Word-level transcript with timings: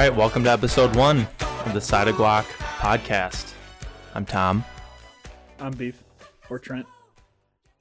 All 0.00 0.06
right, 0.08 0.16
welcome 0.16 0.44
to 0.44 0.50
episode 0.50 0.96
one 0.96 1.28
of 1.40 1.74
the 1.74 1.80
Side 1.82 2.08
of 2.08 2.16
Guac 2.16 2.44
podcast. 2.78 3.52
I'm 4.14 4.24
Tom, 4.24 4.64
I'm 5.58 5.72
Beef 5.72 6.02
or 6.48 6.58
Trent. 6.58 6.86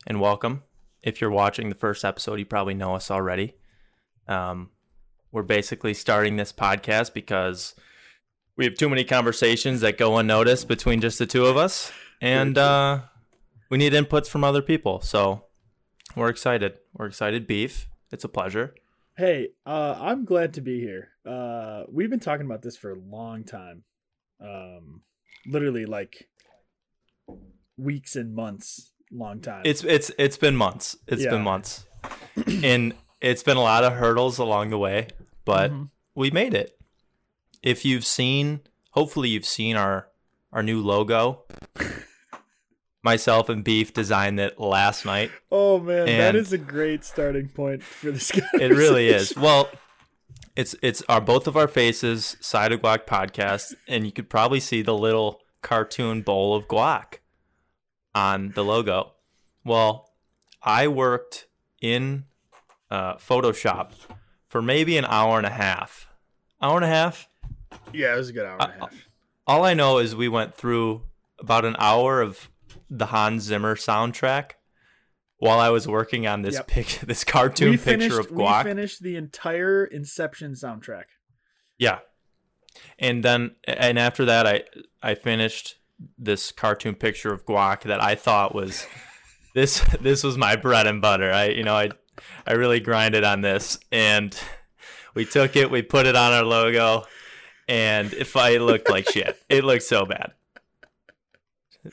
and 0.05 0.19
welcome. 0.19 0.63
If 1.01 1.21
you're 1.21 1.29
watching 1.29 1.69
the 1.69 1.75
first 1.75 2.04
episode, 2.04 2.37
you 2.37 2.45
probably 2.45 2.73
know 2.73 2.93
us 2.93 3.09
already. 3.09 3.55
Um, 4.27 4.71
we're 5.32 5.43
basically 5.43 5.93
starting 5.93 6.36
this 6.36 6.51
podcast 6.51 7.14
because 7.14 7.73
we 8.57 8.65
have 8.65 8.75
too 8.75 8.89
many 8.89 9.06
conversations 9.06 9.79
that 9.79 9.97
go 9.97 10.17
unnoticed 10.17 10.67
between 10.67 11.00
just 11.00 11.20
the 11.20 11.25
two 11.25 11.45
of 11.45 11.56
us, 11.56 11.89
and 12.20 12.57
uh, 12.57 13.00
we 13.70 13.78
need 13.78 13.93
inputs 13.93 14.28
from 14.28 14.43
other 14.43 14.61
people. 14.61 15.00
So 15.00 15.45
we're 16.17 16.28
excited. 16.28 16.79
We're 16.93 17.06
excited, 17.06 17.47
Beef. 17.47 17.87
It's 18.11 18.25
a 18.25 18.29
pleasure. 18.29 18.75
Hey, 19.15 19.50
uh, 19.65 19.95
I'm 19.97 20.25
glad 20.25 20.54
to 20.56 20.61
be 20.61 20.81
here. 20.81 21.11
Uh, 21.29 21.83
we've 21.92 22.10
been 22.10 22.19
talking 22.19 22.46
about 22.46 22.61
this 22.61 22.75
for 22.75 22.92
a 22.92 23.00
long 23.00 23.43
time. 23.43 23.83
Um, 24.42 25.01
literally 25.46 25.86
like 25.86 26.28
weeks 27.78 28.15
and 28.15 28.33
months, 28.33 28.93
long 29.11 29.42
time. 29.42 29.61
It's 29.65 29.84
it's 29.84 30.11
it's 30.18 30.37
been 30.37 30.56
months. 30.56 30.97
It's 31.07 31.23
Yeah. 31.23 31.32
been 31.32 31.43
months, 31.43 31.86
and 32.64 32.95
it's 33.22 33.44
been 33.44 33.58
a 33.58 33.61
lot 33.61 33.84
of 33.84 33.94
hurdles 33.94 34.38
along 34.39 34.70
the 34.72 34.78
way, 34.78 35.08
but 35.45 35.72
Mhm. 35.72 35.89
we 36.16 36.31
made 36.31 36.53
it. 36.53 36.78
If 37.61 37.84
you've 37.86 38.06
seen, 38.06 38.61
hopefully 38.92 39.30
you've 39.30 39.46
seen 39.46 39.75
our 39.75 40.08
our 40.52 40.64
new 40.64 40.81
logo. 40.81 41.44
Myself 43.03 43.48
and 43.48 43.64
Beef 43.64 43.94
designed 43.94 44.40
it 44.42 44.59
last 44.59 45.06
night. 45.06 45.31
oh 45.52 45.80
man, 45.80 46.06
that 46.08 46.30
and- 46.30 46.38
is 46.38 46.52
a 46.53 46.58
great 46.58 47.03
starting 47.06 47.48
point 47.50 47.81
for 47.84 48.12
this 48.12 48.31
guy. 48.31 48.42
It 48.53 48.72
really 48.72 49.08
is. 49.09 49.36
Well, 49.38 49.70
it's 50.60 50.76
it's 50.82 51.02
our 51.08 51.22
both 51.22 51.48
of 51.48 51.56
our 51.56 51.70
faces, 51.70 52.36
side 52.42 52.74
of 52.74 52.82
guac 52.82 53.06
podcast, 53.06 53.74
and 53.88 54.06
you 54.06 54.12
could 54.12 54.30
probably 54.30 54.60
see 54.60 54.82
the 54.82 54.94
little 54.96 55.40
cartoon 55.62 56.22
bowl 56.22 56.54
of 56.56 56.68
guac 56.68 57.20
on 58.14 58.52
the 58.56 58.64
logo. 58.64 59.14
Well, 59.64 60.10
I 60.62 60.90
worked 60.90 61.48
in 61.82 62.26
uh, 62.92 63.16
Photoshop 63.16 63.92
for 64.50 64.62
maybe 64.62 64.98
an 64.98 65.06
hour 65.06 65.38
and 65.38 65.48
a 65.48 65.52
half. 65.52 66.08
Hour 66.62 66.76
and 66.76 66.86
a 66.86 66.90
half. 66.90 67.30
Yeah, 67.94 68.14
it 68.14 68.18
was 68.18 68.30
a 68.30 68.34
good 68.34 68.46
hour 68.46 68.58
and 68.60 68.72
a 68.72 68.76
Uh, 68.76 68.80
half. 68.82 68.94
All 69.48 69.64
I 69.64 69.74
know 69.74 69.98
is 70.00 70.14
we 70.14 70.28
went 70.28 70.56
through 70.56 71.04
about 71.40 71.64
an 71.64 71.78
hour 71.80 72.22
of 72.22 72.50
the 72.90 73.08
Hans 73.08 73.44
Zimmer 73.44 73.76
soundtrack 73.76 74.52
while 75.40 75.59
I 75.59 75.70
was 75.70 75.88
working 75.88 76.28
on 76.28 76.42
this 76.42 76.56
Yep. 76.56 76.68
pic, 76.68 76.88
this 77.06 77.23
cartoon 77.23 77.72
we 77.72 77.78
picture 77.78 77.92
finished, 77.92 78.20
of 78.20 78.30
guac. 78.32 78.64
We 78.64 78.70
finished 78.72 79.02
the 79.02 79.16
entire 79.16 79.86
Inception 79.86 80.54
soundtrack. 80.54 81.06
Yeah. 81.78 82.00
And 83.00 83.23
then 83.23 83.56
and 83.66 83.98
after 83.98 84.26
that 84.26 84.46
I 84.46 84.64
I 85.02 85.16
finished 85.16 85.76
this 86.18 86.52
cartoon 86.52 86.96
picture 86.96 87.34
of 87.34 87.46
guac 87.46 87.81
that 87.84 88.02
I 88.02 88.16
thought 88.16 88.54
was 88.54 88.86
this 89.56 89.80
this 90.02 90.23
was 90.23 90.38
my 90.38 90.56
bread 90.56 90.88
and 90.88 91.02
butter. 91.02 91.31
I 91.31 91.48
you 91.48 91.64
know 91.64 91.76
I 91.76 91.90
I 92.46 92.53
really 92.53 92.80
grinded 92.80 93.24
on 93.24 93.42
this 93.42 93.80
and 93.92 94.38
we 95.16 95.26
took 95.26 95.56
it, 95.56 95.72
we 95.72 95.81
put 95.81 96.06
it 96.06 96.16
on 96.16 96.31
our 96.34 96.44
logo 96.44 97.06
and 97.68 98.14
if 98.14 98.36
I 98.36 98.58
looked 98.58 98.90
like 98.90 99.09
shit. 99.12 99.42
It 99.50 99.64
looked 99.64 99.84
so 99.84 100.06
bad. 100.06 100.34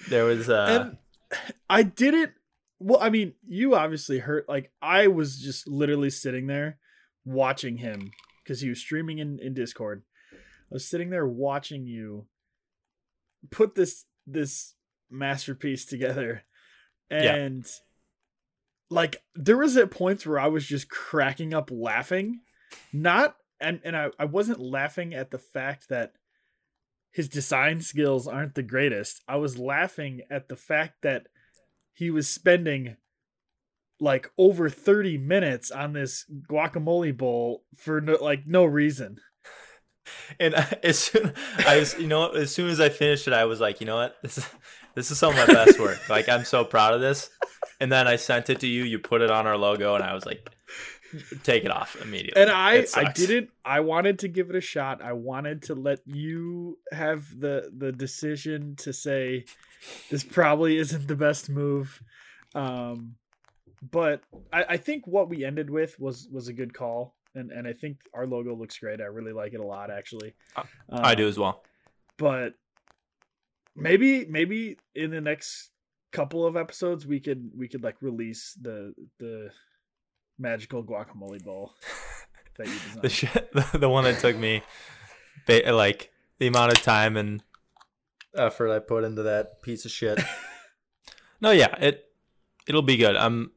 There 0.08 0.24
was 0.24 0.48
uh 0.48 0.66
and 0.68 1.48
I 1.70 1.84
didn't. 1.84 2.32
Well, 2.78 3.00
I 3.00 3.08
mean, 3.10 3.34
you 3.46 3.74
obviously 3.74 4.18
hurt. 4.18 4.48
Like 4.48 4.70
I 4.82 5.06
was 5.06 5.38
just 5.40 5.66
literally 5.66 6.10
sitting 6.10 6.46
there 6.46 6.78
watching 7.24 7.78
him 7.78 8.10
because 8.42 8.60
he 8.60 8.68
was 8.68 8.80
streaming 8.80 9.18
in 9.18 9.38
in 9.40 9.54
Discord. 9.54 10.02
I 10.32 10.36
was 10.74 10.86
sitting 10.88 11.10
there 11.10 11.26
watching 11.26 11.86
you 11.86 12.26
put 13.50 13.74
this 13.74 14.04
this 14.26 14.74
masterpiece 15.10 15.84
together, 15.86 16.42
Yeah. 17.10 17.34
and 17.34 17.66
like 18.90 19.22
there 19.34 19.56
was 19.56 19.76
at 19.76 19.90
points 19.90 20.26
where 20.26 20.38
I 20.38 20.48
was 20.48 20.66
just 20.66 20.88
cracking 20.88 21.54
up 21.54 21.70
laughing, 21.72 22.40
not 22.92 23.36
and 23.60 23.80
and 23.84 23.96
I 23.96 24.10
I 24.18 24.24
wasn't 24.26 24.60
laughing 24.60 25.14
at 25.14 25.30
the 25.30 25.38
fact 25.38 25.88
that 25.88 26.12
his 27.10 27.28
design 27.28 27.80
skills 27.80 28.28
aren't 28.28 28.54
the 28.54 28.62
greatest. 28.62 29.22
I 29.26 29.36
was 29.36 29.58
laughing 29.58 30.20
at 30.30 30.48
the 30.48 30.56
fact 30.56 30.96
that 31.02 31.28
he 31.96 32.10
was 32.10 32.28
spending 32.28 32.96
like 33.98 34.30
over 34.36 34.68
30 34.68 35.16
minutes 35.16 35.70
on 35.70 35.94
this 35.94 36.26
guacamole 36.48 37.16
bowl 37.16 37.64
for 37.74 38.02
no, 38.02 38.18
like 38.20 38.46
no 38.46 38.66
reason. 38.66 39.18
and 40.38 40.54
as 40.84 40.98
soon 40.98 41.32
I 41.66 41.78
was, 41.78 41.98
you 41.98 42.06
know, 42.06 42.28
as 42.32 42.54
soon 42.54 42.68
as 42.68 42.80
I 42.80 42.90
finished 42.90 43.26
it, 43.26 43.32
I 43.32 43.46
was 43.46 43.60
like, 43.60 43.80
you 43.80 43.86
know 43.86 43.96
what, 43.96 44.16
this 44.22 44.36
is 44.36 44.46
this 44.94 45.10
is 45.10 45.18
some 45.18 45.36
of 45.36 45.48
my 45.48 45.54
best 45.54 45.80
work. 45.80 45.98
Like 46.10 46.28
I'm 46.28 46.44
so 46.44 46.64
proud 46.64 46.92
of 46.92 47.00
this. 47.00 47.30
And 47.80 47.90
then 47.90 48.06
I 48.06 48.16
sent 48.16 48.50
it 48.50 48.60
to 48.60 48.66
you. 48.66 48.84
You 48.84 48.98
put 48.98 49.22
it 49.22 49.30
on 49.30 49.46
our 49.46 49.56
logo, 49.56 49.94
and 49.94 50.04
I 50.04 50.14
was 50.14 50.24
like, 50.24 50.48
take 51.42 51.64
it 51.64 51.70
off 51.70 51.96
immediately. 52.00 52.40
And 52.40 52.50
I 52.50 52.86
I 52.94 53.12
didn't 53.12 53.50
I 53.64 53.80
wanted 53.80 54.18
to 54.20 54.28
give 54.28 54.50
it 54.50 54.56
a 54.56 54.60
shot. 54.60 55.02
I 55.02 55.12
wanted 55.14 55.62
to 55.64 55.74
let 55.74 56.00
you 56.06 56.78
have 56.92 57.38
the 57.38 57.70
the 57.76 57.92
decision 57.92 58.76
to 58.76 58.92
say 58.92 59.46
this 60.10 60.24
probably 60.24 60.76
isn't 60.78 61.06
the 61.08 61.16
best 61.16 61.48
move. 61.48 62.02
Um 62.54 63.16
but 63.92 64.22
I, 64.52 64.64
I 64.70 64.76
think 64.78 65.06
what 65.06 65.28
we 65.28 65.44
ended 65.44 65.68
with 65.70 65.98
was 66.00 66.28
was 66.32 66.48
a 66.48 66.52
good 66.52 66.72
call. 66.74 67.14
And 67.34 67.50
and 67.50 67.66
I 67.68 67.72
think 67.74 67.98
our 68.14 68.26
logo 68.26 68.54
looks 68.54 68.78
great. 68.78 69.00
I 69.00 69.04
really 69.04 69.32
like 69.32 69.52
it 69.52 69.60
a 69.60 69.66
lot 69.66 69.90
actually. 69.90 70.34
I 70.90 71.14
do 71.14 71.24
Um, 71.24 71.28
as 71.28 71.38
well. 71.38 71.62
but 72.16 72.54
maybe 73.74 74.24
maybe 74.26 74.78
in 74.94 75.10
the 75.10 75.20
next 75.20 75.70
couple 76.12 76.46
of 76.46 76.56
episodes 76.56 77.06
we 77.06 77.20
could 77.20 77.50
we 77.56 77.68
could 77.68 77.82
like 77.82 77.96
release 78.00 78.56
the 78.60 78.94
the 79.18 79.50
magical 80.38 80.82
guacamole 80.82 81.42
bowl 81.44 81.74
that 82.56 82.66
you 82.66 82.72
designed. 82.86 83.02
The 83.02 83.08
shit, 83.10 83.52
the, 83.72 83.78
the 83.78 83.88
one 83.88 84.04
that 84.04 84.18
took 84.20 84.36
me, 84.36 84.62
ba- 85.46 85.72
like 85.72 86.10
the 86.38 86.46
amount 86.46 86.72
of 86.72 86.82
time 86.82 87.16
and 87.16 87.42
effort 88.38 88.70
I 88.70 88.78
put 88.78 89.04
into 89.04 89.22
that 89.24 89.62
piece 89.62 89.84
of 89.84 89.90
shit. 89.90 90.18
no, 91.40 91.50
yeah, 91.50 91.74
it 91.78 92.04
it'll 92.68 92.82
be 92.82 92.96
good. 92.96 93.16
I'm. 93.16 93.52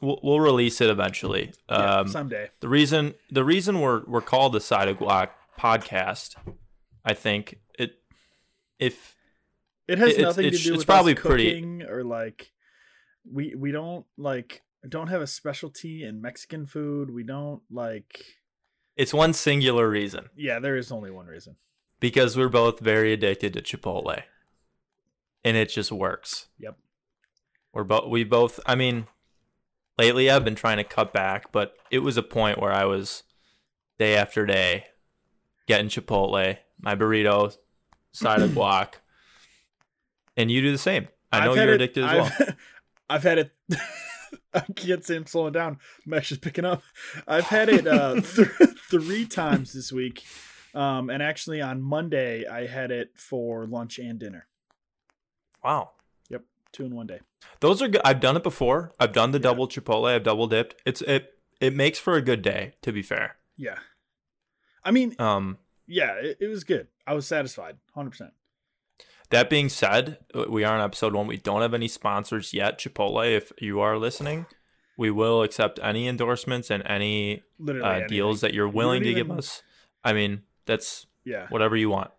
We'll, 0.00 0.20
we'll 0.22 0.38
release 0.38 0.80
it 0.80 0.90
eventually. 0.90 1.52
Yeah, 1.68 2.00
Um, 2.00 2.08
someday. 2.08 2.50
The 2.60 2.68
reason 2.68 3.14
the 3.30 3.42
reason 3.44 3.80
we're 3.80 4.04
we're 4.06 4.20
called 4.20 4.52
the 4.52 4.60
Side 4.60 4.86
of 4.88 4.98
Guac 4.98 5.30
podcast, 5.58 6.36
I 7.04 7.14
think 7.14 7.58
it 7.78 7.96
if 8.78 9.16
It 9.88 9.98
has 9.98 10.10
it's- 10.10 10.22
nothing 10.22 10.44
it's- 10.46 10.60
to 10.62 10.68
do 10.68 10.74
it's 10.74 10.78
with 10.82 10.86
probably 10.86 11.14
us 11.14 11.20
pretty- 11.20 11.50
cooking 11.50 11.82
or 11.82 12.04
like 12.04 12.52
we 13.28 13.56
we 13.56 13.72
don't 13.72 14.06
like 14.16 14.62
don't 14.88 15.08
have 15.08 15.20
a 15.20 15.26
specialty 15.26 16.04
in 16.04 16.22
Mexican 16.22 16.64
food. 16.64 17.10
We 17.10 17.24
don't 17.24 17.62
like 17.70 18.24
it's 18.96 19.12
one 19.12 19.32
singular 19.32 19.88
reason 19.90 20.28
yeah, 20.36 20.60
there 20.60 20.76
is 20.76 20.92
only 20.92 21.10
one 21.10 21.26
reason. 21.26 21.56
Because 22.00 22.36
we're 22.36 22.48
both 22.48 22.80
very 22.80 23.12
addicted 23.12 23.52
to 23.54 23.62
Chipotle, 23.62 24.22
and 25.44 25.56
it 25.56 25.68
just 25.70 25.90
works. 25.92 26.48
Yep. 26.58 26.76
We're 27.72 27.84
both 27.84 28.08
we 28.08 28.24
both. 28.24 28.60
I 28.66 28.74
mean, 28.74 29.06
lately 29.98 30.30
I've 30.30 30.44
been 30.44 30.54
trying 30.54 30.78
to 30.78 30.84
cut 30.84 31.12
back, 31.12 31.52
but 31.52 31.76
it 31.90 32.00
was 32.00 32.16
a 32.16 32.22
point 32.22 32.60
where 32.60 32.72
I 32.72 32.84
was 32.84 33.22
day 33.98 34.14
after 34.16 34.46
day 34.46 34.86
getting 35.66 35.88
Chipotle, 35.88 36.56
my 36.80 36.94
burrito, 36.94 37.56
side 38.12 38.42
of 38.42 38.50
guac, 38.52 38.94
and 40.36 40.50
you 40.50 40.60
do 40.62 40.72
the 40.72 40.78
same. 40.78 41.08
I 41.30 41.44
know 41.44 41.54
you're 41.54 41.68
it- 41.68 41.74
addicted 41.74 42.04
as 42.04 42.12
well. 42.14 42.24
I've, 42.40 42.56
I've 43.10 43.22
had 43.22 43.38
it. 43.38 43.50
I 44.54 44.60
can't 44.74 45.04
say 45.04 45.16
I'm 45.16 45.26
slowing 45.26 45.52
down. 45.52 45.78
I'm 46.06 46.14
actually 46.14 46.38
picking 46.38 46.64
up. 46.64 46.82
I've 47.26 47.46
had 47.46 47.68
it 47.68 47.86
uh, 47.86 48.14
th- 48.20 48.48
three 48.90 49.26
times 49.26 49.72
this 49.74 49.92
week, 49.92 50.24
um, 50.78 51.10
and 51.10 51.22
actually 51.22 51.60
on 51.60 51.82
Monday 51.82 52.46
I 52.46 52.66
had 52.66 52.90
it 52.90 53.10
for 53.16 53.66
lunch 53.66 53.98
and 53.98 54.18
dinner. 54.18 54.46
Wow. 55.64 55.90
Yep, 56.30 56.42
Two 56.72 56.84
in 56.84 56.94
one 56.94 57.06
day. 57.06 57.20
Those 57.60 57.82
are 57.82 57.88
good. 57.88 58.00
I've 58.04 58.20
done 58.20 58.36
it 58.36 58.42
before. 58.42 58.92
I've 59.00 59.12
done 59.12 59.30
the 59.32 59.38
Yeah. 59.38 59.42
double 59.44 59.68
Chipotle. 59.68 60.08
I've 60.08 60.22
double 60.22 60.46
dipped. 60.46 60.76
It's 60.86 61.02
it 61.02 61.34
it 61.60 61.74
makes 61.74 61.98
for 61.98 62.14
a 62.14 62.22
good 62.22 62.42
day. 62.42 62.74
To 62.82 62.92
be 62.92 63.02
fair, 63.02 63.36
Yeah, 63.56 63.78
I 64.84 64.90
mean, 64.92 65.16
um, 65.18 65.58
yeah, 65.86 66.12
it, 66.14 66.38
it 66.40 66.46
was 66.48 66.62
good. 66.64 66.86
I 67.06 67.14
was 67.14 67.26
satisfied, 67.26 67.78
hundred 67.94 68.10
percent. 68.10 68.32
that 69.30 69.50
being 69.50 69.68
said, 69.68 70.18
we 70.48 70.62
are 70.64 70.76
on 70.78 70.84
episode 70.84 71.14
one. 71.14 71.26
We 71.26 71.36
don't 71.38 71.62
have 71.62 71.74
any 71.74 71.88
sponsors 71.88 72.54
yet. 72.54 72.78
Chipotle, 72.78 73.26
if 73.36 73.52
you 73.58 73.80
are 73.80 73.98
listening, 73.98 74.46
we 74.96 75.10
will 75.10 75.42
accept 75.42 75.80
any 75.82 76.06
endorsements 76.06 76.70
and 76.70 76.82
any 76.86 77.42
uh, 77.82 78.00
deals 78.06 78.40
that 78.42 78.54
you're 78.54 78.68
willing 78.68 79.02
to 79.02 79.12
give 79.14 79.30
us. 79.30 79.62
I 80.04 80.12
mean, 80.12 80.42
that's 80.68 81.06
Yeah, 81.24 81.46
whatever 81.48 81.76
you 81.76 81.90
want. 81.90 82.12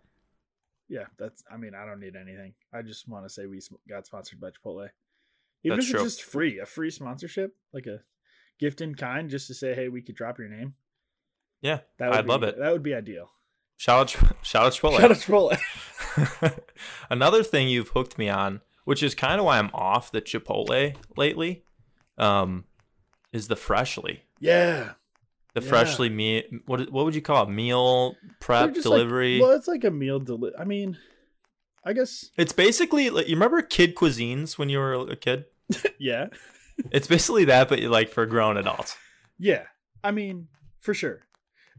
yeah. 0.88 1.06
That's. 1.18 1.42
I 1.50 1.56
mean, 1.56 1.74
I 1.74 1.86
don't 1.86 2.00
need 2.00 2.14
anything. 2.16 2.52
I 2.72 2.82
just 2.82 3.08
want 3.08 3.24
to 3.24 3.30
say 3.30 3.46
we 3.46 3.60
got 3.88 4.04
sponsored 4.06 4.40
by 4.40 4.48
Chipotle. 4.50 4.88
Even 5.64 5.78
That's 5.78 5.88
if 5.90 5.94
it's 5.96 6.04
just 6.04 6.22
free, 6.22 6.58
a 6.58 6.66
free 6.66 6.90
sponsorship, 6.90 7.54
like 7.72 7.86
a 7.86 8.00
gift 8.58 8.80
in 8.80 8.94
kind, 8.94 9.28
just 9.30 9.46
to 9.48 9.54
say, 9.54 9.74
hey, 9.74 9.88
we 9.88 10.00
could 10.02 10.14
drop 10.14 10.38
your 10.38 10.48
name. 10.48 10.74
Yeah, 11.62 11.80
That 11.98 12.08
would 12.10 12.18
I'd 12.18 12.24
be, 12.24 12.28
love 12.30 12.42
it. 12.42 12.58
That 12.58 12.72
would 12.72 12.82
be 12.82 12.94
ideal. 12.94 13.30
Shout 13.76 14.14
out, 14.22 14.36
shout 14.42 14.64
out 14.66 14.72
Chipotle. 14.72 14.98
Shout 15.00 15.10
out 15.10 15.16
Chipotle. 15.18 16.58
Another 17.10 17.42
thing 17.42 17.68
you've 17.68 17.88
hooked 17.90 18.16
me 18.18 18.28
on, 18.30 18.62
which 18.84 19.02
is 19.02 19.14
kind 19.14 19.38
of 19.38 19.44
why 19.46 19.58
I'm 19.58 19.70
off 19.74 20.10
the 20.10 20.22
Chipotle 20.22 20.96
lately, 21.16 21.62
um, 22.18 22.64
is 23.32 23.48
the 23.48 23.56
Freshly. 23.56 24.22
Yeah. 24.38 24.92
The 25.54 25.60
Yeah. 25.62 25.68
Freshly 25.68 26.08
meal. 26.08 26.42
What 26.66 26.90
what 26.90 27.04
would 27.04 27.14
you 27.14 27.22
call 27.22 27.44
it? 27.44 27.50
Meal 27.50 28.16
prep 28.40 28.74
just 28.74 28.86
like- 28.86 28.98
delivery. 28.98 29.40
well, 29.40 29.50
it's 29.52 29.68
like 29.68 29.84
a 29.84 29.90
meal 29.90 30.20
deli. 30.20 30.52
I 30.58 30.64
mean, 30.64 30.96
I 31.84 31.92
guess. 31.92 32.30
it's 32.36 32.52
basically 32.52 33.10
like 33.10 33.28
you 33.28 33.34
remember 33.36 33.60
kid 33.62 33.94
cuisines 33.94 34.58
when 34.58 34.68
you 34.68 34.78
were 34.78 34.94
a 34.94 35.16
kid. 35.16 35.44
Yeah. 35.98 36.28
It's 36.90 37.06
basically 37.06 37.44
that, 37.46 37.68
but 37.68 37.80
like 37.80 38.08
for 38.10 38.24
grown 38.26 38.56
adults. 38.56 38.96
Yeah. 39.38 39.64
I 40.02 40.12
mean, 40.12 40.48
for 40.78 40.94
sure. 40.94 41.20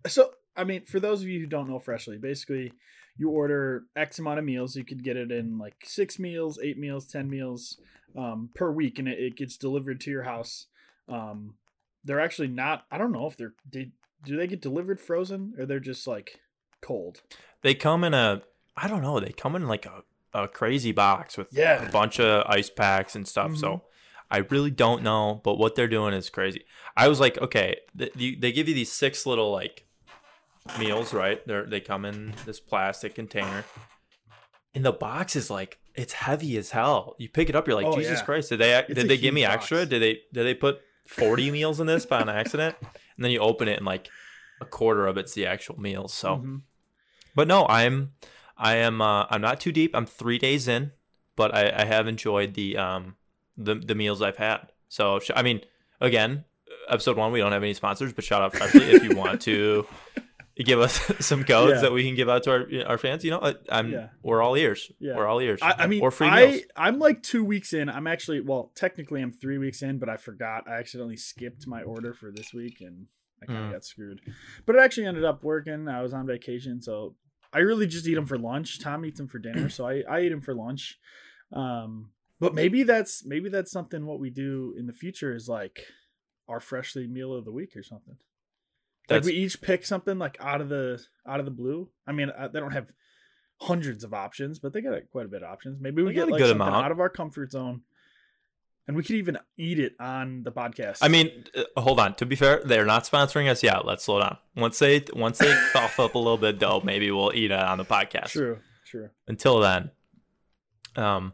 So, 0.08 0.32
I 0.56 0.64
mean, 0.64 0.86
for 0.86 1.00
those 1.00 1.22
of 1.24 1.28
you 1.28 1.40
who 1.40 1.48
don't 1.48 1.68
know 1.70 1.80
Freshly, 1.80 2.18
basically 2.18 2.72
you 3.18 3.30
order 3.30 3.84
X 3.96 4.20
amount 4.20 4.40
of 4.40 4.46
meals. 4.46 4.76
You 4.76 4.84
could 4.86 5.04
get 5.04 5.18
it 5.18 5.32
in 5.32 5.58
like 5.58 5.74
six 5.84 6.20
meals, 6.20 6.60
eight 6.62 6.78
meals, 6.78 7.08
10 7.08 7.30
meals 7.30 7.80
um, 8.16 8.50
per 8.56 8.72
week, 8.72 9.00
and 9.00 9.08
it, 9.08 9.18
it 9.20 9.36
gets 9.38 9.58
delivered 9.58 10.00
to 10.02 10.12
your 10.12 10.24
house. 10.24 10.68
Um, 11.10 11.56
they're 12.04 12.20
actually 12.20 12.48
not, 12.48 12.86
I 12.92 12.98
don't 12.98 13.12
know 13.12 13.28
if 13.28 13.38
they're, 13.38 13.54
they, 13.72 13.92
do 14.24 14.38
they 14.38 14.48
get 14.48 14.62
delivered 14.62 15.00
frozen 15.00 15.54
or 15.58 15.66
they're 15.66 15.80
just 15.80 16.08
like 16.08 16.40
cold? 16.82 17.22
They 17.62 17.74
come 17.74 18.04
in 18.04 18.14
a 18.14 18.42
I 18.78 18.88
don't 18.88 19.02
know. 19.02 19.20
They 19.20 19.32
come 19.34 19.56
in 19.56 19.68
like 19.68 19.86
a, 19.86 20.04
a 20.34 20.48
crazy 20.48 20.92
box 20.92 21.38
with 21.38 21.48
Yeah. 21.52 21.88
a 21.88 21.92
bunch 21.92 22.20
of 22.20 22.46
ice 22.48 22.70
packs 22.70 23.16
and 23.16 23.28
stuff. 23.28 23.52
Mhm. 23.52 23.58
So 23.58 23.82
I 24.32 24.38
really 24.50 24.72
don't 24.72 25.04
know, 25.04 25.42
but 25.44 25.58
what 25.58 25.76
they're 25.76 25.88
doing 25.90 26.14
is 26.14 26.30
crazy. 26.30 26.64
I 26.96 27.08
was 27.10 27.20
like, 27.20 27.38
okay, 27.40 27.78
th- 27.98 28.14
you, 28.16 28.38
they 28.40 28.52
give 28.54 28.70
you 28.70 28.74
these 28.74 28.92
six 28.92 29.26
little 29.26 29.52
like 29.52 29.86
meals, 30.80 31.14
right? 31.14 31.46
They 31.46 31.62
they 31.68 31.80
come 31.82 32.06
in 32.06 32.34
this 32.46 32.60
plastic 32.60 33.14
container, 33.16 33.66
and 34.74 34.86
the 34.86 34.92
box 34.94 35.36
is 35.36 35.50
like 35.50 35.80
it's 35.96 36.14
heavy 36.14 36.56
as 36.58 36.72
hell. 36.72 37.16
You 37.20 37.28
pick 37.30 37.50
it 37.50 37.56
up, 37.56 37.68
you're 37.68 37.76
like, 37.76 37.86
Oh, 37.88 37.96
Jesus 37.96 38.20
yeah. 38.20 38.26
Christ! 38.26 38.50
Did 38.50 38.60
they 38.60 38.74
It's 38.80 38.94
did 38.94 39.08
they 39.10 39.18
give 39.18 39.34
me 39.34 39.42
huge 39.42 39.52
extra? 39.52 39.86
Did 39.86 40.02
they 40.02 40.14
did 40.32 40.46
they 40.46 40.54
put 40.54 40.80
forty 41.12 41.52
meals 41.52 41.80
in 41.80 41.88
this 41.88 42.06
by 42.06 42.22
an 42.22 42.30
accident? 42.30 42.76
And 42.82 43.26
then 43.26 43.32
you 43.32 43.40
open 43.40 43.68
it 43.68 43.78
and 43.78 43.86
like 43.86 44.10
a 44.60 44.66
quarter 44.66 45.08
of 45.08 45.18
it's 45.18 45.34
the 45.34 45.46
actual 45.46 45.80
meals. 45.80 46.14
So. 46.14 46.38
Mhm. 46.38 46.62
But 47.36 47.48
no, 47.48 47.66
I'm 47.68 48.12
I 48.58 48.76
am 48.76 49.02
uh, 49.02 49.26
I'm 49.30 49.42
not 49.42 49.60
too 49.60 49.72
deep. 49.72 49.96
I'm 49.96 50.06
three 50.06 50.38
days 50.38 50.68
in, 50.68 50.92
but 51.36 51.54
I, 51.56 51.82
I 51.82 51.86
have 51.86 52.08
enjoyed 52.08 52.54
the 52.54 52.78
um 52.78 53.16
the 53.58 53.76
the 53.76 53.96
meals 53.96 54.22
I've 54.22 54.38
had. 54.38 54.72
So 54.90 55.20
I 55.36 55.42
mean, 55.42 55.62
again, 56.00 56.46
episode 56.90 57.18
one 57.18 57.32
we 57.32 57.40
don't 57.40 57.52
have 57.52 57.64
any 57.64 57.74
sponsors, 57.74 58.14
but 58.14 58.24
shout 58.24 58.42
out 58.42 58.56
Freshly 58.56 58.92
if 58.92 59.04
you 59.04 59.16
want 59.16 59.42
to 59.42 59.88
give 60.64 60.80
us 60.80 61.00
some 61.26 61.44
codes 61.44 61.74
Yeah. 61.76 61.82
that 61.82 61.92
we 61.92 62.04
can 62.06 62.16
give 62.16 62.30
out 62.30 62.44
to 62.44 62.52
our 62.52 62.66
our 62.88 62.98
fans. 62.98 63.24
You 63.24 63.32
know, 63.32 63.40
I- 63.42 63.56
I'm 63.70 63.92
Yeah. 63.92 64.10
we're 64.24 64.42
all 64.42 64.56
ears. 64.56 64.92
Yeah. 65.00 65.16
We're 65.16 65.28
all 65.28 65.40
ears. 65.40 65.60
I, 65.62 65.76
I 65.80 65.88
mean, 65.88 66.02
or 66.02 66.12
free 66.12 66.30
meals. 66.30 66.62
I, 66.76 66.88
I'm 66.88 67.00
like 67.00 67.24
two 67.24 67.44
weeks 67.44 67.74
in. 67.74 67.90
I'm 67.90 68.08
actually, 68.08 68.42
well, 68.42 68.72
technically 68.76 69.22
I'm 69.22 69.32
three 69.32 69.58
weeks 69.58 69.82
in, 69.82 70.00
but 70.00 70.10
I 70.10 70.18
forgot. 70.18 70.68
I 70.70 70.74
accidentally 70.80 71.18
skipped 71.18 71.68
my 71.68 71.82
order 71.84 72.14
for 72.14 72.32
this 72.32 72.54
week 72.54 72.82
and 72.82 73.08
I 73.42 73.46
kind 73.48 73.60
of 73.60 73.66
Mm. 73.70 73.72
got 73.74 73.86
screwed. 73.86 74.22
But 74.66 74.76
it 74.76 74.80
actually 74.80 75.08
ended 75.08 75.24
up 75.26 75.44
working. 75.44 75.88
I 75.88 76.02
was 76.04 76.14
on 76.14 76.28
vacation, 76.28 76.82
so 76.82 77.16
I 77.54 77.60
really 77.60 77.88
just 77.88 78.08
eat 78.08 78.14
them 78.16 78.28
for 78.28 78.38
lunch. 78.38 78.80
Tom 78.80 79.04
eats 79.06 79.18
them 79.20 79.28
for 79.28 79.40
dinner, 79.40 79.68
so 79.78 79.88
I, 79.88 80.04
I 80.10 80.22
eat 80.22 80.30
them 80.30 80.42
for 80.42 80.54
lunch. 80.54 81.00
Um, 81.52 82.12
but 82.40 82.54
maybe 82.54 82.84
that's 82.84 83.26
maybe 83.26 83.50
that's 83.50 83.72
something 83.72 84.06
what 84.06 84.20
we 84.20 84.30
do 84.30 84.74
in 84.78 84.88
the 84.88 84.94
future 84.94 85.36
is 85.36 85.48
like 85.50 85.86
our 86.48 86.60
freshly 86.60 87.08
meal 87.08 87.34
of 87.34 87.46
the 87.46 87.52
week 87.52 87.76
or 87.76 87.84
something. 87.84 88.16
Like 89.12 89.24
we 89.26 89.34
each 89.34 89.62
pick 89.62 89.86
something 89.86 90.18
like 90.20 90.38
out 90.40 90.62
of 90.62 90.70
the 90.70 91.02
out 91.28 91.40
of 91.40 91.46
the 91.46 91.52
blue. 91.52 91.90
I 92.08 92.12
mean, 92.12 92.30
uh, 92.30 92.48
they 92.48 92.60
don't 92.60 92.72
have 92.72 92.92
hundreds 93.60 94.04
of 94.04 94.14
options, 94.14 94.60
but 94.60 94.74
they 94.74 94.82
got 94.82 94.94
quite 95.12 95.26
a 95.26 95.30
bit 95.30 95.44
of 95.44 95.52
options. 95.52 95.80
Maybe 95.80 96.02
we 96.02 96.10
They 96.10 96.16
get 96.16 96.28
a 96.28 96.32
like 96.32 96.40
good 96.40 96.50
something 96.50 96.68
amount. 96.68 96.86
out 96.86 96.92
of 96.92 97.00
our 97.00 97.10
comfort 97.10 97.52
zone, 97.52 97.82
and 98.88 98.98
we 98.98 99.04
could 99.04 99.16
even 99.18 99.38
eat 99.58 99.80
it 99.80 99.94
on 100.00 100.44
the 100.44 100.52
podcast. 100.52 100.98
I 101.02 101.08
mean, 101.08 101.46
uh, 101.56 101.82
hold 101.82 102.00
on. 102.00 102.16
To 102.16 102.26
be 102.26 102.36
fair, 102.36 102.62
they're 102.66 102.86
not 102.86 103.04
sponsoring 103.04 103.50
us 103.50 103.62
yet. 103.64 103.86
Let's 103.86 104.04
slow 104.04 104.20
down. 104.20 104.38
Once 104.56 104.80
they 104.80 105.04
once 105.14 105.38
they 105.38 105.54
cough 105.74 106.00
up 106.00 106.16
a 106.16 106.18
little 106.18 106.38
bit 106.38 106.60
dough, 106.60 106.82
maybe 106.84 107.12
we'll 107.12 107.32
eat 107.36 107.52
it 107.52 107.60
on 107.60 107.78
the 107.78 107.86
podcast. 107.86 108.30
true, 108.30 108.60
true. 108.86 109.10
until 109.28 109.60
then. 109.60 109.92
Um, 110.96 111.34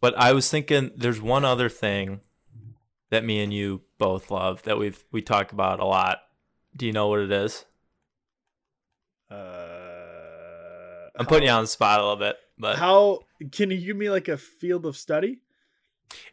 but 0.00 0.16
I 0.18 0.32
was 0.32 0.50
thinking 0.50 0.90
there's 0.96 1.20
one 1.20 1.44
other 1.44 1.68
thing 1.68 2.20
that 3.10 3.24
me 3.24 3.42
and 3.42 3.52
you 3.52 3.82
both 3.98 4.30
love 4.30 4.62
that 4.64 4.78
we've 4.78 5.04
we 5.12 5.22
talk 5.22 5.52
about 5.52 5.80
a 5.80 5.84
lot. 5.84 6.18
Do 6.78 6.86
you 6.86 6.92
know 6.92 7.08
what 7.08 7.18
it 7.20 7.32
is? 7.32 7.64
Uh, 9.30 11.08
I'm 11.18 11.26
putting 11.26 11.48
you 11.48 11.52
on 11.52 11.64
the 11.64 11.68
spot 11.68 11.98
a 12.00 12.02
little 12.02 12.16
bit, 12.16 12.36
but 12.56 12.76
How 12.78 13.20
can 13.52 13.70
you 13.70 13.78
give 13.78 13.96
me 13.96 14.10
like 14.10 14.28
a 14.28 14.36
field 14.38 14.86
of 14.86 14.96
study? 14.96 15.40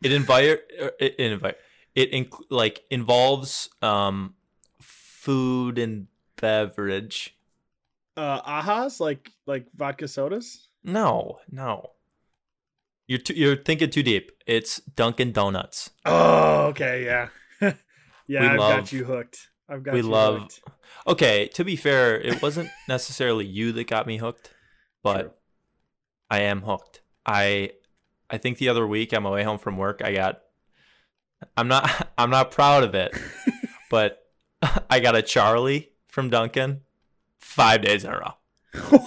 it 0.01 0.11
invite 0.13 0.45
it, 0.45 0.95
it 0.99 1.15
invite 1.19 1.57
it 1.95 2.11
inc- 2.13 2.45
like 2.49 2.83
involves 2.89 3.69
um 3.81 4.35
food 4.79 5.77
and 5.77 6.07
beverage. 6.39 7.35
Uh, 8.15 8.41
ahas 8.61 8.99
like 9.01 9.31
like 9.47 9.65
vodka 9.75 10.07
sodas. 10.07 10.69
No, 10.83 11.39
no. 11.51 11.89
You're 13.07 13.19
too, 13.19 13.33
you're 13.33 13.55
thinking 13.57 13.89
too 13.89 14.03
deep. 14.03 14.31
It's 14.47 14.79
Dunkin' 14.95 15.31
Donuts. 15.31 15.89
Oh, 16.05 16.67
okay, 16.67 17.03
yeah, 17.05 17.27
yeah. 17.61 17.71
We 18.27 18.37
I've 18.47 18.59
love- 18.59 18.79
got 18.81 18.91
you 18.93 19.03
hooked. 19.05 19.49
I've 19.67 19.83
got 19.83 19.93
we 19.93 20.01
love- 20.01 20.41
hooked. 20.41 20.61
Okay, 21.07 21.47
to 21.53 21.63
be 21.63 21.75
fair, 21.75 22.19
it 22.19 22.41
wasn't 22.41 22.69
necessarily 22.87 23.45
you 23.45 23.71
that 23.73 23.87
got 23.87 24.07
me 24.07 24.17
hooked, 24.17 24.51
but 25.03 25.21
True. 25.21 25.31
I 26.29 26.39
am 26.41 26.61
hooked. 26.61 27.01
I 27.25 27.71
I 28.29 28.37
think 28.37 28.57
the 28.57 28.69
other 28.69 28.85
week 28.87 29.13
on 29.13 29.23
my 29.23 29.29
way 29.29 29.43
home 29.43 29.57
from 29.57 29.77
work, 29.77 30.01
I 30.03 30.13
got 30.13 30.41
I'm 31.57 31.67
not 31.67 32.11
I'm 32.17 32.29
not 32.29 32.51
proud 32.51 32.83
of 32.83 32.95
it, 32.95 33.11
but 33.89 34.19
I 34.89 34.99
got 34.99 35.15
a 35.15 35.21
Charlie 35.21 35.91
from 36.07 36.29
Dunkin' 36.29 36.81
5 37.39 37.81
days 37.81 38.03
in 38.05 38.11
a 38.11 38.17
row. 38.19 39.01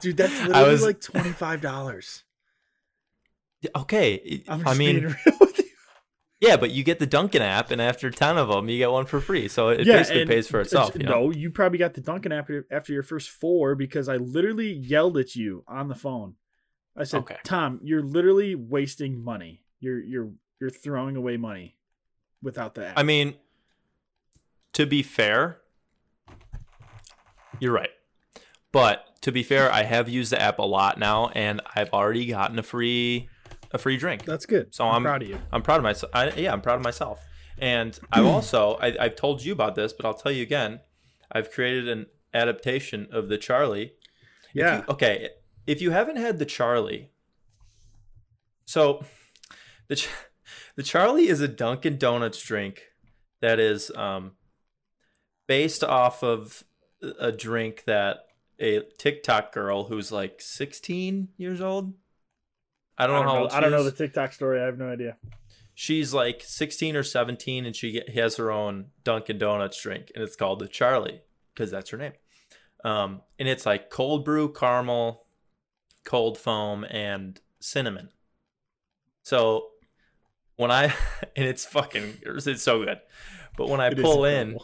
Dude, 0.00 0.16
that's 0.16 0.32
I 0.40 0.46
literally 0.46 0.70
was- 0.72 0.82
like 0.82 1.00
twenty 1.00 1.30
five 1.30 1.60
dollars. 1.60 2.24
Okay, 3.76 4.42
I'm 4.48 4.66
I 4.66 4.74
mean, 4.74 5.00
being 5.00 5.04
real 5.24 5.36
with 5.40 5.58
you. 5.58 5.64
Yeah, 6.42 6.56
but 6.56 6.72
you 6.72 6.82
get 6.82 6.98
the 6.98 7.06
Dunkin' 7.06 7.40
app 7.40 7.70
and 7.70 7.80
after 7.80 8.10
10 8.10 8.36
of 8.36 8.48
them, 8.48 8.68
you 8.68 8.76
get 8.78 8.90
one 8.90 9.06
for 9.06 9.20
free. 9.20 9.46
So 9.46 9.68
it 9.68 9.86
Yeah, 9.86 9.98
basically 9.98 10.26
pays 10.26 10.48
for 10.48 10.60
itself, 10.60 10.92
you 10.98 11.04
know. 11.04 11.26
No, 11.26 11.30
you 11.30 11.50
probably 11.50 11.78
got 11.78 11.94
the 11.94 12.00
Dunkin' 12.00 12.32
app 12.32 12.50
after 12.68 12.92
your 12.92 13.04
first 13.04 13.30
four 13.30 13.76
because 13.76 14.08
I 14.08 14.16
literally 14.16 14.72
yelled 14.72 15.16
at 15.16 15.36
you 15.36 15.62
on 15.68 15.86
the 15.86 15.94
phone. 15.94 16.34
I 16.96 17.04
said, 17.04 17.20
Okay. 17.20 17.36
"Tom, 17.44 17.78
you're 17.84 18.02
literally 18.02 18.56
wasting 18.56 19.22
money. 19.22 19.62
You're 19.78 20.00
you're 20.02 20.32
you're 20.60 20.68
throwing 20.68 21.14
away 21.14 21.36
money 21.36 21.76
without 22.42 22.74
the 22.74 22.88
app." 22.88 22.98
I 22.98 23.04
mean, 23.04 23.36
to 24.72 24.84
be 24.84 25.04
fair, 25.04 25.58
you're 27.60 27.72
right. 27.72 27.90
But 28.72 29.20
to 29.22 29.30
be 29.30 29.44
fair, 29.44 29.70
I 29.70 29.84
have 29.84 30.08
used 30.08 30.32
the 30.32 30.42
app 30.42 30.58
a 30.58 30.62
lot 30.62 30.98
now, 30.98 31.28
and 31.28 31.60
I've 31.76 31.90
already 31.90 32.26
gotten 32.26 32.58
a 32.58 32.64
free 32.64 33.28
a 33.72 33.78
free 33.78 33.96
drink. 33.96 34.24
that's 34.24 34.46
good. 34.46 34.74
So 34.74 34.84
I'm, 34.86 34.92
I'm- 34.94 35.02
proud 35.02 35.22
of 35.22 35.28
you. 35.28 35.38
I'm 35.52 35.62
proud 35.62 35.76
of 35.78 35.82
myself. 35.82 36.10
I, 36.14 36.30
yeah, 36.32 36.52
I'm 36.52 36.60
proud 36.60 36.76
of 36.76 36.82
myself. 36.84 37.20
And 37.58 37.98
I've 38.12 38.26
also 38.34 38.74
I, 38.80 38.94
I've 39.00 39.16
told 39.16 39.44
you 39.44 39.52
about 39.52 39.74
this, 39.74 39.92
but 39.92 40.04
I'll 40.06 40.14
tell 40.14 40.32
you 40.32 40.42
again. 40.42 40.80
I've 41.30 41.50
created 41.50 41.88
an 41.88 42.06
adaptation 42.34 43.08
of 43.10 43.28
the 43.28 43.38
Charlie. 43.38 43.92
If 44.50 44.54
Yeah, 44.54 44.78
you- 44.78 44.84
okay. 44.90 45.28
If 45.66 45.80
you 45.80 45.92
haven't 45.92 46.16
had 46.16 46.38
the 46.38 46.44
Charlie, 46.46 47.10
so 48.64 49.04
the 49.88 50.04
the 50.76 50.82
Charlie 50.82 51.28
is 51.28 51.40
a 51.40 51.48
Dunkin' 51.48 51.98
Donuts 51.98 52.42
drink 52.42 52.82
that 53.40 53.58
is 53.60 53.90
um, 53.92 54.32
based 55.46 55.82
off 55.84 56.22
of 56.22 56.64
a 57.18 57.32
drink 57.32 57.84
that 57.86 58.24
a 58.60 58.80
TikTok 58.98 59.52
girl 59.52 59.84
who's 59.84 60.12
like 60.12 60.40
16 60.40 61.28
years 61.36 61.60
old. 61.60 61.94
I 63.02 63.04
I 63.04 63.06
don't, 63.06 63.16
know 63.16 63.22
how 63.30 63.34
know. 63.34 63.40
old 63.42 63.50
she 63.50 63.56
I 63.56 63.60
don't 63.60 63.70
know 63.70 63.84
the 63.84 63.92
TikTok 63.92 64.32
story. 64.32 64.60
I 64.60 64.64
have 64.66 64.78
no 64.78 64.88
idea. 64.88 65.16
She's 65.74 66.12
like 66.12 66.42
16 66.44 66.96
or 66.96 67.02
17, 67.02 67.64
and 67.64 67.74
she 67.74 68.02
has 68.14 68.36
her 68.36 68.50
own 68.50 68.86
Dunkin' 69.04 69.38
Donuts 69.38 69.80
drink, 69.80 70.10
and 70.14 70.22
it's 70.22 70.36
called 70.36 70.58
the 70.58 70.68
Charlie 70.68 71.22
because 71.54 71.70
that's 71.70 71.90
her 71.90 71.96
name. 71.96 72.12
Um, 72.84 73.22
and 73.38 73.48
it's 73.48 73.64
like 73.64 73.88
cold 73.90 74.24
brew, 74.24 74.52
caramel, 74.52 75.24
cold 76.04 76.36
foam, 76.36 76.84
and 76.84 77.40
cinnamon. 77.60 78.10
So 79.22 79.68
when 80.56 80.70
I 80.70 80.84
and 81.36 81.46
it's 81.46 81.64
fucking 81.64 82.18
it's 82.24 82.62
so 82.62 82.84
good. 82.84 83.00
But 83.56 83.68
when 83.68 83.80
I 83.80 83.88
It 83.88 83.98
pull 83.98 84.24
in, 84.24 84.58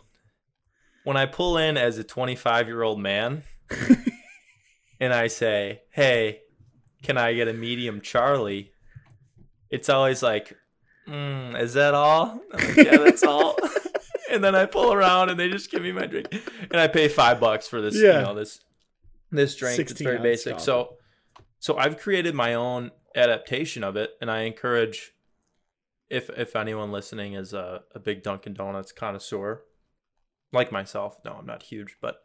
when 1.04 1.16
I 1.16 1.26
pull 1.26 1.58
in 1.58 1.76
as 1.76 1.98
a 1.98 2.04
25 2.04 2.66
year 2.66 2.82
old 2.82 3.00
man, 3.00 3.42
and 5.00 5.12
I 5.12 5.26
say, 5.28 5.82
"Hey, 5.90 6.42
can 7.02 7.16
I 7.16 7.34
get 7.34 7.48
a 7.48 7.52
medium 7.52 8.00
Charlie?" 8.00 8.72
It's 9.70 9.88
always 9.88 10.22
like, 10.22 10.56
mm, 11.06 11.58
"Is 11.60 11.74
that 11.74 11.94
all?" 11.94 12.40
Like, 12.52 12.76
yeah, 12.76 12.96
that's 12.98 13.22
all. 13.22 13.56
and 14.30 14.42
then 14.44 14.54
I 14.54 14.66
pull 14.66 14.92
around, 14.92 15.30
and 15.30 15.38
they 15.38 15.48
just 15.48 15.70
give 15.70 15.82
me 15.82 15.92
my 15.92 16.06
drink, 16.06 16.28
and 16.70 16.80
I 16.80 16.88
pay 16.88 17.08
five 17.08 17.40
bucks 17.40 17.66
for 17.68 17.80
this, 17.80 17.96
Yeah. 17.96 18.18
you 18.20 18.26
know, 18.26 18.34
this 18.34 18.60
this 19.30 19.56
drink. 19.56 19.78
It's 19.78 20.00
very 20.00 20.18
basic. 20.18 20.60
So, 20.60 20.96
so 21.58 21.76
I've 21.76 21.98
created 21.98 22.34
my 22.34 22.54
own 22.54 22.90
adaptation 23.14 23.84
of 23.84 23.96
it, 23.96 24.12
and 24.20 24.30
I 24.30 24.40
encourage 24.42 25.12
if 26.08 26.30
if 26.30 26.56
anyone 26.56 26.92
listening 26.92 27.34
is 27.34 27.52
a, 27.52 27.82
a 27.94 27.98
big 27.98 28.22
Dunkin' 28.22 28.54
Donuts 28.54 28.92
connoisseur, 28.92 29.62
like 30.52 30.72
myself. 30.72 31.18
No, 31.24 31.32
I'm 31.32 31.46
not 31.46 31.62
huge, 31.62 31.96
but 32.00 32.20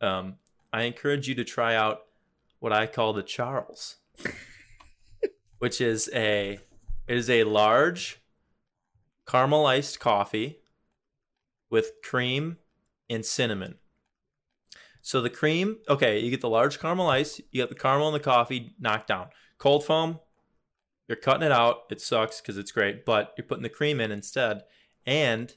um, 0.00 0.36
I 0.72 0.82
encourage 0.82 1.28
you 1.28 1.34
to 1.36 1.44
try 1.44 1.74
out 1.74 2.00
what 2.58 2.72
I 2.72 2.86
call 2.86 3.12
the 3.12 3.22
Charles, 3.22 3.96
which 5.58 5.80
is 5.80 6.10
a 6.14 6.58
is 7.08 7.30
a 7.30 7.44
large 7.44 8.20
caramel 9.26 9.66
iced 9.66 10.00
coffee 10.00 10.58
with 11.70 11.92
cream 12.02 12.58
and 13.08 13.24
cinnamon. 13.24 13.76
So 15.02 15.20
the 15.20 15.30
cream, 15.30 15.78
okay, 15.88 16.18
you 16.18 16.30
get 16.30 16.40
the 16.40 16.48
large 16.48 16.80
caramel 16.80 17.08
ice, 17.08 17.38
you 17.38 17.62
get 17.62 17.68
the 17.68 17.76
caramel 17.76 18.08
and 18.08 18.16
the 18.16 18.20
coffee 18.20 18.74
knocked 18.80 19.06
down. 19.06 19.28
Cold 19.58 19.84
foam, 19.84 20.18
you're 21.08 21.16
cutting 21.16 21.46
it 21.46 21.52
out. 21.52 21.82
It 21.90 22.00
sucks 22.00 22.40
because 22.40 22.58
it's 22.58 22.72
great, 22.72 23.04
but 23.04 23.32
you're 23.36 23.46
putting 23.46 23.62
the 23.62 23.68
cream 23.68 24.00
in 24.00 24.10
instead, 24.10 24.62
and 25.06 25.54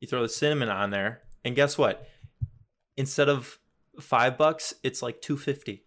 you 0.00 0.08
throw 0.08 0.22
the 0.22 0.28
cinnamon 0.28 0.68
on 0.68 0.90
there. 0.90 1.22
And 1.44 1.56
guess 1.56 1.78
what? 1.78 2.06
Instead 2.96 3.28
of 3.30 3.58
five 3.98 4.36
bucks, 4.36 4.74
it's 4.82 5.00
like 5.00 5.22
two 5.22 5.38
fifty. 5.38 5.84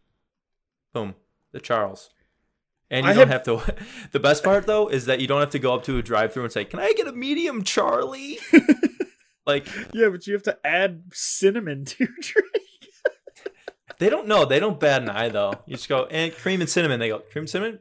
Boom, 0.93 1.15
the 1.53 1.61
Charles. 1.61 2.09
And 2.91 3.05
you 3.05 3.11
I 3.11 3.13
don't 3.15 3.29
have- 3.29 3.45
have, 3.47 3.65
to. 3.65 3.75
The 4.11 4.19
best 4.19 4.43
part 4.43 4.65
though 4.67 4.87
is 4.89 5.05
that 5.05 5.21
you 5.21 5.27
don't 5.27 5.39
have 5.39 5.51
to 5.51 5.59
go 5.59 5.73
up 5.73 5.83
to 5.85 5.97
a 5.97 6.01
drive-through 6.03 6.43
and 6.43 6.51
say, 6.51 6.65
"Can 6.65 6.79
I 6.79 6.91
get 6.93 7.07
a 7.07 7.13
medium, 7.13 7.63
Charlie?" 7.63 8.39
like 9.45 9.67
Yeah, 9.93 10.09
but 10.09 10.27
you 10.27 10.33
have 10.33 10.43
to 10.43 10.57
add 10.65 11.03
cinnamon 11.13 11.85
to 11.85 11.95
your 12.03 12.13
drink. 12.19 12.47
they 13.99 14.09
don't 14.09 14.27
know. 14.27 14.45
They 14.45 14.59
don't 14.59 14.79
bat 14.79 15.01
an 15.01 15.09
eye 15.09 15.29
though. 15.29 15.53
You 15.65 15.75
just 15.75 15.89
go 15.89 16.05
and 16.05 16.33
cream 16.33 16.61
and 16.61 16.69
cinnamon. 16.69 16.99
They 16.99 17.09
go 17.09 17.19
cream 17.19 17.43
and 17.43 17.49
cinnamon. 17.49 17.79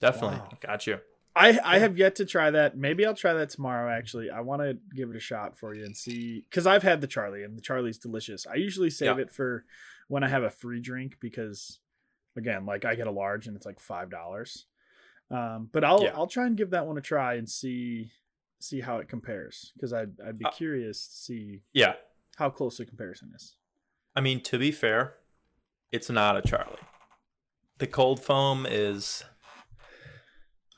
Definitely, 0.00 0.38
Wow. 0.38 0.48
got 0.60 0.86
you. 0.86 0.98
I 1.34 1.58
I 1.64 1.78
have 1.78 1.96
yet 1.96 2.16
to 2.16 2.24
try 2.24 2.50
that. 2.50 2.76
Maybe 2.76 3.06
I'll 3.06 3.14
try 3.14 3.32
that 3.34 3.50
tomorrow. 3.50 3.90
Actually, 3.90 4.30
I 4.30 4.40
want 4.40 4.62
to 4.62 4.76
give 4.94 5.10
it 5.10 5.16
a 5.16 5.20
shot 5.20 5.56
for 5.58 5.74
you 5.74 5.84
and 5.84 5.96
see 5.96 6.44
because 6.48 6.66
I've 6.66 6.82
had 6.82 7.00
the 7.00 7.06
Charlie 7.06 7.42
and 7.42 7.56
the 7.56 7.62
Charlie's 7.62 7.98
delicious. 7.98 8.46
I 8.46 8.54
usually 8.56 8.90
save 8.90 9.16
Yeah. 9.18 9.22
it 9.24 9.30
for 9.30 9.64
when 10.08 10.22
I 10.24 10.28
have 10.28 10.42
a 10.42 10.50
free 10.50 10.80
drink 10.80 11.16
because, 11.20 11.78
again, 12.36 12.66
like 12.66 12.84
I 12.84 12.94
get 12.94 13.06
a 13.06 13.10
large 13.12 13.46
and 13.46 13.56
it's 13.56 13.66
like 13.66 13.80
five 13.80 14.10
dollars. 14.10 14.66
Um, 15.30 15.68
but 15.72 15.84
I'll 15.84 16.02
Yeah. 16.02 16.12
I'll 16.14 16.26
try 16.26 16.46
and 16.46 16.56
give 16.56 16.70
that 16.70 16.86
one 16.86 16.98
a 16.98 17.00
try 17.00 17.34
and 17.34 17.48
see 17.48 18.12
see 18.60 18.80
how 18.80 18.98
it 18.98 19.08
compares 19.08 19.72
because 19.74 19.92
I'd 19.92 20.20
I'd 20.24 20.38
be 20.38 20.44
Uh, 20.44 20.50
curious 20.50 21.06
to 21.08 21.14
see 21.16 21.62
Yeah, 21.72 21.94
how 22.36 22.50
close 22.50 22.76
the 22.78 22.86
comparison 22.86 23.32
is. 23.34 23.56
I 24.14 24.20
mean 24.20 24.42
to 24.42 24.58
be 24.58 24.70
fair, 24.70 25.14
it's 25.90 26.10
not 26.10 26.36
a 26.36 26.42
Charlie. 26.42 26.78
The 27.78 27.86
cold 27.86 28.22
foam 28.22 28.66
is. 28.68 29.24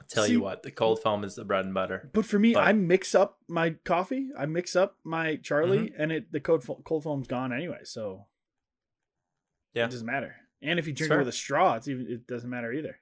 I'll 0.00 0.06
tell 0.08 0.24
See- 0.24 0.32
you 0.32 0.40
what, 0.40 0.62
the 0.62 0.70
cold 0.70 1.00
foam 1.02 1.24
is 1.24 1.34
the 1.34 1.44
bread 1.44 1.64
and 1.64 1.74
butter. 1.74 2.10
But 2.12 2.24
for 2.26 2.38
me, 2.38 2.54
But- 2.54 2.66
I 2.66 2.72
mix 2.72 3.14
up 3.14 3.40
my 3.48 3.70
coffee. 3.84 4.30
I 4.38 4.46
mix 4.46 4.76
up 4.76 4.98
my 5.04 5.36
Charlie, 5.36 5.90
Mm-hmm. 5.90 6.00
and 6.00 6.12
it 6.12 6.32
the 6.32 6.40
cold 6.40 6.62
fo- 6.64 6.80
cold 6.84 7.02
foam's 7.04 7.26
gone 7.26 7.52
anyway. 7.52 7.80
So 7.84 8.26
Yeah. 9.72 9.86
it 9.86 9.90
doesn't 9.90 10.06
matter. 10.06 10.36
And 10.64 10.78
if 10.78 10.86
you 10.86 10.92
drink 10.92 11.10
Sure. 11.10 11.18
it 11.18 11.24
with 11.24 11.28
a 11.28 11.36
straw, 11.36 11.74
it's 11.74 11.86
even 11.88 12.10
it 12.10 12.26
doesn't 12.26 12.48
matter 12.48 12.72
either. 12.72 12.98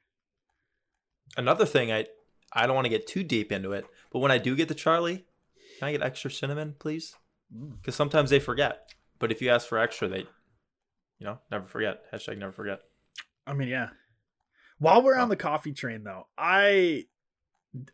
Another 1.36 1.64
thing, 1.66 1.92
I 1.92 2.06
I 2.52 2.66
don't 2.66 2.74
want 2.74 2.84
to 2.84 2.90
get 2.90 3.06
too 3.06 3.22
deep 3.24 3.50
into 3.52 3.72
it, 3.72 3.86
but 4.10 4.18
when 4.18 4.30
I 4.30 4.38
do 4.38 4.54
get 4.54 4.68
the 4.68 4.74
Charlie, 4.74 5.24
can 5.78 5.88
I 5.88 5.92
get 5.92 6.02
extra 6.02 6.30
cinnamon, 6.30 6.74
please? 6.78 7.16
Mm. 7.54 7.76
Because 7.80 7.94
sometimes 7.94 8.28
they 8.30 8.40
forget. 8.40 8.92
But 9.18 9.32
if 9.32 9.40
you 9.40 9.48
ask 9.48 9.66
for 9.68 9.78
extra, 9.78 10.08
they, 10.08 10.18
you 11.18 11.26
know, 11.26 11.38
never 11.50 11.66
forget. 11.66 12.10
Hashtag 12.12 12.36
never 12.38 12.52
forget. 12.52 12.80
I 13.46 13.54
mean, 13.54 13.68
yeah. 13.68 13.90
While 14.78 15.02
we're 15.02 15.16
Oh. 15.16 15.22
on 15.22 15.28
the 15.28 15.36
coffee 15.36 15.72
train, 15.72 16.02
though, 16.04 16.26
I 16.36 17.06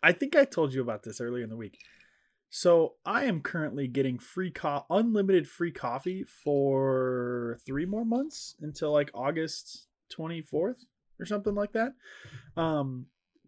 I 0.03 0.13
think 0.13 0.35
I 0.35 0.45
told 0.45 0.75
you 0.75 0.81
about 0.81 1.05
this 1.05 1.21
earlier 1.21 1.45
in 1.45 1.51
the 1.51 1.57
week. 1.57 1.79
So 2.51 2.95
I 3.05 3.25
am 3.25 3.43
currently 3.43 3.89
getting 3.89 4.19
free 4.19 4.51
co- 4.51 4.87
unlimited 4.89 5.49
free 5.49 5.71
coffee 5.71 6.25
for 6.25 7.59
three 7.67 7.85
more 7.85 8.05
months 8.05 8.57
until 8.61 8.93
like 8.93 9.11
August 9.13 9.87
twenty 10.09 10.41
fourth 10.41 10.87
or 11.21 11.27
something 11.27 11.55
like 11.55 11.73
that. 11.73 11.93
Um, 12.57 13.07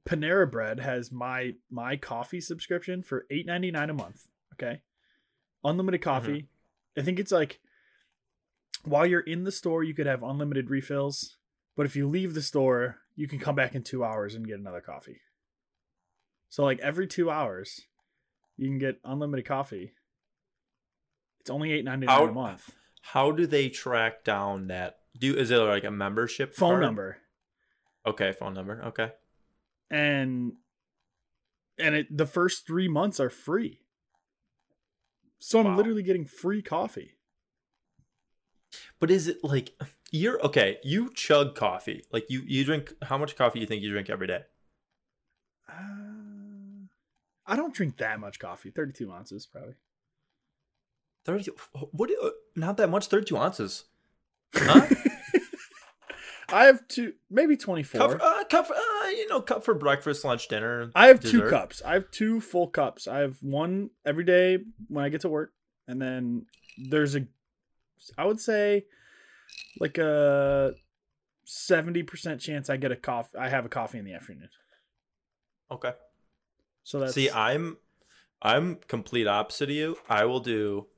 Panera 0.09 0.51
Bread 0.51 0.81
has 0.81 1.11
my 1.11 1.55
my 1.71 1.97
coffee 1.97 2.41
subscription 2.41 3.03
for 3.03 3.27
eight 3.31 3.47
ninety 3.47 3.71
nine 3.71 3.91
a 3.91 3.95
month. 3.95 4.27
Okay, 4.55 4.83
unlimited 5.65 6.03
coffee. 6.03 6.49
I 6.99 7.03
think 7.03 7.19
it's 7.19 7.33
like 7.33 7.61
while 8.85 9.07
you're 9.07 9.21
in 9.21 9.45
the 9.45 9.53
store, 9.53 9.83
you 9.83 9.95
could 9.95 10.07
have 10.07 10.23
unlimited 10.23 10.71
refills. 10.71 11.37
But 11.77 11.87
if 11.87 11.97
you 11.97 12.09
leave 12.09 12.35
the 12.35 12.43
store, 12.43 12.99
you 13.17 13.27
can 13.29 13.39
come 13.39 13.55
back 13.55 13.75
in 13.75 13.83
two 13.83 14.05
hours 14.05 14.35
and 14.35 14.47
get 14.47 14.59
another 14.59 14.81
coffee. 14.83 15.21
So 16.51 16.65
like 16.65 16.81
every 16.81 17.07
two 17.07 17.31
hours, 17.31 17.87
you 18.57 18.69
can 18.69 18.79
get 18.79 19.01
unlimited 19.05 19.47
coffee. 19.47 19.93
It's 21.41 21.51
only 21.51 21.73
eight 21.73 21.85
ninety 21.85 22.07
nine 22.07 22.29
a 22.29 22.33
month. 22.33 22.71
How 23.03 23.31
do 23.33 23.47
they 23.47 23.69
track 23.69 24.25
down 24.25 24.67
that? 24.69 24.99
Do 25.19 25.35
is 25.37 25.51
it 25.51 25.57
like 25.57 25.85
a 25.85 25.91
membership 25.91 26.55
Phone 26.55 26.73
card? 26.73 26.83
number 26.83 27.17
Okay, 28.07 28.33
phone 28.33 28.55
number. 28.55 28.83
Okay. 28.87 29.11
and 29.91 30.53
and 31.79 31.95
it 31.95 32.07
the 32.17 32.27
first 32.27 32.67
three 32.67 32.89
months 32.89 33.21
are 33.21 33.31
free. 33.31 33.81
So 35.39 35.59
I'm 35.61 35.67
Wow. 35.67 35.77
literally 35.77 36.03
getting 36.03 36.27
free 36.27 36.63
coffee. 36.63 37.17
But 39.01 39.11
is 39.11 39.27
it 39.29 39.39
like 39.43 39.71
you're 40.13 40.41
okay? 40.47 40.79
You 40.85 41.11
chug 41.15 41.55
coffee. 41.55 42.05
Like 42.13 42.27
you 42.29 42.43
you 42.47 42.65
drink. 42.65 42.93
How 43.03 43.17
much 43.19 43.35
coffee 43.37 43.61
you 43.61 43.67
think 43.67 43.83
you 43.83 43.91
drink 43.91 44.11
every 44.11 44.27
day? 44.27 44.43
Uh, 45.69 46.20
I 47.51 47.57
don't 47.57 47.75
drink 47.75 47.99
that 47.99 48.21
much 48.21 48.39
coffee. 48.39 48.71
Thirty 48.71 48.93
two 48.93 49.13
ounces 49.13 49.45
probably. 49.47 49.75
Thirty. 51.25 51.51
What? 51.93 52.11
uh, 52.23 52.31
Not 52.57 52.77
that 52.79 52.89
much. 52.89 53.09
Thirty-two 53.09 53.37
ounces. 53.37 53.85
Huh? 54.55 54.87
I 56.53 56.65
have 56.65 56.87
two, 56.89 57.13
maybe 57.31 57.57
twenty 57.57 57.83
four. 57.83 58.01
cup, 58.01 58.21
uh, 58.23 58.45
cup, 58.45 58.71
uh, 58.71 59.09
you 59.09 59.29
know, 59.29 59.41
cup 59.41 59.65
for 59.65 59.75
breakfast, 59.75 60.25
lunch, 60.25 60.49
dinner. 60.49 60.91
I 60.95 61.07
have 61.09 61.21
two 61.21 61.49
cups. 61.49 61.83
I 61.85 61.93
have 61.95 62.11
two 62.11 62.41
full 62.41 62.67
cups. 62.69 63.07
I 63.07 63.19
have 63.19 63.37
one 63.41 63.91
every 64.05 64.25
day 64.25 64.59
when 64.89 65.05
I 65.05 65.09
get 65.11 65.21
to 65.23 65.29
work, 65.29 65.53
and 65.87 66.01
then 66.01 66.47
there's 66.89 67.15
a, 67.15 67.27
I 68.19 68.25
would 68.25 68.41
say, 68.41 68.87
like 69.79 69.99
a 69.99 70.73
seventy 71.45 72.03
percent 72.03 72.41
chance 72.41 72.69
I 72.71 72.77
get 72.79 72.91
a 72.93 72.97
coffee. 72.97 73.39
I 73.39 73.49
have 73.49 73.65
a 73.65 73.69
coffee 73.69 73.99
in 73.99 74.05
the 74.05 74.15
afternoon. 74.15 74.49
Okay. 75.71 75.93
So 76.91 76.99
that's 76.99 77.15
See, 77.15 77.31
I'm, 77.31 77.77
I'm 78.43 78.75
complete 78.89 79.29
opposite 79.29 79.71
of 79.71 79.77
you. 79.77 79.97
I 80.09 80.25
will 80.25 80.41
do 80.41 80.89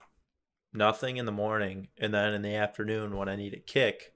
nothing 0.72 1.18
in 1.18 1.26
the 1.26 1.32
morning, 1.32 1.88
and 1.99 2.14
then 2.14 2.32
in 2.32 2.40
the 2.40 2.54
afternoon 2.54 3.14
when 3.14 3.28
I 3.28 3.37
need 3.37 3.52
a 3.52 3.58
kick, 3.58 4.14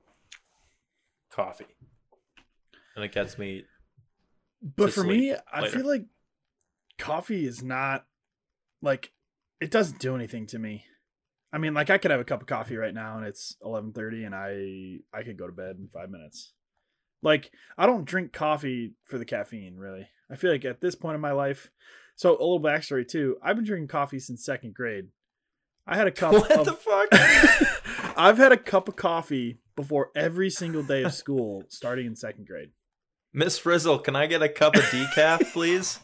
coffee, 1.31 1.67
and 2.95 3.05
it 3.05 3.13
gets 3.13 3.37
me. 3.37 3.65
but 4.63 4.91
for 4.91 5.05
me, 5.05 5.35
I 5.53 5.69
feel 5.69 5.87
like 5.87 6.07
coffee 6.97 7.45
is 7.45 7.63
not 7.63 8.07
like 8.81 9.13
it 9.61 9.71
doesn't 9.71 9.99
do 9.99 10.15
anything 10.15 10.47
to 10.47 10.59
me. 10.59 10.87
I 11.53 11.59
mean, 11.59 11.75
like 11.75 11.91
I 11.91 11.99
could 11.99 12.11
have 12.11 12.21
a 12.21 12.25
cup 12.25 12.41
of 12.41 12.47
coffee 12.47 12.79
right 12.79 12.95
now 12.95 13.19
and 13.19 13.27
it's 13.27 13.55
eleven 13.63 13.93
thirty, 13.93 14.25
and 14.25 14.35
I 14.35 15.01
I 15.13 15.25
could 15.25 15.37
go 15.37 15.47
to 15.47 15.53
bed 15.53 15.77
in 15.79 15.91
five 15.93 16.09
minutes. 16.09 16.55
Like 17.23 17.51
I 17.77 17.85
don't 17.85 18.07
drink 18.07 18.33
coffee 18.33 18.95
for 19.05 19.19
the 19.19 19.27
caffeine, 19.27 19.77
really. 19.77 20.09
I 20.31 20.37
feel 20.37 20.51
like 20.51 20.65
at 20.65 20.81
this 20.81 20.95
point 20.95 21.15
in 21.15 21.21
my 21.21 21.33
life, 21.33 21.71
so 22.17 22.31
a 22.31 22.33
little 22.33 22.61
backstory 22.61 23.07
too. 23.07 23.37
I've 23.43 23.57
been 23.57 23.65
drinking 23.65 23.89
coffee 23.89 24.19
since 24.19 24.45
second 24.45 24.75
grade. 24.75 25.09
I 25.87 25.97
had 25.97 26.07
a 26.09 26.13
cup 26.13 26.33
What 26.33 26.51
of 26.53 26.65
the 26.67 26.73
fuck? 26.73 27.09
I've 28.17 28.39
had 28.39 28.53
a 28.53 28.57
cup 28.57 28.89
of 28.89 28.97
coffee 28.97 29.59
before 29.77 30.11
every 30.17 30.51
single 30.51 30.83
day 30.83 31.03
of 31.03 31.13
school, 31.15 31.63
starting 31.69 32.07
in 32.07 32.17
second 32.17 32.47
grade. 32.47 32.71
Miss 33.33 33.59
Frizzle, 33.59 33.99
can 33.99 34.17
I 34.17 34.27
get 34.27 34.43
a 34.43 34.49
cup 34.49 34.75
of 34.75 34.83
decaf, 34.85 35.41
please? 35.53 36.01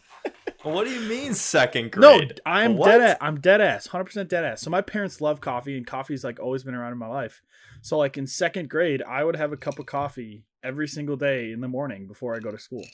what 0.63 0.85
do 0.85 0.91
you 0.93 1.01
mean 1.09 1.35
second 1.35 1.91
grade? 1.91 2.41
No. 2.47 2.53
I'm 2.53 2.77
What? 2.77 2.87
dead 2.89 3.01
ass. 3.01 3.17
I'm 3.21 3.41
dead 3.41 3.61
ass. 3.61 3.89
100% 3.89 4.29
dead 4.29 4.45
ass. 4.45 4.61
So 4.61 4.71
my 4.71 4.83
parents 4.83 5.21
love 5.21 5.41
coffee 5.41 5.77
and 5.77 5.87
coffee's 5.87 6.23
like 6.23 6.39
always 6.39 6.63
been 6.63 6.75
around 6.75 6.93
in 6.93 6.99
my 6.99 7.09
life. 7.09 7.43
So 7.81 7.97
like 7.99 8.17
in 8.19 8.27
second 8.27 8.69
grade, 8.69 9.03
I 9.03 9.25
would 9.25 9.35
have 9.37 9.53
a 9.53 9.57
cup 9.57 9.79
of 9.81 9.87
coffee 9.87 10.45
every 10.63 10.87
single 10.87 11.17
day 11.17 11.51
in 11.51 11.61
the 11.61 11.67
morning 11.69 12.07
before 12.07 12.37
I 12.37 12.39
go 12.39 12.53
to 12.53 12.59
school. 12.59 12.85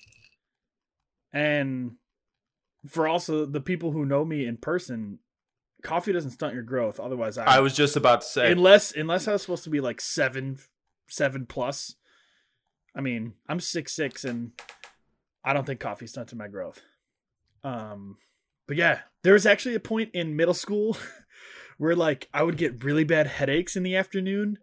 And 1.32 1.92
for 2.86 3.08
also 3.08 3.44
the 3.44 3.60
people 3.60 3.92
who 3.92 4.04
know 4.04 4.24
me 4.24 4.46
in 4.46 4.56
person, 4.56 5.18
coffee 5.82 6.12
doesn't 6.12 6.32
stunt 6.32 6.54
your 6.54 6.62
growth. 6.62 7.00
Otherwise, 7.00 7.38
I, 7.38 7.56
I 7.56 7.60
was 7.60 7.74
just 7.74 7.96
about 7.96 8.22
to 8.22 8.26
say. 8.26 8.52
unless 8.52 8.92
unless 8.92 9.28
I 9.28 9.32
was 9.32 9.42
supposed 9.42 9.64
to 9.64 9.70
be 9.70 9.80
like 9.80 10.00
seven 10.00 10.58
seven 11.08 11.46
plus. 11.46 11.94
I 12.96 13.00
mean, 13.00 13.34
I'm 13.48 13.60
six 13.60 13.94
six 13.94 14.24
and 14.24 14.52
I 15.44 15.52
don't 15.52 15.66
think 15.66 15.80
coffee 15.80 16.06
stunted 16.06 16.38
my 16.38 16.48
growth. 16.48 16.80
Um, 17.64 18.18
but 18.66 18.76
yeah, 18.76 19.00
there 19.22 19.32
was 19.32 19.46
actually 19.46 19.74
a 19.74 19.80
point 19.80 20.10
in 20.14 20.36
middle 20.36 20.54
school 20.54 20.96
where 21.78 21.96
like 21.96 22.28
I 22.32 22.42
would 22.42 22.56
get 22.56 22.84
really 22.84 23.04
bad 23.04 23.26
headaches 23.26 23.76
in 23.76 23.82
the 23.82 23.96
afternoon. 23.96 24.58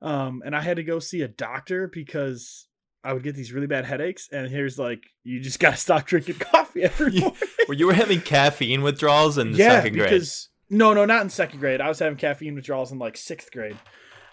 Um, 0.00 0.42
and 0.44 0.54
I 0.54 0.60
had 0.60 0.76
to 0.76 0.84
go 0.84 1.00
see 1.00 1.22
a 1.22 1.28
doctor 1.28 1.88
because 1.88 2.67
I 3.04 3.12
would 3.12 3.22
get 3.22 3.34
these 3.34 3.52
really 3.52 3.66
bad 3.66 3.84
headaches. 3.84 4.28
And 4.32 4.48
here's 4.48 4.78
like, 4.78 5.04
you 5.24 5.40
just 5.40 5.58
gotta 5.60 5.76
stop 5.76 6.06
drinking 6.06 6.36
coffee 6.36 6.82
every 6.82 7.12
morning. 7.12 7.36
Where 7.66 7.78
you 7.78 7.86
were 7.86 7.94
having 7.94 8.20
caffeine 8.20 8.82
withdrawals 8.82 9.38
in 9.38 9.52
the 9.52 9.58
yeah, 9.58 9.70
second 9.70 9.94
grade. 9.94 10.10
because 10.10 10.48
no, 10.70 10.92
no, 10.92 11.04
not 11.04 11.22
in 11.22 11.30
second 11.30 11.60
grade. 11.60 11.80
I 11.80 11.88
was 11.88 11.98
having 11.98 12.18
caffeine 12.18 12.54
withdrawals 12.54 12.92
in 12.92 12.98
like 12.98 13.16
sixth 13.16 13.50
grade. 13.50 13.76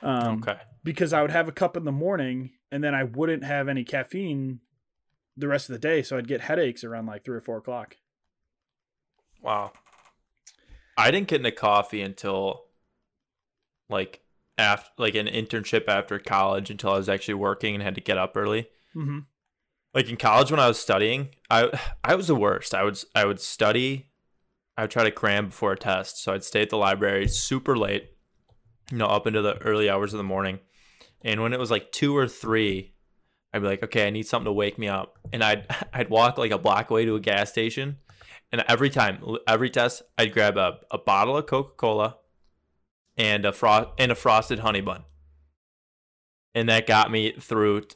Um, 0.01 0.43
okay. 0.43 0.59
because 0.83 1.13
I 1.13 1.21
would 1.21 1.31
have 1.31 1.47
a 1.47 1.51
cup 1.51 1.75
in 1.75 1.83
the 1.83 1.91
morning 1.91 2.51
and 2.71 2.83
then 2.83 2.93
I 2.93 3.05
wouldn't 3.05 3.43
have 3.43 3.67
any 3.67 3.83
caffeine 3.83 4.59
the 5.37 5.47
rest 5.47 5.69
of 5.69 5.73
the 5.73 5.79
day, 5.79 6.03
so 6.03 6.17
I'd 6.17 6.27
get 6.27 6.41
headaches 6.41 6.83
around 6.83 7.07
like 7.07 7.25
three 7.25 7.37
or 7.37 7.41
four 7.41 7.57
o'clock. 7.57 7.95
Wow. 9.41 9.73
I 10.97 11.11
didn't 11.11 11.27
get 11.27 11.37
into 11.37 11.51
coffee 11.51 12.01
until 12.01 12.65
like 13.89 14.21
after 14.57 14.89
like 14.97 15.15
an 15.15 15.27
internship 15.27 15.87
after 15.87 16.19
college 16.19 16.69
until 16.69 16.91
I 16.91 16.97
was 16.97 17.09
actually 17.09 17.35
working 17.35 17.75
and 17.75 17.83
had 17.83 17.95
to 17.95 18.01
get 18.01 18.17
up 18.17 18.35
early. 18.35 18.67
Mm-hmm. 18.95 19.19
Like 19.93 20.09
in 20.09 20.17
college 20.17 20.51
when 20.51 20.59
I 20.59 20.67
was 20.67 20.79
studying, 20.79 21.29
I 21.49 21.69
I 22.03 22.15
was 22.15 22.27
the 22.27 22.35
worst. 22.35 22.73
I 22.73 22.83
would 22.83 23.01
I 23.15 23.25
would 23.25 23.39
study, 23.39 24.09
I 24.77 24.83
would 24.83 24.91
try 24.91 25.03
to 25.03 25.11
cram 25.11 25.47
before 25.47 25.73
a 25.73 25.77
test. 25.77 26.21
So 26.21 26.33
I'd 26.33 26.43
stay 26.43 26.61
at 26.61 26.69
the 26.69 26.77
library 26.77 27.27
super 27.27 27.77
late, 27.77 28.09
you 28.91 28.97
know, 28.97 29.07
up 29.07 29.27
into 29.27 29.41
the 29.41 29.57
early 29.59 29.89
hours 29.89 30.13
of 30.13 30.17
the 30.17 30.23
morning. 30.23 30.59
And 31.21 31.41
when 31.41 31.53
it 31.53 31.59
was 31.59 31.71
like 31.71 31.91
2 31.91 32.15
or 32.15 32.27
3, 32.27 32.93
I'd 33.53 33.61
be 33.61 33.67
like, 33.67 33.83
"Okay, 33.83 34.05
I 34.05 34.09
need 34.09 34.27
something 34.27 34.45
to 34.45 34.51
wake 34.51 34.77
me 34.77 34.87
up." 34.87 35.17
And 35.31 35.43
I'd 35.43 35.65
I'd 35.93 36.09
walk 36.09 36.37
like 36.37 36.51
a 36.51 36.57
block 36.57 36.89
away 36.89 37.05
to 37.05 37.15
a 37.15 37.19
gas 37.19 37.49
station 37.49 37.97
and 38.51 38.63
every 38.69 38.89
time, 38.89 39.21
every 39.47 39.69
test, 39.69 40.01
I'd 40.17 40.33
grab 40.33 40.57
a, 40.57 40.79
a 40.91 40.97
bottle 40.97 41.35
of 41.35 41.45
Coca 41.45 41.73
Cola 41.75 42.17
and 43.17 43.45
a 43.45 43.51
frost 43.51 43.89
and 43.97 44.11
a 44.11 44.15
frosted 44.15 44.59
honey 44.59 44.81
bun, 44.81 45.03
and 46.53 46.69
that 46.69 46.87
got 46.87 47.11
me 47.11 47.33
through. 47.39 47.81
T- 47.81 47.95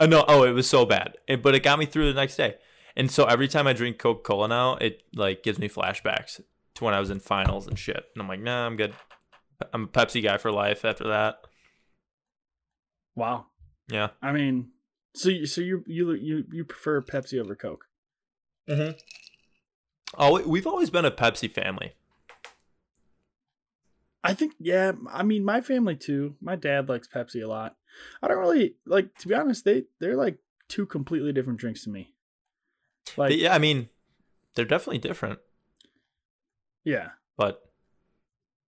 oh 0.00 0.06
no! 0.06 0.24
Oh, 0.28 0.44
it 0.44 0.52
was 0.52 0.68
so 0.68 0.84
bad, 0.84 1.16
it, 1.26 1.42
but 1.42 1.54
it 1.54 1.62
got 1.62 1.78
me 1.78 1.86
through 1.86 2.12
the 2.12 2.20
next 2.20 2.36
day. 2.36 2.56
And 2.96 3.10
so 3.10 3.24
every 3.24 3.48
time 3.48 3.66
I 3.66 3.72
drink 3.72 3.98
Coca 3.98 4.22
Cola 4.22 4.48
now, 4.48 4.76
it 4.76 5.02
like 5.14 5.42
gives 5.42 5.58
me 5.58 5.68
flashbacks 5.68 6.40
to 6.74 6.84
when 6.84 6.94
I 6.94 7.00
was 7.00 7.10
in 7.10 7.20
finals 7.20 7.66
and 7.66 7.78
shit. 7.78 8.04
And 8.14 8.20
I'm 8.20 8.28
like, 8.28 8.40
nah, 8.40 8.66
I'm 8.66 8.76
good. 8.76 8.94
I'm 9.72 9.84
a 9.84 9.88
Pepsi 9.88 10.22
guy 10.22 10.38
for 10.38 10.50
life 10.50 10.84
after 10.84 11.08
that. 11.08 11.40
Wow. 13.14 13.46
Yeah. 13.90 14.08
I 14.22 14.32
mean, 14.32 14.70
so 15.14 15.28
you, 15.28 15.46
so 15.46 15.60
you 15.60 15.84
you 15.86 16.12
you 16.12 16.44
you 16.50 16.64
prefer 16.64 17.00
Pepsi 17.00 17.40
over 17.40 17.54
Coke? 17.54 17.86
Mm-hmm. 18.68 18.92
Oh, 20.18 20.42
we've 20.46 20.66
always 20.66 20.90
been 20.90 21.04
a 21.04 21.10
Pepsi 21.10 21.50
family. 21.50 21.92
I 24.22 24.34
think 24.34 24.54
yeah. 24.58 24.92
I 25.10 25.22
mean, 25.22 25.44
my 25.44 25.60
family 25.60 25.96
too. 25.96 26.36
My 26.40 26.56
dad 26.56 26.88
likes 26.88 27.08
Pepsi 27.08 27.42
a 27.42 27.48
lot. 27.48 27.76
I 28.22 28.28
don't 28.28 28.38
really 28.38 28.74
like 28.86 29.14
to 29.18 29.28
be 29.28 29.34
honest. 29.34 29.64
They 29.64 29.84
they're 29.98 30.16
like 30.16 30.38
two 30.68 30.86
completely 30.86 31.32
different 31.32 31.58
drinks 31.58 31.84
to 31.84 31.90
me. 31.90 32.14
Like 33.16 33.30
But 33.30 33.38
yeah, 33.38 33.54
I 33.54 33.58
mean, 33.58 33.88
they're 34.54 34.64
definitely 34.64 34.98
different. 34.98 35.38
yeah, 36.84 37.10
but 37.36 37.62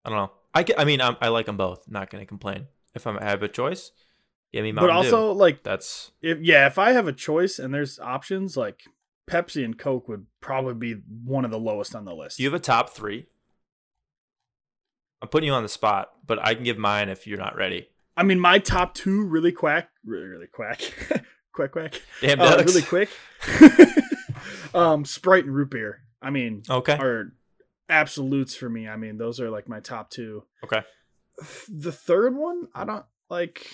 I 0.05 0.11
don't 0.11 0.19
know. 0.19 0.33
I, 0.53 0.65
ca- 0.65 0.75
I 0.79 0.85
mean, 0.85 1.01
I'm, 1.01 1.17
I 1.21 1.29
like 1.29 1.47
them 1.47 1.57
both. 1.57 1.89
Not 1.89 2.11
gonna 2.11 2.27
complain. 2.27 2.67
If 2.95 3.07
I'm, 3.07 3.19
I 3.19 3.25
have 3.25 3.43
a 3.43 3.49
choice, 3.49 3.93
give 4.53 4.65
me 4.65 4.73
my 4.73 4.83
money. 4.83 4.93
but 4.93 4.97
also 4.97 5.33
Dew. 5.33 5.39
like 5.39 5.63
That's 5.63 6.13
if 6.23 6.41
yeah, 6.41 6.67
if 6.67 6.79
I 6.79 6.93
have 6.93 7.07
a 7.07 7.13
choice 7.13 7.59
and 7.59 7.75
there's 7.75 7.99
options, 7.99 8.57
like 8.57 8.83
Pepsi 9.31 9.65
and 9.65 9.79
Coke 9.79 10.09
would 10.09 10.27
probably 10.41 10.75
be 10.75 11.01
one 11.25 11.45
of 11.45 11.51
the 11.51 11.59
lowest 11.59 11.95
on 11.95 12.05
the 12.05 12.15
list. 12.15 12.39
you 12.41 12.47
have 12.47 12.55
a 12.55 12.63
top 12.63 12.91
three? 12.91 13.27
I'm 15.23 15.29
putting 15.29 15.47
you 15.49 15.53
on 15.53 15.63
the 15.63 15.69
spot, 15.69 16.11
but 16.27 16.39
I 16.45 16.55
can 16.55 16.65
give 16.65 16.79
mine 16.79 17.09
if 17.09 17.27
you're 17.27 17.39
not 17.39 17.57
ready. 17.57 17.89
I 18.17 18.23
mean, 18.23 18.41
my 18.41 18.59
top 18.59 18.95
two 18.95 19.25
really 19.25 19.53
quack, 19.53 19.91
really 20.05 20.27
really 20.27 20.47
quack, 20.47 20.81
quack 21.53 21.73
quack, 21.73 22.01
Damn, 22.21 22.41
uh, 22.41 22.63
really 22.65 22.83
quick. 22.83 23.09
um, 24.75 25.05
Sprite 25.05 25.45
and 25.45 25.55
root 25.55 25.71
beer. 25.71 26.03
I 26.23 26.31
mean, 26.31 26.63
Okay. 26.69 26.95
are 26.95 27.33
absolutes 27.89 28.55
for 28.55 28.69
me. 28.69 28.89
I 28.89 28.97
mean, 28.97 29.17
those 29.19 29.41
are 29.41 29.51
like 29.51 29.69
my 29.69 29.81
top 29.81 30.11
two. 30.11 30.45
Okay. 30.65 30.83
The 31.69 31.93
third 31.93 32.37
one, 32.37 32.69
I 32.75 32.85
don't 32.85 33.05
like. 33.31 33.67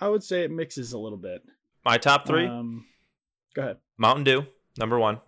I 0.00 0.08
would 0.08 0.22
say 0.22 0.42
it 0.44 0.50
mixes 0.50 0.92
a 0.92 0.98
little 0.98 1.18
bit. 1.18 1.42
My 1.84 1.98
top 1.98 2.26
three: 2.26 2.46
Um, 2.46 2.86
go 3.54 3.62
ahead. 3.62 3.78
Mountain 3.96 4.24
Dew, 4.24 4.46
number 4.78 4.98
one. 4.98 5.20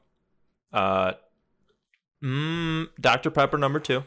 Uh, 0.73 1.13
mm, 2.23 2.87
Dr 3.01 3.31
Pepper, 3.31 3.59
number 3.59 3.81
two. 3.81 4.05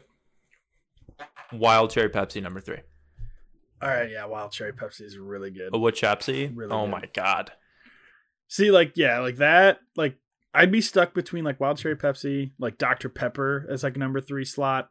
Wild 1.51 1.91
Cherry 1.91 2.09
Pepsi, 2.09 2.41
number 2.41 2.61
three. 2.61 2.79
All 3.81 3.89
right, 3.89 4.09
yeah, 4.09 4.23
wild 4.25 4.53
cherry 4.53 4.71
Pepsi 4.71 5.01
is 5.01 5.17
really 5.17 5.51
good. 5.51 5.71
A 5.73 5.77
wood 5.77 5.95
Pepsi. 5.95 6.49
Really 6.55 6.71
oh 6.71 6.85
good. 6.85 6.91
my 6.91 7.03
god. 7.13 7.51
See, 8.47 8.71
like, 8.71 8.93
yeah, 8.95 9.19
like 9.19 9.37
that. 9.37 9.79
Like, 9.97 10.15
I'd 10.53 10.71
be 10.71 10.79
stuck 10.79 11.13
between 11.13 11.43
like 11.43 11.59
wild 11.59 11.79
cherry 11.79 11.97
Pepsi, 11.97 12.51
like 12.59 12.77
Dr 12.77 13.09
Pepper 13.09 13.67
as 13.69 13.83
like 13.83 13.97
number 13.97 14.21
three 14.21 14.45
slot. 14.45 14.89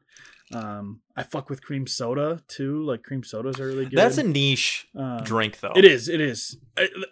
Um, 0.53 1.01
I 1.17 1.23
fuck 1.23 1.49
with 1.49 1.63
cream 1.65 1.87
soda 1.87 2.43
too. 2.49 2.85
Like 2.85 3.03
cream 3.03 3.23
sodas 3.25 3.59
are 3.61 3.67
really 3.67 3.87
good. 3.87 3.97
That's 3.97 4.19
a 4.19 4.23
niche 4.25 4.87
um, 4.95 5.23
drink, 5.25 5.61
though. 5.61 5.73
It 5.75 5.87
is. 5.87 6.11
It 6.11 6.21
is. 6.21 6.59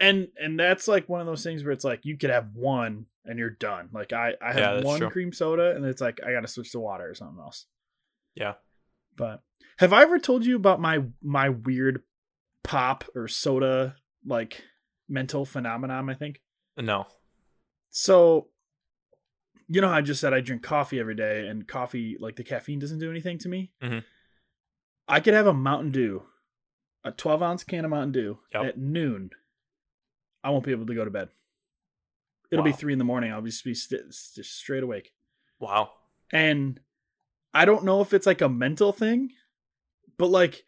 And 0.00 0.28
and 0.38 0.60
that's 0.60 0.86
like 0.86 1.08
one 1.08 1.20
of 1.22 1.26
those 1.26 1.42
things 1.42 1.64
where 1.64 1.72
it's 1.72 1.84
like 1.84 2.04
you 2.04 2.18
could 2.18 2.28
have 2.28 2.48
one 2.54 3.06
and 3.24 3.38
you're 3.38 3.48
done. 3.48 3.88
Like 3.94 4.12
I 4.12 4.34
I 4.42 4.48
Yeah, 4.48 4.52
have 4.52 4.74
that's 4.74 4.84
one 4.84 4.98
true. 5.00 5.10
cream 5.10 5.32
soda 5.32 5.74
and 5.74 5.86
it's 5.86 6.02
like 6.02 6.20
I 6.26 6.32
got 6.32 6.40
to 6.42 6.48
switch 6.48 6.72
to 6.72 6.80
water 6.80 7.08
or 7.08 7.14
something 7.14 7.38
else. 7.40 7.64
Yeah. 8.34 8.54
But 9.16 9.42
have 9.78 9.92
I 9.92 10.02
ever 10.02 10.18
told 10.18 10.44
you 10.44 10.56
about 10.56 10.80
my 10.80 11.04
my 11.22 11.48
weird 11.48 12.02
pop 12.64 13.04
or 13.14 13.28
soda 13.28 13.96
like 14.24 14.62
mental 15.08 15.44
phenomenon? 15.44 16.08
I 16.10 16.14
think. 16.14 16.40
No. 16.76 17.06
So, 17.90 18.48
you 19.68 19.80
know, 19.80 19.88
I 19.90 20.00
just 20.00 20.20
said 20.20 20.32
I 20.32 20.40
drink 20.40 20.62
coffee 20.62 21.00
every 21.00 21.14
day, 21.16 21.46
and 21.48 21.66
coffee, 21.66 22.16
like 22.20 22.36
the 22.36 22.44
caffeine, 22.44 22.78
doesn't 22.78 22.98
do 23.00 23.10
anything 23.10 23.38
to 23.38 23.48
me. 23.48 23.72
Mhm. 23.82 24.04
I 25.08 25.20
could 25.20 25.34
have 25.34 25.46
a 25.48 25.52
Mountain 25.52 25.90
Dew, 25.90 26.22
a 27.02 27.10
12 27.10 27.42
ounce 27.42 27.64
can 27.64 27.84
of 27.84 27.90
Mountain 27.90 28.12
Dew 28.12 28.38
Yep. 28.52 28.64
at 28.64 28.78
noon. 28.78 29.30
I 30.44 30.50
won't 30.50 30.64
be 30.64 30.70
able 30.70 30.86
to 30.86 30.94
go 30.94 31.04
to 31.04 31.10
bed. 31.10 31.30
It'll 32.50 32.64
be 32.64 32.72
three 32.72 32.92
in 32.92 32.98
the 32.98 33.04
morning. 33.04 33.32
I'll 33.32 33.42
just 33.42 33.64
be 33.64 33.74
st- 33.74 34.08
just 34.10 34.56
straight 34.56 34.82
awake. 34.82 35.12
Wow. 35.58 35.92
And 36.32 36.80
I 37.52 37.64
don't 37.64 37.84
know 37.84 38.00
if 38.00 38.12
it's 38.14 38.26
like 38.26 38.40
a 38.40 38.48
mental 38.48 38.92
thing, 38.92 39.30
but 40.18 40.28
like, 40.30 40.64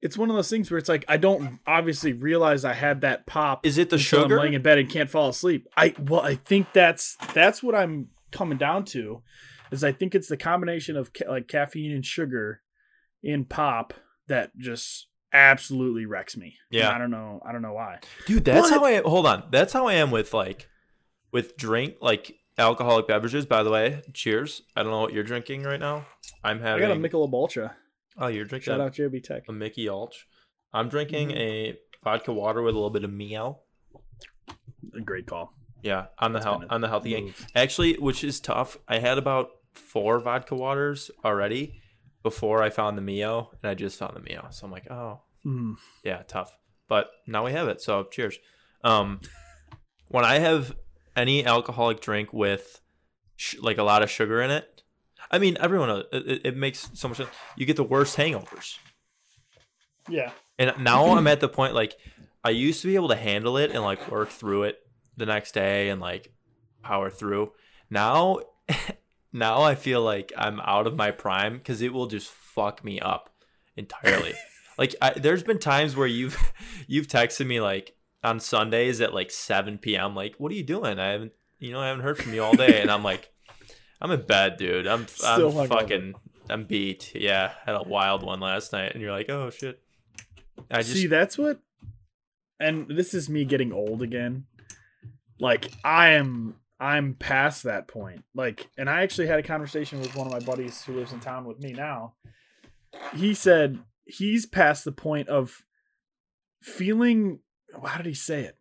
it's 0.00 0.16
one 0.16 0.30
of 0.30 0.36
those 0.36 0.50
things 0.50 0.70
where 0.70 0.78
it's 0.78 0.88
like 0.88 1.04
I 1.08 1.16
don't 1.16 1.58
obviously 1.66 2.12
realize 2.12 2.64
I 2.64 2.74
had 2.74 3.00
that 3.00 3.26
pop 3.26 3.66
Is 3.66 3.78
it 3.78 3.90
the 3.90 3.98
sugar? 3.98 4.36
I'm 4.36 4.42
laying 4.42 4.54
in 4.54 4.62
bed 4.62 4.78
and 4.78 4.88
can't 4.88 5.10
fall 5.10 5.28
asleep. 5.28 5.66
I 5.76 5.94
well, 5.98 6.20
I 6.20 6.36
think 6.36 6.72
that's 6.72 7.16
that's 7.34 7.62
what 7.62 7.74
I'm 7.74 8.08
coming 8.30 8.58
down 8.58 8.84
to, 8.86 9.22
is 9.72 9.82
I 9.82 9.90
think 9.92 10.14
it's 10.14 10.28
the 10.28 10.36
combination 10.36 10.96
of 10.96 11.12
ca- 11.12 11.28
like 11.28 11.48
caffeine 11.48 11.92
and 11.92 12.04
sugar 12.06 12.60
in 13.24 13.44
pop 13.44 13.92
that 14.28 14.56
just 14.56 15.08
absolutely 15.32 16.06
wrecks 16.06 16.36
me. 16.36 16.54
And 16.70 16.78
Yeah. 16.80 16.90
I 16.90 16.98
don't 16.98 17.10
know. 17.10 17.40
I 17.44 17.50
don't 17.52 17.62
know 17.62 17.72
why. 17.72 17.98
Dude, 18.26 18.44
that's 18.44 18.70
What? 18.70 18.80
how 18.80 18.84
I. 18.84 19.00
Hold 19.00 19.26
on. 19.26 19.48
That's 19.50 19.72
how 19.72 19.86
I 19.88 19.94
am 19.94 20.10
with 20.12 20.32
like 20.32 20.68
with 21.32 21.56
drink 21.56 21.96
like 22.00 22.36
alcoholic 22.58 23.06
beverages. 23.06 23.46
By 23.46 23.62
the 23.62 23.70
way, 23.70 24.02
cheers. 24.12 24.62
I 24.76 24.82
don't 24.82 24.92
know 24.92 25.00
what 25.00 25.12
you're 25.12 25.24
drinking 25.24 25.62
right 25.62 25.80
now. 25.80 26.06
I'm 26.44 26.60
having. 26.60 26.84
I 26.84 26.88
got 26.88 26.96
a 26.96 27.00
Michelob 27.00 27.32
Ultra. 27.32 27.76
oh, 28.18 28.26
you're 28.28 28.44
drinking 28.44 28.72
Shout 28.72 28.80
a, 28.80 28.84
out 28.84 28.92
JB 28.92 29.22
Tech. 29.22 29.44
a 29.48 29.52
Mickey 29.52 29.86
Ulch. 29.86 30.14
I'm 30.72 30.88
drinking 30.88 31.30
Mhm. 31.30 31.36
a 31.38 31.78
vodka 32.04 32.32
water 32.32 32.62
with 32.62 32.74
a 32.74 32.78
little 32.78 32.90
bit 32.90 33.04
of 33.04 33.12
Mio. 33.12 33.60
A 34.94 35.00
great 35.00 35.26
call. 35.26 35.54
Yeah, 35.82 36.06
on 36.18 36.32
the 36.32 36.40
health 36.40 36.64
on 36.70 36.80
the 36.80 36.88
healthy 36.88 37.10
gang. 37.10 37.34
Actually, 37.54 37.94
which 37.94 38.24
is 38.24 38.40
tough. 38.40 38.76
I 38.88 38.98
had 38.98 39.16
about 39.18 39.50
four 39.72 40.18
vodka 40.18 40.54
waters 40.56 41.10
already 41.24 41.80
before 42.22 42.62
I 42.62 42.70
found 42.70 42.98
the 42.98 43.02
Mio, 43.02 43.50
and 43.62 43.70
I 43.70 43.74
just 43.74 43.98
found 43.98 44.16
the 44.16 44.20
Mio. 44.20 44.48
So 44.50 44.66
I'm 44.66 44.72
like, 44.72 44.90
oh, 44.90 45.20
Mm. 45.46 45.76
yeah, 46.04 46.22
tough. 46.26 46.52
But 46.88 47.10
now 47.26 47.44
we 47.44 47.52
have 47.52 47.68
it. 47.68 47.80
So 47.80 48.04
cheers. 48.04 48.38
Um, 48.82 49.20
when 50.08 50.24
I 50.24 50.38
have 50.40 50.74
any 51.18 51.44
alcoholic 51.44 52.00
drink 52.00 52.32
with 52.32 52.80
sh- 53.36 53.56
like 53.60 53.78
a 53.78 53.82
lot 53.82 54.02
of 54.02 54.10
sugar 54.10 54.40
in 54.40 54.50
it, 54.50 54.82
I 55.30 55.38
mean, 55.38 55.56
everyone 55.60 55.88
knows 55.88 56.04
it, 56.12 56.26
it, 56.26 56.40
it 56.46 56.56
makes 56.56 56.90
so 56.94 57.08
much 57.08 57.18
sense. 57.18 57.30
You 57.56 57.66
get 57.66 57.76
the 57.76 57.84
worst 57.84 58.16
hangovers. 58.16 58.78
Yeah. 60.08 60.30
And 60.58 60.72
now 60.78 61.16
I'm 61.16 61.26
at 61.28 61.40
the 61.40 61.48
point 61.48 61.74
like 61.74 61.96
I 62.44 62.50
used 62.50 62.80
to 62.82 62.88
be 62.88 62.94
able 62.94 63.08
to 63.08 63.16
handle 63.16 63.56
it 63.56 63.70
and 63.70 63.82
like 63.82 64.10
work 64.10 64.30
through 64.30 64.64
it 64.64 64.78
the 65.16 65.26
next 65.26 65.52
day 65.52 65.90
and 65.90 66.00
like 66.00 66.32
power 66.82 67.10
through. 67.10 67.52
Now 67.90 68.40
now 69.32 69.62
I 69.62 69.74
feel 69.74 70.02
like 70.02 70.32
I'm 70.36 70.60
out 70.60 70.86
of 70.86 70.96
my 70.96 71.10
prime 71.10 71.60
cuz 71.60 71.82
it 71.82 71.92
will 71.92 72.06
just 72.06 72.28
fuck 72.30 72.84
me 72.84 73.00
up 73.00 73.34
entirely. 73.76 74.34
like 74.78 74.94
I, 75.02 75.10
there's 75.10 75.42
been 75.42 75.58
times 75.58 75.96
where 75.96 76.06
you've 76.06 76.38
you've 76.86 77.08
texted 77.08 77.46
me 77.46 77.60
like 77.60 77.94
on 78.22 78.40
Sundays 78.40 79.00
at 79.00 79.14
like 79.14 79.30
7 79.30 79.78
p.m. 79.78 80.14
like 80.14 80.34
what 80.38 80.52
are 80.52 80.56
you 80.56 80.64
doing? 80.64 80.98
I 80.98 81.08
haven't 81.08 81.32
you 81.58 81.72
know 81.72 81.80
I 81.80 81.88
haven't 81.88 82.04
heard 82.04 82.18
from 82.18 82.34
you 82.34 82.42
all 82.42 82.54
day 82.54 82.80
and 82.80 82.90
I'm 82.90 83.02
like 83.02 83.30
I'm 84.00 84.10
in 84.12 84.22
bed, 84.22 84.56
dude. 84.58 84.86
I'm 84.86 85.06
I'm 85.24 85.68
fucking 85.68 86.14
I'm 86.50 86.64
beat. 86.64 87.12
Yeah, 87.14 87.52
had 87.64 87.74
a 87.74 87.82
wild 87.82 88.22
one 88.22 88.40
last 88.40 88.72
night 88.72 88.92
and 88.92 89.02
you're 89.02 89.12
like, 89.12 89.28
"Oh 89.28 89.50
shit." 89.50 89.82
I 90.70 90.82
just 90.82 90.94
See, 90.94 91.06
that's 91.06 91.38
what. 91.38 91.60
And 92.60 92.88
this 92.88 93.14
is 93.14 93.28
me 93.28 93.44
getting 93.44 93.72
old 93.72 94.02
again. 94.02 94.46
Like 95.38 95.70
I 95.84 96.10
am, 96.10 96.56
I'm 96.80 97.14
past 97.14 97.62
that 97.62 97.86
point. 97.86 98.24
Like, 98.34 98.68
and 98.76 98.90
I 98.90 99.02
actually 99.02 99.28
had 99.28 99.38
a 99.38 99.44
conversation 99.44 100.00
with 100.00 100.16
one 100.16 100.26
of 100.26 100.32
my 100.32 100.40
buddies 100.40 100.82
who 100.82 100.94
lives 100.94 101.12
in 101.12 101.20
town 101.20 101.44
with 101.44 101.60
me 101.60 101.72
now. 101.72 102.14
He 103.14 103.34
said 103.34 103.78
he's 104.04 104.46
past 104.46 104.84
the 104.84 104.92
point 104.92 105.28
of 105.28 105.64
feeling. 106.62 107.40
How 107.84 107.96
did 107.98 108.06
he 108.06 108.14
say 108.14 108.42
it? 108.42 108.56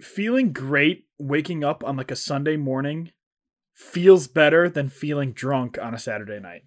Feeling 0.00 0.52
great 0.52 1.06
waking 1.18 1.62
up 1.64 1.84
on 1.84 1.96
like 1.96 2.10
a 2.10 2.16
Sunday 2.16 2.56
morning 2.56 3.12
feels 3.74 4.26
better 4.28 4.68
than 4.68 4.88
feeling 4.88 5.32
drunk 5.32 5.78
on 5.80 5.94
a 5.94 5.98
Saturday 5.98 6.40
night. 6.40 6.62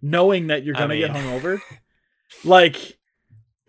Knowing 0.00 0.46
that 0.46 0.64
you're 0.64 0.74
gonna 0.74 0.96
get 0.96 1.12
mean- 1.12 1.22
hungover, 1.24 1.60
like 2.44 2.98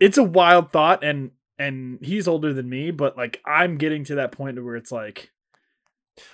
it's 0.00 0.16
a 0.16 0.22
wild 0.24 0.72
thought, 0.72 1.04
and 1.04 1.32
and 1.58 1.98
he's 2.02 2.26
older 2.28 2.52
than 2.54 2.68
me, 2.68 2.90
but 2.90 3.16
like 3.16 3.40
I'm 3.44 3.76
getting 3.76 4.04
to 4.04 4.14
that 4.16 4.32
point 4.32 4.62
where 4.62 4.76
it's 4.76 4.90
like 4.92 5.30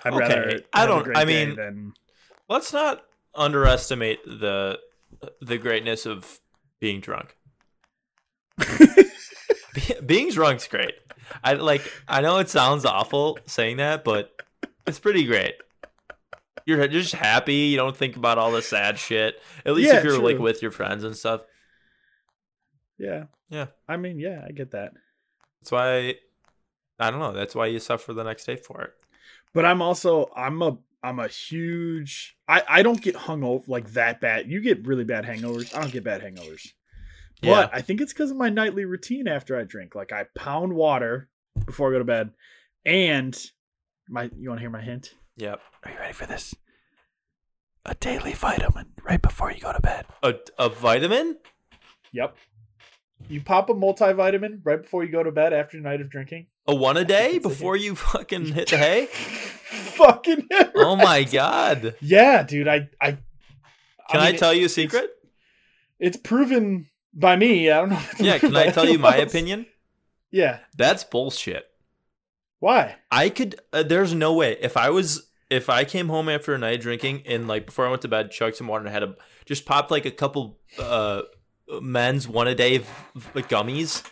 I'd 0.04 0.12
Okay, 0.14 0.20
rather. 0.20 0.61
I 0.72 0.87
don't- 0.87 1.16
I 1.16 1.24
mean- 1.24 1.57
than 1.57 1.92
let's 2.48 2.72
not 2.72 3.02
underestimate 3.35 4.24
the 4.24 4.78
the 5.40 5.59
greatness 5.59 6.07
of 6.07 6.40
being 6.78 7.00
drunk. 7.00 7.37
Be- 9.74 10.00
being 10.06 10.30
drunk's 10.30 10.66
great. 10.68 10.94
I 11.42 11.54
like. 11.54 11.82
I 12.08 12.20
know 12.20 12.38
it 12.38 12.48
sounds 12.48 12.84
awful 12.84 13.38
saying 13.46 13.76
that, 13.78 14.04
but 14.04 14.30
it's 14.87 14.98
pretty 14.98 15.24
great. 15.24 15.54
You're 16.66 16.78
you're 16.78 16.88
just 17.02 17.14
happy. 17.14 17.54
You 17.54 17.76
don't 17.76 17.96
think 17.96 18.16
about 18.16 18.38
all 18.38 18.50
the 18.52 18.62
sad 18.62 18.98
shit. 18.98 19.40
At 19.66 19.74
least 19.74 19.92
Yeah, 19.92 19.98
if 19.98 20.04
you're 20.04 20.18
like 20.18 20.38
with 20.38 20.62
your 20.62 20.70
friends 20.70 21.04
and 21.04 21.16
stuff. 21.16 21.42
yeah, 22.98 23.24
Yeah. 23.50 23.66
I 23.88 23.96
mean, 23.96 24.18
yeah, 24.18 24.44
I 24.46 24.52
get 24.52 24.70
that. 24.72 24.92
That's 25.60 25.72
why. 25.72 26.14
I 26.98 27.10
don't 27.10 27.18
know. 27.20 27.32
That's 27.32 27.54
why 27.54 27.66
you 27.66 27.80
suffer 27.80 28.12
the 28.12 28.22
next 28.22 28.44
day 28.44 28.56
for 28.56 28.82
it. 28.82 28.92
but 29.52 29.64
I'm 29.64 29.82
also 29.82 30.30
I'm 30.37 30.62
a 30.62 30.78
I'm 31.02 31.18
a 31.18 31.26
huge 31.28 32.37
I 32.46 32.62
I 32.68 32.82
don't 32.82 33.00
get 33.02 33.16
hungover 33.16 33.66
like 33.68 33.90
that 33.94 34.20
bad. 34.20 34.48
You 34.48 34.60
get 34.60 34.87
really 34.87 35.04
bad 35.04 35.24
hangovers. 35.24 35.74
I 35.76 35.80
don't 35.80 35.92
get 35.92 36.04
bad 36.04 36.22
hangovers. 36.22 36.72
Yeah. 37.44 37.54
But 37.54 37.70
I 37.74 37.80
think 37.80 38.00
it's 38.00 38.12
because 38.12 38.30
of 38.30 38.37
my 38.37 38.48
nightly 38.48 38.85
routine 38.85 39.28
after 39.28 39.59
I 39.59 39.64
drink. 39.64 39.94
Like 39.94 40.12
I 40.12 40.24
pound 40.37 40.72
water 40.74 41.28
before 41.66 41.88
I 41.90 41.92
go 41.92 41.98
to 41.98 42.04
bed, 42.04 42.30
and 42.85 43.38
my 44.09 44.30
you 44.37 44.48
want 44.48 44.59
to 44.59 44.62
hear 44.62 44.70
my 44.70 44.83
hint? 44.83 45.14
Yep. 45.37 45.61
Are 45.85 45.90
you 45.90 45.98
ready 45.98 46.12
for 46.12 46.26
this? 46.26 46.54
A 47.87 47.94
daily 47.94 48.33
vitamin 48.33 48.92
right 49.02 49.20
before 49.20 49.52
you 49.52 49.61
go 49.61 49.72
to 49.72 49.80
bed. 49.80 50.07
A 50.22 50.35
a 50.59 50.68
vitamin. 50.68 51.38
Yep. 52.12 52.37
You 53.28 53.40
pop 53.40 53.70
a 53.70 53.74
multivitamin 53.74 54.61
right 54.64 54.83
before 54.83 55.04
you 55.04 55.11
go 55.11 55.22
to 55.22 55.33
bed 55.33 55.52
after 55.52 55.78
a 55.78 55.80
night 55.80 56.00
of 56.00 56.11
drinking. 56.11 56.46
A 56.66 56.74
one 56.74 56.96
a 56.96 57.04
day 57.04 57.33
It's 57.33 57.42
before 57.46 57.76
you 57.76 57.94
fucking 57.94 58.46
hit 58.52 58.68
the 58.70 58.78
hay. 58.78 59.07
Fucking 59.96 60.46
hell. 60.50 60.70
Oh 60.76 60.96
my 60.96 61.24
god. 61.24 61.94
Yeah, 62.00 62.42
dude. 62.42 62.68
I 62.68 62.88
I 63.00 63.12
Can 64.11 64.20
I, 64.20 64.30
mean, 64.30 64.38
tell 64.40 64.52
you 64.52 64.62
a 64.62 64.64
it's- 64.64 64.74
secret? 64.74 65.11
It's 66.00 66.16
proven 66.16 66.87
by 67.14 67.37
me. 67.37 67.70
I 67.70 67.81
don't 67.81 67.90
know. 67.90 68.00
Yeah, 68.18 68.38
can 68.38 68.57
I 68.57 68.70
tell 68.70 68.88
you 68.88 68.98
my 68.98 69.18
else. 69.20 69.31
opinion? 69.33 69.66
Yeah. 70.31 70.59
That's 70.77 71.05
bullshit. 71.05 71.64
Why? 72.61 72.96
I 73.11 73.29
could. 73.29 73.61
Uh, 73.72 73.83
there's 73.83 74.14
no 74.14 74.33
way. 74.35 74.57
If 74.61 74.77
I 74.77 74.90
was, 74.90 75.31
if 75.50 75.68
I 75.70 75.85
came 75.85 76.09
home 76.09 76.29
after 76.29 76.55
a 76.55 76.59
night 76.59 76.81
drinking 76.81 77.22
and 77.27 77.46
like 77.46 77.66
before 77.66 77.87
I 77.87 77.90
went 77.90 78.03
to 78.03 78.09
bed, 78.09 78.31
chugged 78.31 78.57
some 78.57 78.66
water 78.68 78.85
and 78.85 78.92
had 78.92 79.03
a 79.03 79.14
just 79.46 79.66
popped 79.66 79.90
like 79.90 80.07
a 80.07 80.11
couple 80.11 80.59
uh 80.79 81.22
men's 81.81 82.27
one 82.27 82.48
a 82.48 82.55
day 82.55 82.79
v- 82.79 82.87
v- 83.16 83.42
gummies. 83.42 84.03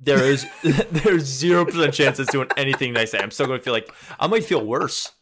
There 0.00 0.22
is 0.24 0.46
there's 0.90 1.24
zero 1.24 1.64
percent 1.64 1.94
chance 1.94 2.18
it's 2.18 2.30
doing 2.32 2.48
anything 2.56 2.92
nice. 2.92 3.14
I'm 3.14 3.30
still 3.30 3.46
going 3.46 3.58
to 3.60 3.64
feel 3.64 3.72
like 3.72 3.90
I 4.20 4.26
might 4.26 4.44
feel 4.44 4.64
worse. 4.66 5.12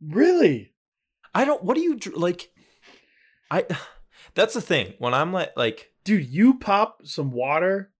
Really? 0.00 0.72
I 1.34 1.44
don't. 1.44 1.62
What 1.62 1.74
do 1.76 1.82
you 1.82 1.98
like? 2.16 2.50
I. 3.50 3.64
That's 4.38 4.54
the 4.54 4.60
thing. 4.60 4.94
When 4.98 5.14
I'm 5.14 5.32
like 5.32 5.50
like 5.56 5.90
Dude, 6.04 6.28
you 6.28 6.54
pop 6.54 7.00
some 7.02 7.32
water 7.32 7.90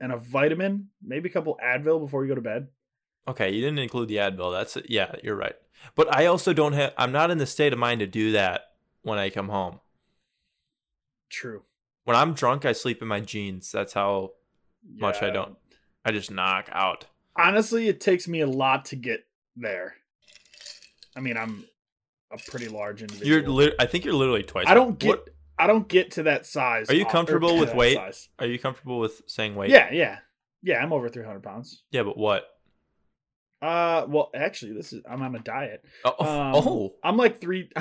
and 0.00 0.12
a 0.12 0.16
vitamin, 0.16 0.90
maybe 1.02 1.28
a 1.28 1.32
couple 1.32 1.58
Advil 1.62 1.98
before 1.98 2.22
you 2.24 2.28
go 2.28 2.36
to 2.36 2.40
bed. 2.40 2.68
Okay, 3.26 3.50
you 3.50 3.60
didn't 3.60 3.80
include 3.80 4.08
the 4.08 4.16
Advil. 4.16 4.52
That's 4.52 4.78
yeah, 4.88 5.16
you're 5.24 5.34
right. 5.34 5.56
But 5.96 6.14
I 6.14 6.26
also 6.26 6.52
don't 6.52 6.74
have. 6.74 6.92
I'm 6.96 7.10
not 7.10 7.32
in 7.32 7.38
the 7.38 7.46
state 7.46 7.72
of 7.72 7.80
mind 7.80 7.98
to 7.98 8.06
do 8.06 8.30
that 8.30 8.60
when 9.02 9.18
I 9.18 9.28
come 9.28 9.48
home. 9.48 9.80
True. 11.28 11.64
When 12.04 12.16
I'm 12.16 12.34
drunk, 12.34 12.64
I 12.64 12.72
sleep 12.72 13.02
in 13.02 13.08
my 13.08 13.18
jeans. 13.18 13.72
That's 13.72 13.92
how 13.92 14.34
much 14.88 15.20
I 15.20 15.30
don't. 15.30 15.56
I 16.04 16.12
just 16.12 16.30
knock 16.30 16.68
out. 16.70 17.06
Honestly, 17.34 17.88
it 17.88 18.00
takes 18.00 18.28
me 18.28 18.40
a 18.40 18.46
lot 18.46 18.84
to 18.86 18.96
get 18.96 19.26
there. 19.56 19.94
I 21.16 21.20
mean, 21.20 21.36
I'm 21.36 21.64
a 22.30 22.38
pretty 22.38 22.68
large 22.68 23.02
individual. 23.02 23.28
You're. 23.28 23.48
Li- 23.48 23.74
I 23.80 23.86
think 23.86 24.04
you're 24.04 24.14
literally 24.14 24.44
twice. 24.44 24.66
I 24.68 24.74
don't 24.74 24.96
get 24.96 25.08
What- 25.08 25.28
I 25.58 25.66
don't 25.66 25.88
get 25.88 26.12
to 26.12 26.24
that 26.24 26.46
size. 26.46 26.90
Are 26.90 26.94
you 26.94 27.06
comfortable 27.06 27.58
with 27.58 27.74
weight? 27.74 27.96
size. 27.96 28.28
Are 28.38 28.46
you 28.46 28.58
comfortable 28.58 28.98
with 28.98 29.22
saying 29.26 29.54
weight? 29.54 29.70
Yeah, 29.70 29.92
yeah. 29.92 30.18
Yeah, 30.62 30.82
I'm 30.82 30.92
over 30.92 31.08
300 31.08 31.42
pounds. 31.42 31.82
Yeah, 31.90 32.04
but 32.04 32.16
what? 32.16 32.44
Uh, 33.60 34.06
well, 34.08 34.30
actually, 34.34 34.72
this 34.72 34.92
is 34.92 35.02
I'm 35.08 35.22
on 35.22 35.36
a 35.36 35.38
diet. 35.38 35.84
Oh, 36.04 36.14
Um, 36.18 36.52
oh. 36.56 36.94
I'm 37.04 37.16
like 37.16 37.40
three. 37.40 37.70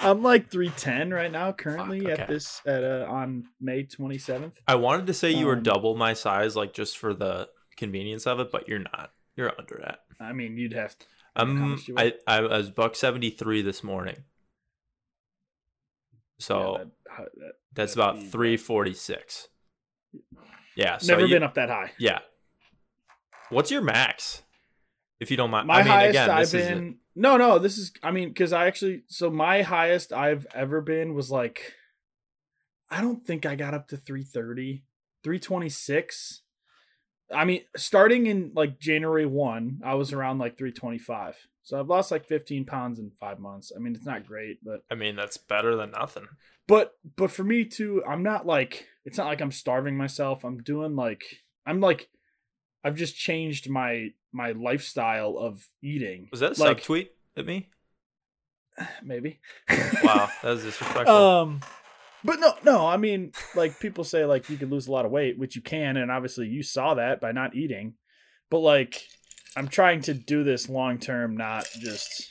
I'm 0.00 0.22
like 0.22 0.50
three 0.50 0.70
ten 0.70 1.14
right 1.14 1.30
now, 1.30 1.52
currently 1.52 2.00
Fuck, 2.00 2.18
at 2.18 2.28
this 2.28 2.60
at 2.66 2.84
uh, 2.84 3.06
on 3.08 3.44
May 3.60 3.84
twenty 3.84 4.18
seventh. 4.18 4.60
I 4.66 4.74
wanted 4.74 5.06
to 5.06 5.14
say 5.14 5.30
you 5.30 5.46
were 5.46 5.56
um, 5.56 5.62
double 5.62 5.96
my 5.96 6.12
size, 6.12 6.56
like 6.56 6.74
just 6.74 6.98
for 6.98 7.14
the 7.14 7.48
convenience 7.76 8.26
of 8.26 8.40
it, 8.40 8.50
but 8.52 8.68
you're 8.68 8.80
not. 8.80 9.12
You're 9.36 9.52
under 9.58 9.80
that. 9.84 10.00
I 10.20 10.32
mean, 10.32 10.58
you'd 10.58 10.74
have 10.74 10.98
to. 10.98 11.06
Um, 11.34 11.80
I? 11.96 12.14
I 12.26 12.40
was 12.40 12.70
buck 12.70 12.96
seventy 12.96 13.30
three 13.30 13.62
this 13.62 13.82
morning. 13.82 14.24
So 16.42 16.76
yeah, 16.78 16.84
that- 16.84 17.34
that- 17.36 17.52
that's 17.74 17.94
about 17.94 18.16
be- 18.16 18.26
three 18.26 18.56
forty 18.56 18.94
six. 18.94 19.48
Yeah. 20.76 20.98
So 20.98 21.12
never 21.14 21.26
you- 21.26 21.34
been 21.34 21.42
up 21.42 21.54
that 21.54 21.68
high. 21.70 21.92
Yeah. 21.98 22.20
What's 23.50 23.70
your 23.70 23.82
max? 23.82 24.42
If 25.20 25.30
you 25.30 25.36
don't 25.36 25.50
mind. 25.50 25.66
My 25.68 25.74
I 25.74 25.82
mean, 25.82 25.92
highest 25.92 26.10
again, 26.10 26.30
I've 26.30 26.38
this 26.50 26.54
is 26.54 26.68
been. 26.68 26.98
No, 27.14 27.36
no, 27.36 27.58
this 27.58 27.78
is. 27.78 27.92
I 28.02 28.10
mean, 28.10 28.28
because 28.28 28.52
I 28.52 28.66
actually. 28.66 29.04
So 29.08 29.30
my 29.30 29.62
highest 29.62 30.12
I've 30.12 30.46
ever 30.54 30.80
been 30.80 31.14
was 31.14 31.30
like. 31.30 31.74
I 32.90 33.00
don't 33.00 33.22
think 33.24 33.46
I 33.46 33.54
got 33.54 33.72
up 33.72 33.88
to 33.88 33.96
330, 33.96 34.84
326. 35.24 36.42
I 37.34 37.46
mean, 37.46 37.62
starting 37.74 38.26
in 38.26 38.52
like 38.54 38.78
January 38.78 39.24
1, 39.24 39.80
I 39.82 39.94
was 39.94 40.12
around 40.12 40.38
like 40.38 40.58
325. 40.58 41.36
So 41.64 41.78
I've 41.78 41.88
lost 41.88 42.10
like 42.10 42.26
15 42.26 42.64
pounds 42.64 42.98
in 42.98 43.10
five 43.20 43.38
months. 43.38 43.70
I 43.74 43.78
mean, 43.78 43.94
it's 43.94 44.04
not 44.04 44.26
great, 44.26 44.58
but 44.64 44.82
I 44.90 44.94
mean, 44.96 45.14
that's 45.16 45.36
better 45.36 45.76
than 45.76 45.92
nothing. 45.92 46.26
but 46.66 46.94
but 47.16 47.30
for 47.30 47.42
me 47.44 47.64
too 47.64 48.02
i'm 48.06 48.22
not 48.22 48.46
like 48.46 48.86
it's 49.04 49.18
not 49.18 49.26
like 49.26 49.40
i'm 49.40 49.50
starving 49.50 49.96
myself 49.96 50.44
i'm 50.44 50.62
doing 50.62 50.94
like 50.94 51.24
i'm 51.66 51.80
like 51.80 52.08
i've 52.84 52.94
just 52.94 53.16
changed 53.16 53.68
my 53.68 54.08
my 54.32 54.52
lifestyle 54.52 55.36
of 55.38 55.66
eating 55.82 56.28
Was 56.30 56.38
that 56.40 56.56
a 56.58 56.62
like 56.62 56.80
subtweet 56.80 57.08
at 57.36 57.46
me? 57.46 57.68
maybe 59.02 59.40
Wow, 60.04 60.28
that 60.42 60.50
was 60.50 60.62
disrespectful. 60.62 61.14
um 61.14 61.60
but 62.24 62.38
no 62.38 62.54
no 62.64 62.86
i 62.86 62.96
mean 62.96 63.32
like 63.56 63.78
people 63.80 64.04
say 64.04 64.24
like 64.24 64.48
you 64.48 64.56
can 64.56 64.70
lose 64.70 64.86
a 64.86 64.92
lot 64.92 65.04
of 65.04 65.10
weight 65.10 65.38
which 65.38 65.56
you 65.56 65.62
can 65.62 65.96
and 65.96 66.10
obviously 66.12 66.46
you 66.46 66.62
saw 66.62 66.94
that 66.94 67.20
by 67.20 67.32
not 67.32 67.54
eating 67.56 67.94
but 68.50 68.58
like 68.60 69.02
i'm 69.56 69.68
trying 69.68 70.00
to 70.00 70.14
do 70.14 70.44
this 70.44 70.68
long 70.68 70.98
term 70.98 71.36
not 71.36 71.68
just 71.78 72.30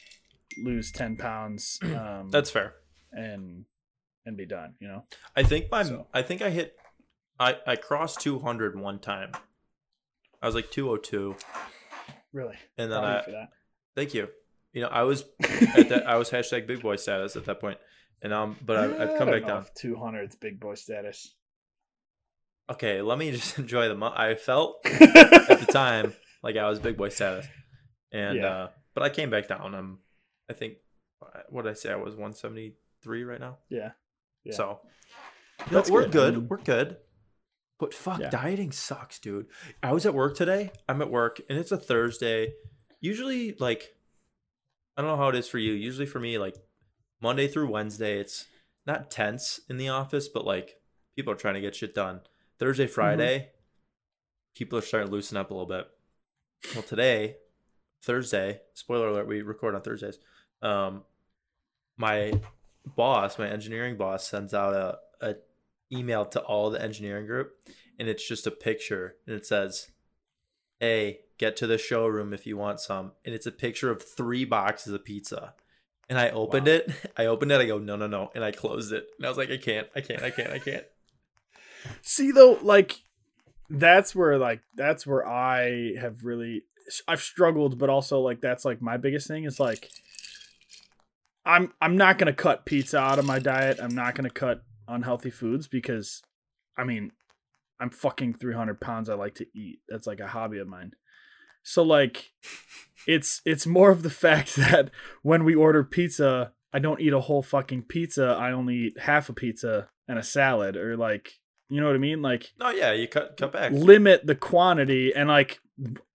lose 0.63 0.91
10 0.91 1.17
pounds 1.17 1.79
um 1.95 2.29
that's 2.29 2.49
fair. 2.49 2.73
and 3.12 3.65
and 4.25 4.38
be 4.38 4.45
done 4.45 4.75
you 4.79 4.88
know 4.88 5.05
I 5.36 5.43
think 5.43 5.71
my 5.71 5.84
So- 5.84 6.07
I 6.13 6.21
think 6.21 6.41
I 6.41 6.49
hit 6.49 6.75
I 7.39 7.57
I 7.65 7.75
crossed 7.75 8.19
200 8.21 8.79
one 8.79 8.99
time. 8.99 9.31
I 10.41 10.45
was 10.45 10.53
like 10.53 10.69
202 10.69 11.36
really 12.34 12.55
and 12.77 12.91
then 12.91 12.99
Proud 13.01 13.34
I 13.36 13.47
thank 13.95 14.13
you. 14.13 14.27
You 14.73 14.81
know, 14.84 14.88
I 14.89 15.03
was 15.03 15.23
at 15.75 15.89
that 15.89 16.03
I 16.07 16.17
was 16.17 16.29
hashtag 16.29 16.67
big 16.67 16.81
boy 16.81 16.95
status 16.97 17.36
at 17.36 17.45
that 17.45 17.60
point. 17.60 17.77
And 18.21 18.31
um 18.31 18.57
but 18.65 18.77
I, 18.77 18.84
I've 19.03 19.17
come 19.17 19.29
back 19.29 19.45
down. 19.47 19.65
Two 19.75 19.95
hundred 19.95 20.36
big 20.39 20.60
boy 20.60 20.75
status. 20.75 21.34
Okay, 22.69 23.01
let 23.01 23.17
me 23.17 23.31
just 23.31 23.57
enjoy 23.63 23.88
the 23.88 23.95
mo- 23.95 24.13
I 24.15 24.36
felt 24.36 24.77
at 24.86 25.60
the 25.60 25.67
time 25.71 26.13
like 26.43 26.58
I 26.58 26.67
was 26.69 26.80
big 26.80 26.97
boy 26.97 27.10
status. 27.10 27.45
And 28.12 28.38
Yeah. 28.38 28.45
uh 28.47 28.69
but 28.93 29.04
I 29.04 29.10
came 29.10 29.30
back 29.30 29.47
down. 29.47 29.73
I'm 29.75 29.99
I 30.49 30.54
think 30.54 30.75
what 31.49 31.63
did 31.63 31.71
I 31.71 31.73
say 31.73 31.91
I 31.91 31.95
was 31.95 32.15
173 32.15 33.23
right 33.23 33.39
now. 33.39 33.58
yeah, 33.69 33.91
Yeah. 34.43 34.54
So 34.54 34.80
That's 35.69 35.89
we're 35.91 36.04
good. 36.04 36.12
good. 36.12 36.34
I 36.34 36.38
mean- 36.38 36.47
we're 36.47 36.58
good. 36.58 36.97
But 37.80 37.93
fuck, 37.93 38.19
Yeah. 38.19 38.30
dieting 38.30 38.71
sucks, 38.71 39.17
dude. 39.19 39.47
I 39.82 39.91
was 39.93 40.06
at 40.06 40.13
work 40.13 40.36
today. 40.36 40.71
I'm 40.88 41.01
at 41.01 41.10
work 41.10 41.39
and 41.49 41.58
it's 41.58 41.71
a 41.71 41.77
Thursday. 41.77 42.54
Usually 42.99 43.54
like 43.54 43.95
I 44.97 45.01
don't 45.01 45.10
know 45.12 45.17
how 45.17 45.30
it 45.30 45.36
is 45.36 45.47
for 45.47 45.58
you. 45.58 45.73
Usually 45.73 46.06
for 46.06 46.19
me 46.19 46.38
like 46.38 46.56
Monday 47.21 47.47
through 47.47 47.69
Wednesday 47.69 48.19
it's 48.19 48.47
not 48.86 49.10
tense 49.12 49.60
in 49.69 49.77
the 49.77 49.89
office, 49.89 50.27
but 50.27 50.43
like 50.45 50.82
people 51.15 51.32
are 51.32 51.38
trying 51.38 51.54
to 51.54 51.62
get 51.62 51.75
shit 51.75 51.93
done. 51.95 52.21
Thursday, 52.60 52.86
Mm-hmm. 52.86 52.93
Friday, 52.93 53.49
people 54.56 54.77
are 54.77 54.82
starting 54.82 55.08
to 55.10 55.13
loosen 55.13 55.38
up 55.38 55.49
a 55.51 55.54
little 55.54 55.67
bit. 55.67 55.88
Well, 56.74 56.84
today, 56.84 57.38
Thursday, 58.02 58.62
spoiler 58.74 59.08
alert, 59.10 59.28
we 59.28 59.41
record 59.41 59.76
on 59.76 59.82
Thursdays. 59.82 60.19
Um, 60.62 61.04
my 61.97 62.34
boss, 62.95 63.38
my 63.38 63.47
engineering 63.50 63.97
boss, 63.97 64.28
sends 64.28 64.54
out 64.54 64.74
a, 64.74 65.26
a 65.26 65.36
email 65.91 66.26
to 66.26 66.39
all 66.41 66.69
the 66.69 66.82
engineering 66.82 67.26
group, 67.26 67.52
and 68.00 68.08
it's 68.08 68.26
just 68.28 68.47
a 68.47 68.52
picture, 68.52 69.15
and 69.28 69.36
it 69.36 69.45
says, 69.45 69.91
"Hey, 70.80 71.19
get 71.38 71.56
to 71.58 71.67
the 71.67 71.78
showroom 71.78 72.34
if 72.34 72.47
you 72.47 72.58
want 72.58 72.80
some," 72.80 73.12
and 73.26 73.36
it's 73.36 73.45
a 73.45 73.52
picture 73.52 73.91
of 73.91 74.02
three 74.02 74.45
boxes 74.45 74.93
of 74.93 75.04
pizza. 75.04 75.54
And 76.10 76.19
I 76.19 76.30
opened 76.30 76.67
Wow. 76.67 76.74
it. 76.74 76.91
I 77.17 77.26
opened 77.28 77.52
it. 77.54 77.62
I 77.62 77.65
go, 77.65 77.78
no, 77.78 77.95
no, 77.95 78.06
no, 78.08 78.32
and 78.36 78.43
I 78.43 78.52
closed 78.52 78.91
it. 78.91 79.08
And 79.17 79.26
I 79.26 79.30
was 79.30 79.38
like, 79.38 79.50
I 79.50 79.56
can't, 79.58 79.88
I 79.95 80.02
can't, 80.02 80.21
I 80.21 80.30
can't, 80.30 80.50
I 80.52 80.60
can't. 80.60 80.84
See 82.02 82.32
though, 82.32 82.58
like 82.62 83.02
that's 83.71 84.13
where 84.13 84.38
like 84.38 84.62
that's 84.75 85.07
where 85.07 85.25
I 85.25 85.93
have 85.99 86.23
really 86.23 86.63
I've 87.07 87.21
struggled, 87.21 87.79
but 87.79 87.89
also 87.89 88.19
like 88.19 88.41
that's 88.41 88.65
like 88.65 88.81
my 88.81 88.97
biggest 88.97 89.27
thing 89.27 89.45
is 89.45 89.60
like 89.60 89.89
I'm 91.45 91.73
I'm 91.81 91.95
not 91.95 92.17
gonna 92.17 92.34
cut 92.34 92.65
pizza 92.65 92.99
out 92.99 93.19
of 93.19 93.25
my 93.25 93.39
diet. 93.39 93.79
I'm 93.81 93.95
not 93.95 94.15
gonna 94.15 94.29
cut 94.29 94.63
unhealthy 94.88 95.29
foods 95.29 95.67
because 95.67 96.21
I 96.77 96.84
mean 96.84 97.12
I'm 97.79 97.89
fucking 97.89 98.36
300 98.36 98.79
pounds. 98.81 99.10
I 99.10 99.15
like 99.15 99.36
to 99.36 99.47
eat. 99.55 99.79
That's 99.88 100.05
like 100.05 100.19
a 100.19 100.27
hobby 100.27 100.60
of 100.60 100.67
mine. 100.67 100.91
So 101.63 101.81
like 101.81 102.31
it's 103.07 103.41
it's 103.45 103.65
more 103.65 103.89
of 103.89 104.03
the 104.03 104.10
fact 104.10 104.55
that 104.57 104.91
when 105.21 105.45
we 105.45 105.55
order 105.55 105.84
pizza, 105.84 106.51
I 106.73 106.79
don't 106.79 106.99
eat 106.99 107.13
a 107.13 107.21
whole 107.21 107.41
fucking 107.41 107.84
pizza. 107.84 108.25
I 108.38 108.51
only 108.51 108.75
eat 108.75 108.99
half 108.99 109.29
a 109.29 109.34
pizza 109.34 109.89
and 110.10 110.19
a 110.19 110.23
salad 110.23 110.75
or 110.75 110.97
like 110.97 111.40
you 111.71 111.79
know 111.79 111.88
what 111.88 111.95
I 111.95 111.99
mean? 111.99 112.21
Like 112.21 112.53
No, 112.60 112.69
yeah, 112.69 112.91
you 112.91 113.07
cut 113.07 113.38
cut 113.38 113.53
back. 113.53 113.71
limit 113.71 114.27
the 114.27 114.36
quantity 114.36 115.13
and 115.15 115.29
like 115.29 115.62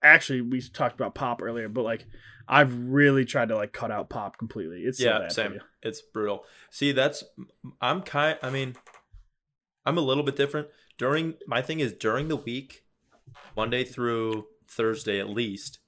actually 0.02 0.42
we 0.42 0.60
talked 0.60 0.94
about 0.94 1.14
pop 1.14 1.40
earlier, 1.42 1.68
but 1.68 1.82
like 1.82 2.06
I've 2.48 2.78
really 2.78 3.24
tried 3.24 3.48
to 3.48 3.56
like 3.56 3.72
cut 3.72 3.90
out 3.90 4.08
pop 4.08 4.38
completely. 4.38 4.82
It's 4.82 4.98
so 4.98 5.04
yeah, 5.04 5.18
bad 5.20 5.32
same. 5.32 5.60
It's 5.82 6.00
brutal. 6.00 6.44
See, 6.70 6.92
that's 6.92 7.24
I'm 7.80 8.02
kind. 8.02 8.38
I 8.42 8.50
mean, 8.50 8.76
I'm 9.84 9.98
a 9.98 10.02
little 10.02 10.22
bit 10.22 10.36
different. 10.36 10.68
During 10.98 11.34
my 11.46 11.62
thing 11.62 11.80
is 11.80 11.92
during 11.92 12.28
the 12.28 12.36
week, 12.36 12.84
Monday 13.56 13.82
through 13.84 14.46
Thursday 14.68 15.18
at 15.18 15.28
least, 15.28 15.80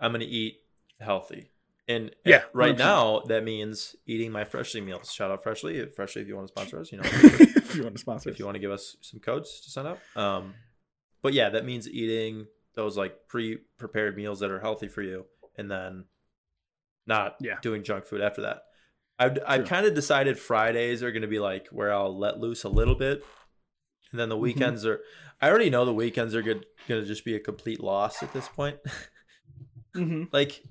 I'm 0.00 0.12
gonna 0.12 0.24
eat 0.24 0.60
healthy. 1.00 1.51
And 1.94 2.14
Yeah, 2.24 2.42
right 2.52 2.74
100%. 2.74 2.78
now 2.78 3.20
that 3.26 3.44
means 3.44 3.96
eating 4.06 4.30
my 4.32 4.44
Freshly 4.44 4.80
meals. 4.80 5.12
Shout 5.12 5.30
out 5.30 5.42
Freshly, 5.42 5.86
Freshly 5.86 6.22
if 6.22 6.28
you 6.28 6.36
want 6.36 6.48
to 6.48 6.52
sponsor 6.52 6.78
us. 6.80 6.92
You 6.92 6.98
know, 6.98 7.04
if 7.12 7.74
you 7.76 7.82
want 7.82 7.94
to 7.94 8.00
sponsor, 8.00 8.30
if 8.30 8.38
you 8.38 8.44
want 8.44 8.54
to 8.56 8.60
give 8.60 8.70
us 8.70 8.96
some 9.00 9.20
codes 9.20 9.60
to 9.62 9.70
sign 9.70 9.86
up. 9.86 9.98
Um, 10.16 10.54
but 11.22 11.32
yeah, 11.34 11.50
that 11.50 11.64
means 11.64 11.88
eating 11.88 12.46
those 12.74 12.96
like 12.96 13.28
pre-prepared 13.28 14.16
meals 14.16 14.40
that 14.40 14.50
are 14.50 14.60
healthy 14.60 14.88
for 14.88 15.02
you, 15.02 15.26
and 15.56 15.70
then 15.70 16.04
not 17.06 17.36
Yeah. 17.40 17.56
doing 17.62 17.82
junk 17.84 18.06
food 18.06 18.20
after 18.20 18.42
that. 18.42 18.62
I've 19.18 19.38
I've 19.46 19.66
kind 19.66 19.86
of 19.86 19.94
decided 19.94 20.38
Fridays 20.38 21.02
are 21.02 21.12
going 21.12 21.22
to 21.22 21.28
be 21.28 21.38
like 21.38 21.68
where 21.68 21.92
I'll 21.92 22.16
let 22.16 22.40
loose 22.40 22.64
a 22.64 22.68
little 22.68 22.94
bit, 22.94 23.24
and 24.10 24.18
then 24.20 24.28
the 24.28 24.36
Mhm. 24.36 24.40
weekends 24.40 24.86
are. 24.86 25.00
I 25.40 25.48
already 25.50 25.70
know 25.70 25.84
the 25.84 25.92
weekends 25.92 26.34
are 26.34 26.42
good, 26.42 26.64
going 26.88 27.00
to 27.02 27.06
just 27.06 27.24
be 27.24 27.34
a 27.34 27.40
complete 27.40 27.80
loss 27.80 28.22
at 28.22 28.32
this 28.32 28.48
point. 28.48 28.78
hmm 29.94 30.24
like. 30.32 30.62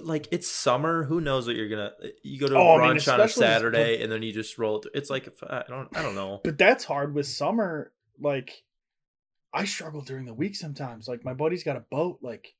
Like 0.00 0.26
it's 0.32 0.48
summer, 0.50 1.04
who 1.04 1.20
knows 1.20 1.46
what 1.46 1.54
you're 1.56 1.68
gonna? 1.68 1.92
You 2.22 2.40
go 2.40 2.48
to 2.48 2.56
Oh, 2.56 2.76
I 2.80 2.88
mean, 2.88 2.96
brunch 2.96 3.12
on 3.12 3.20
a 3.20 3.28
Saturday, 3.28 4.02
and 4.02 4.10
then 4.10 4.22
you 4.22 4.32
just 4.32 4.56
roll. 4.58 4.78
It. 4.80 4.86
It's 4.94 5.10
like 5.10 5.28
I 5.48 5.64
don't, 5.68 5.94
I 5.96 6.00
don't 6.02 6.14
know. 6.14 6.40
But 6.42 6.56
that's 6.58 6.84
hard 6.84 7.14
with 7.14 7.26
summer. 7.26 7.92
Like 8.20 8.62
I 9.52 9.64
struggle 9.66 10.00
during 10.00 10.24
the 10.24 10.32
week 10.34 10.56
sometimes. 10.56 11.08
Like 11.08 11.24
my 11.24 11.34
buddy's 11.34 11.62
got 11.64 11.76
a 11.76 11.80
boat. 11.80 12.20
Like 12.22 12.54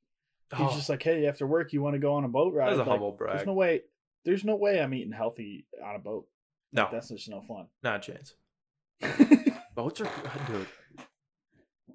he's 0.55 0.67
Oh. 0.67 0.75
just 0.75 0.89
like, 0.89 1.01
hey, 1.01 1.25
after 1.25 1.47
work, 1.47 1.73
you 1.73 1.81
want 1.81 1.95
to 1.95 1.99
go 1.99 2.13
on 2.13 2.23
a 2.23 2.27
boat 2.29 2.53
ride? 2.53 2.65
That 2.67 2.85
was 2.85 2.87
a 2.87 2.89
Like. 2.91 3.17
There's 3.37 3.45
no 3.47 3.53
way. 3.53 3.81
There's 4.25 4.43
no 4.45 4.55
way 4.55 4.79
I'm 4.79 4.93
eating 4.93 5.11
healthy 5.11 5.65
on 5.83 5.95
a 5.95 5.99
boat. 5.99 6.27
No, 6.71 6.83
Like, 6.83 6.91
that's 6.91 7.09
just 7.09 7.29
no 7.29 7.41
fun. 7.41 7.65
not 7.83 8.07
a 8.07 8.11
chance. 8.13 8.35
Boats 9.75 10.01
are 10.01 10.03
good, 10.03 10.45
dude. 10.47 10.67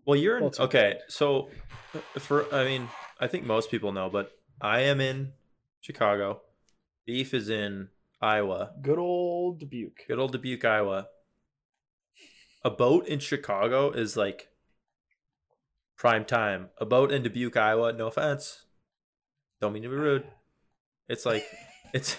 Well, 0.05 0.16
you're 0.16 0.38
in, 0.38 0.51
okay. 0.59 0.98
So, 1.09 1.48
uh, 1.94 2.18
for 2.18 2.53
I 2.55 2.64
mean, 2.64 2.88
I 3.20 3.27
think 3.29 3.44
most 3.46 3.70
people 3.70 3.92
know, 3.92 4.09
but 4.11 4.33
I 4.61 4.81
am 4.81 5.01
in 5.01 5.33
Chicago. 5.81 6.42
Beef 7.07 7.33
is 7.33 7.49
in 7.49 7.88
Iowa. 8.21 8.73
Good 8.83 8.99
old 8.99 9.61
Dubuque. 9.61 10.05
Good 10.09 10.18
old 10.18 10.33
Dubuque, 10.33 10.64
Iowa. 10.64 11.09
A 12.64 12.71
boat 12.71 13.07
in 13.07 13.18
Chicago 13.21 13.90
is 13.90 14.16
like 14.16 14.49
prime 15.97 16.25
time. 16.25 16.68
A 16.79 16.85
boat 16.85 17.12
in 17.12 17.23
Dubuque, 17.23 17.57
Iowa. 17.57 17.92
No 17.92 18.09
offense. 18.09 18.64
Don't 19.61 19.73
mean 19.73 19.83
to 19.85 19.88
be 19.88 19.94
rude. 19.97 20.25
It's 21.09 21.25
like 21.25 21.47
it's 21.94 22.16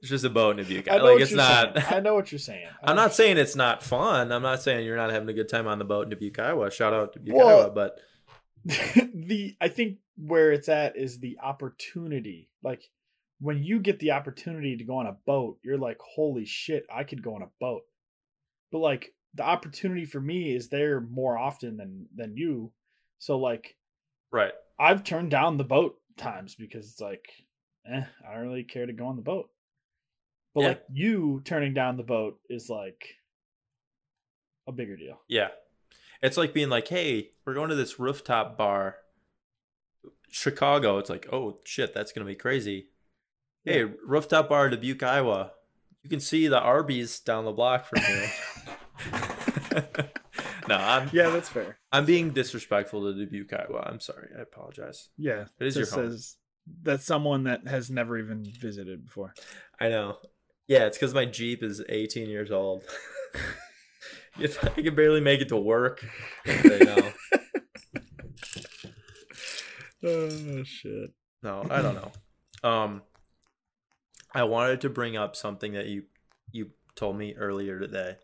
it's 0.00 0.08
just 0.10 0.24
a 0.24 0.30
boat 0.30 0.58
in 0.58 0.64
Dubuque. 0.64 0.90
I 0.90 0.96
know 0.98 1.04
like 1.04 1.12
what 1.14 1.22
it's 1.22 1.30
you're 1.30 1.36
not. 1.38 1.74
saying. 1.74 1.86
I 1.90 2.00
know 2.00 2.14
what 2.14 2.32
you're 2.32 2.38
saying. 2.38 2.66
I'm 2.82 2.96
not 2.96 3.14
saying 3.14 3.36
it's 3.36 3.56
not 3.56 3.82
fun. 3.82 4.32
I'm 4.32 4.42
not 4.42 4.62
saying 4.62 4.86
you're 4.86 4.96
not 4.96 5.10
having 5.10 5.28
a 5.28 5.32
good 5.34 5.48
time 5.48 5.66
on 5.66 5.78
the 5.78 5.84
boat 5.84 6.04
in 6.04 6.10
Dubuque, 6.10 6.38
Iowa. 6.38 6.70
Shout 6.70 6.92
out 6.94 7.12
to 7.12 7.18
Dubuque, 7.18 7.34
Well- 7.36 7.60
Iowa. 7.60 7.70
But 7.70 7.98
the 9.14 9.56
I 9.60 9.68
think 9.68 9.98
where 10.16 10.52
it's 10.52 10.68
at 10.68 10.96
is 10.96 11.18
the 11.20 11.38
opportunity. 11.42 12.50
Like 12.62 12.90
when 13.40 13.62
you 13.62 13.80
get 13.80 13.98
the 13.98 14.10
opportunity 14.12 14.76
to 14.76 14.84
go 14.84 14.96
on 14.98 15.06
a 15.06 15.16
boat, 15.26 15.58
you're 15.62 15.78
like, 15.78 15.98
holy 16.00 16.44
shit, 16.44 16.84
I 16.92 17.04
could 17.04 17.22
go 17.22 17.34
on 17.34 17.42
a 17.42 17.50
boat. 17.60 17.82
But 18.70 18.78
like 18.78 19.14
the 19.34 19.42
opportunity 19.44 20.04
for 20.04 20.20
me 20.20 20.54
is 20.54 20.68
there 20.68 21.00
more 21.00 21.38
often 21.38 21.76
than 21.76 22.06
than 22.14 22.36
you. 22.36 22.72
So 23.18 23.38
like 23.38 23.76
right, 24.30 24.52
I've 24.78 25.02
turned 25.02 25.30
down 25.30 25.56
the 25.56 25.64
boat 25.64 25.96
times 26.16 26.54
because 26.54 26.90
it's 26.90 27.00
like, 27.00 27.26
eh, 27.90 28.02
I 28.28 28.34
don't 28.34 28.42
really 28.42 28.64
care 28.64 28.86
to 28.86 28.92
go 28.92 29.06
on 29.06 29.16
the 29.16 29.22
boat. 29.22 29.48
But 30.54 30.60
Yeah. 30.60 30.68
like 30.68 30.82
you 30.92 31.40
turning 31.44 31.72
down 31.72 31.96
the 31.96 32.02
boat 32.02 32.38
is 32.50 32.68
like 32.68 33.02
a 34.66 34.72
bigger 34.72 34.96
deal. 34.96 35.18
yeah, 35.28 35.48
it's 36.22 36.36
like 36.36 36.52
being 36.52 36.68
like, 36.68 36.88
hey, 36.88 37.30
we're 37.44 37.54
going 37.54 37.70
to 37.70 37.74
this 37.74 37.98
rooftop 37.98 38.56
bar, 38.56 38.96
Chicago. 40.30 40.98
It's 40.98 41.10
like, 41.10 41.26
oh 41.32 41.58
shit, 41.64 41.94
that's 41.94 42.12
gonna 42.12 42.26
be 42.26 42.34
crazy. 42.34 42.88
Hey, 43.64 43.84
rooftop 43.84 44.48
bar, 44.48 44.70
Dubuque, 44.70 45.02
Iowa. 45.02 45.52
You 46.02 46.10
can 46.10 46.20
see 46.20 46.48
the 46.48 46.60
Arby's 46.60 47.20
down 47.20 47.44
the 47.44 47.52
block 47.52 47.86
from 47.86 48.02
here. 48.02 48.30
no, 50.68 50.76
I'm 50.76 51.10
Yeah, 51.12 51.30
that's 51.30 51.48
fair. 51.48 51.78
I'm 51.92 52.04
being 52.04 52.30
disrespectful 52.30 53.02
to 53.02 53.14
Dubuque, 53.18 53.52
Iowa. 53.52 53.84
I'm 53.86 54.00
sorry. 54.00 54.28
I 54.36 54.42
apologize. 54.42 55.08
Yeah, 55.16 55.46
It 55.60 55.66
is 55.66 55.76
your 55.76 55.86
home. 55.86 56.10
says 56.10 56.36
that's 56.82 57.04
someone 57.04 57.44
that 57.44 57.66
has 57.66 57.90
never 57.90 58.18
even 58.18 58.44
visited 58.44 59.04
before. 59.04 59.34
I 59.80 59.88
know. 59.88 60.18
Yeah, 60.66 60.84
it's 60.86 60.98
because 60.98 61.14
my 61.14 61.24
Jeep 61.24 61.62
is 61.62 61.82
18 61.88 62.28
years 62.28 62.50
old. 62.50 62.84
If 64.44 64.62
I 64.64 64.68
can 64.82 64.94
barely 64.94 65.20
make 65.20 65.40
it 65.40 65.48
to 65.48 65.56
work. 65.56 66.04
They 66.44 66.78
know. 66.80 67.12
Oh 70.04 70.62
shit! 70.64 71.10
No, 71.42 71.66
I 71.68 71.82
don't 71.82 71.94
know. 71.96 72.12
Um, 72.68 73.02
I 74.32 74.44
wanted 74.44 74.80
to 74.82 74.88
bring 74.88 75.16
up 75.16 75.34
something 75.34 75.72
that 75.72 75.86
you 75.86 76.04
you 76.52 76.70
told 76.94 77.16
me 77.18 77.34
earlier 77.34 77.80
today, 77.80 78.16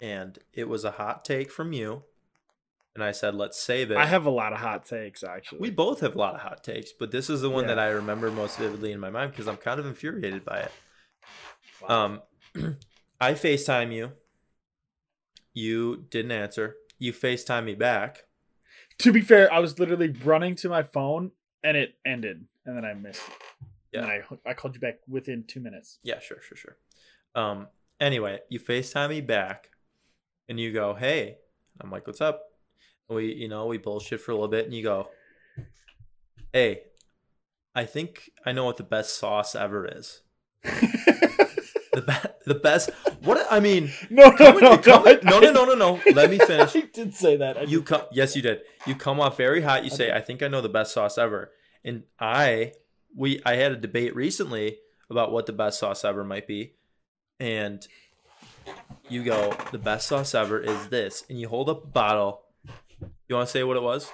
and 0.00 0.38
it 0.52 0.68
was 0.68 0.84
a 0.84 0.90
hot 0.92 1.24
take 1.24 1.50
from 1.50 1.72
you, 1.72 2.02
and 2.94 3.02
I 3.02 3.12
said 3.12 3.34
let's 3.34 3.58
save 3.58 3.90
it. 3.90 3.96
I 3.96 4.04
have 4.04 4.26
a 4.26 4.30
lot 4.30 4.52
of 4.52 4.58
hot 4.58 4.84
takes 4.84 5.24
actually. 5.24 5.60
we 5.60 5.70
both 5.70 6.00
have 6.00 6.14
a 6.14 6.18
lot 6.18 6.34
of 6.34 6.42
hot 6.42 6.62
takes, 6.62 6.92
but 6.92 7.10
this 7.10 7.30
is 7.30 7.40
the 7.40 7.48
one 7.50 7.64
Yeah. 7.64 7.68
that 7.76 7.78
I 7.78 7.88
remember 7.88 8.30
most 8.30 8.58
vividly 8.58 8.92
in 8.92 9.00
my 9.00 9.08
mind 9.10 9.30
because 9.32 9.48
I'm 9.48 9.56
kind 9.56 9.80
of 9.80 9.86
infuriated 9.86 10.44
by 10.44 10.58
it. 10.60 10.72
Wow. 11.88 12.20
Um, 12.54 12.76
I 13.20 13.32
FaceTime 13.32 13.92
you. 13.92 14.12
You 15.52 16.04
didn't 16.10 16.32
answer. 16.32 16.76
You 16.98 17.12
FaceTime 17.12 17.64
me 17.64 17.74
back. 17.74 18.24
to 18.98 19.12
be 19.12 19.20
fair, 19.20 19.52
I 19.52 19.58
was 19.58 19.78
literally 19.78 20.14
running 20.24 20.54
to 20.56 20.68
my 20.68 20.82
phone 20.82 21.32
and 21.64 21.76
it 21.76 21.94
ended, 22.06 22.44
and 22.64 22.76
then 22.76 22.84
I 22.84 22.94
missed. 22.94 23.22
It. 23.28 23.34
Yeah. 23.92 24.02
And 24.02 24.10
I 24.10 24.50
I 24.50 24.54
called 24.54 24.74
you 24.74 24.80
back 24.80 24.98
within 25.08 25.44
two 25.46 25.60
minutes. 25.60 25.98
Yeah, 26.02 26.20
sure, 26.20 26.40
sure, 26.42 26.56
sure. 26.56 26.76
Um, 27.34 27.68
anyway, 28.00 28.40
you 28.50 28.60
FaceTime 28.60 29.08
me 29.08 29.20
back, 29.20 29.70
and 30.48 30.60
you 30.60 30.72
go, 30.72 30.94
"Hey," 30.94 31.38
I'm 31.80 31.90
like, 31.90 32.06
"What's 32.06 32.20
up?" 32.20 32.42
And 33.08 33.16
we, 33.16 33.32
you 33.34 33.48
know, 33.48 33.66
we 33.66 33.78
bullshit 33.78 34.20
for 34.20 34.32
a 34.32 34.34
little 34.34 34.48
bit, 34.48 34.66
and 34.66 34.74
you 34.74 34.82
go, 34.82 35.08
"Hey, 36.52 36.82
I 37.74 37.84
think 37.84 38.30
I 38.44 38.52
know 38.52 38.64
what 38.64 38.76
the 38.76 38.82
best 38.82 39.18
sauce 39.18 39.54
ever 39.54 39.86
is. 39.86 40.22
The 42.48 42.54
best. 42.54 42.90
What 43.22 43.46
I 43.50 43.60
mean." 43.60 43.92
no, 44.10 44.30
no, 44.30 44.58
no, 44.58 44.72
in- 44.72 44.80
come 44.80 45.02
no, 45.04 45.20
no, 45.22 45.38
no, 45.40 45.52
no, 45.52 45.64
no, 45.64 45.74
no. 45.74 46.12
Let 46.12 46.30
me 46.30 46.38
finish. 46.46 46.74
I 46.74 46.80
did 46.80 47.14
say 47.14 47.36
that. 47.36 47.58
I 47.58 47.62
You 47.62 47.82
come, 47.82 48.02
yes, 48.12 48.34
you 48.34 48.42
did. 48.42 48.62
You 48.86 48.94
come 48.94 49.20
off 49.20 49.36
very 49.36 49.62
hot. 49.62 49.84
You 49.84 49.90
say, 49.90 50.12
"I 50.12 50.20
think 50.20 50.42
I 50.42 50.48
know 50.48 50.60
the 50.60 50.68
best 50.68 50.92
sauce 50.92 51.18
ever." 51.18 51.52
And 51.84 52.02
I, 52.18 52.72
we, 53.14 53.40
I 53.46 53.54
had 53.54 53.72
a 53.72 53.76
debate 53.76 54.14
recently 54.16 54.78
about 55.08 55.30
what 55.32 55.46
the 55.46 55.52
best 55.52 55.78
sauce 55.78 56.04
ever 56.04 56.24
might 56.24 56.46
be, 56.46 56.74
and 57.38 57.86
you 59.08 59.24
go, 59.24 59.56
the 59.70 59.78
best 59.78 60.08
sauce 60.08 60.34
ever 60.34 60.60
is 60.60 60.88
this, 60.88 61.24
and 61.30 61.40
you 61.40 61.48
hold 61.48 61.68
up 61.68 61.84
a 61.84 61.86
bottle. 61.86 62.42
You 63.28 63.36
want 63.36 63.46
to 63.48 63.52
say 63.52 63.62
what 63.64 63.76
it 63.76 63.82
was? 63.82 64.10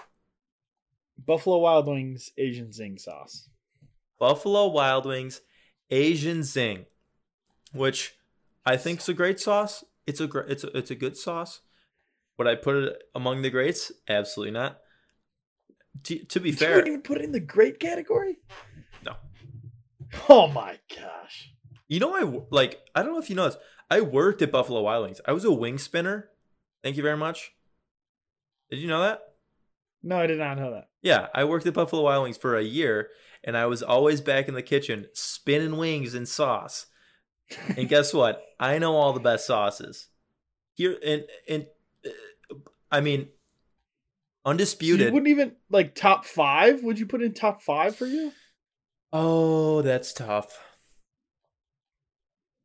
Buffalo 1.18 1.58
Wild 1.58 1.86
Wings 1.86 2.30
Asian 2.36 2.72
Zing 2.72 2.98
sauce. 2.98 3.48
Buffalo 4.18 4.68
Wild 4.68 5.06
Wings 5.06 5.40
Asian 5.90 6.42
Zing, 6.42 6.86
which 7.72 8.14
I 8.66 8.76
think 8.76 8.98
it's 9.00 9.08
a 9.08 9.14
great 9.14 9.40
sauce. 9.40 9.84
It's 10.06 10.20
a 10.20 10.26
great, 10.26 10.50
it's 10.50 10.64
a, 10.64 10.76
it's 10.76 10.90
a 10.90 10.94
good 10.94 11.16
sauce. 11.16 11.60
Would 12.38 12.46
I 12.48 12.54
put 12.56 12.76
it 12.76 13.02
among 13.14 13.42
the 13.42 13.50
greats? 13.50 13.92
Absolutely 14.08 14.52
not. 14.52 14.78
To, 16.04 16.18
to 16.24 16.40
be 16.40 16.50
You 16.50 16.56
fair, 16.56 16.70
wouldn't 16.76 16.88
even 16.88 17.02
put 17.02 17.18
it 17.18 17.24
in 17.24 17.32
the 17.32 17.40
great 17.40 17.78
category. 17.78 18.38
No. 19.04 19.14
Oh 20.28 20.48
my 20.48 20.78
gosh. 20.94 21.52
you 21.88 22.00
know 22.00 22.14
I 22.14 22.42
like. 22.50 22.80
I 22.94 23.02
don't 23.02 23.12
know 23.12 23.20
if 23.20 23.30
you 23.30 23.36
know 23.36 23.44
this. 23.46 23.56
I 23.90 24.00
worked 24.00 24.42
at 24.42 24.50
Buffalo 24.50 24.82
Wild 24.82 25.04
Wings. 25.04 25.20
I 25.26 25.32
was 25.32 25.44
a 25.44 25.52
wing 25.52 25.78
spinner. 25.78 26.30
Thank 26.82 26.96
you 26.96 27.02
very 27.02 27.16
much. 27.16 27.52
Did 28.70 28.80
you 28.80 28.88
know 28.88 29.02
that? 29.02 29.20
No, 30.02 30.18
I 30.18 30.26
did 30.26 30.38
not 30.38 30.58
know 30.58 30.72
that. 30.72 30.88
Yeah, 31.02 31.28
I 31.34 31.44
worked 31.44 31.66
at 31.66 31.74
Buffalo 31.74 32.02
Wild 32.02 32.24
Wings 32.24 32.36
for 32.36 32.56
a 32.56 32.62
year, 32.62 33.08
and 33.44 33.56
I 33.56 33.66
was 33.66 33.82
always 33.82 34.20
back 34.20 34.48
in 34.48 34.54
the 34.54 34.62
kitchen 34.62 35.06
spinning 35.12 35.76
wings 35.76 36.14
and 36.14 36.26
sauce. 36.28 36.86
And 37.76 37.88
guess 37.88 38.12
what? 38.14 38.42
I 38.58 38.78
know 38.78 38.94
all 38.96 39.12
the 39.12 39.20
best 39.20 39.46
sauces. 39.46 40.08
Here 40.74 40.96
and 41.04 41.24
and 41.48 41.66
uh, 42.04 42.54
I 42.90 43.00
mean, 43.00 43.28
So 44.44 44.50
undisputed. 44.50 45.06
you 45.08 45.12
wouldn't 45.12 45.28
even 45.28 45.52
like 45.70 45.94
top 45.94 46.24
five? 46.24 46.82
Would 46.82 46.98
you 46.98 47.06
put 47.06 47.22
in 47.22 47.32
top 47.34 47.62
five 47.62 47.94
for 47.96 48.06
you? 48.06 48.32
oh, 49.12 49.82
that's 49.82 50.12
tough. 50.12 50.58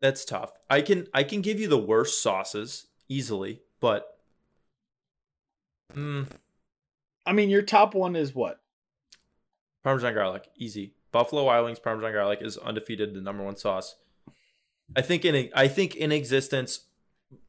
That's 0.01 0.23
tough. 0.25 0.51
I 0.69 0.81
can 0.81 1.07
I 1.13 1.23
can 1.23 1.41
give 1.41 1.59
you 1.59 1.67
the 1.67 1.77
worst 1.77 2.23
sauces 2.23 2.87
easily, 3.09 3.61
but 3.81 4.07
mm, 5.93 6.25
I 7.25 7.33
mean, 7.33 7.49
your 7.49 7.61
top 7.61 7.93
one 7.93 8.15
is 8.15 8.33
what? 8.33 8.61
Parmesan 9.83 10.13
garlic, 10.13 10.47
easy. 10.55 10.93
Buffalo 11.11 11.43
Wild 11.43 11.65
Wings 11.65 11.79
Parmesan 11.79 12.13
garlic 12.13 12.39
is 12.41 12.57
undefeated, 12.57 13.13
the 13.13 13.21
number 13.21 13.43
one 13.43 13.55
sauce. 13.57 13.95
I 14.95 15.01
think 15.01 15.25
in 15.25 15.49
I 15.55 15.67
think 15.67 15.95
in 15.95 16.11
existence, 16.11 16.81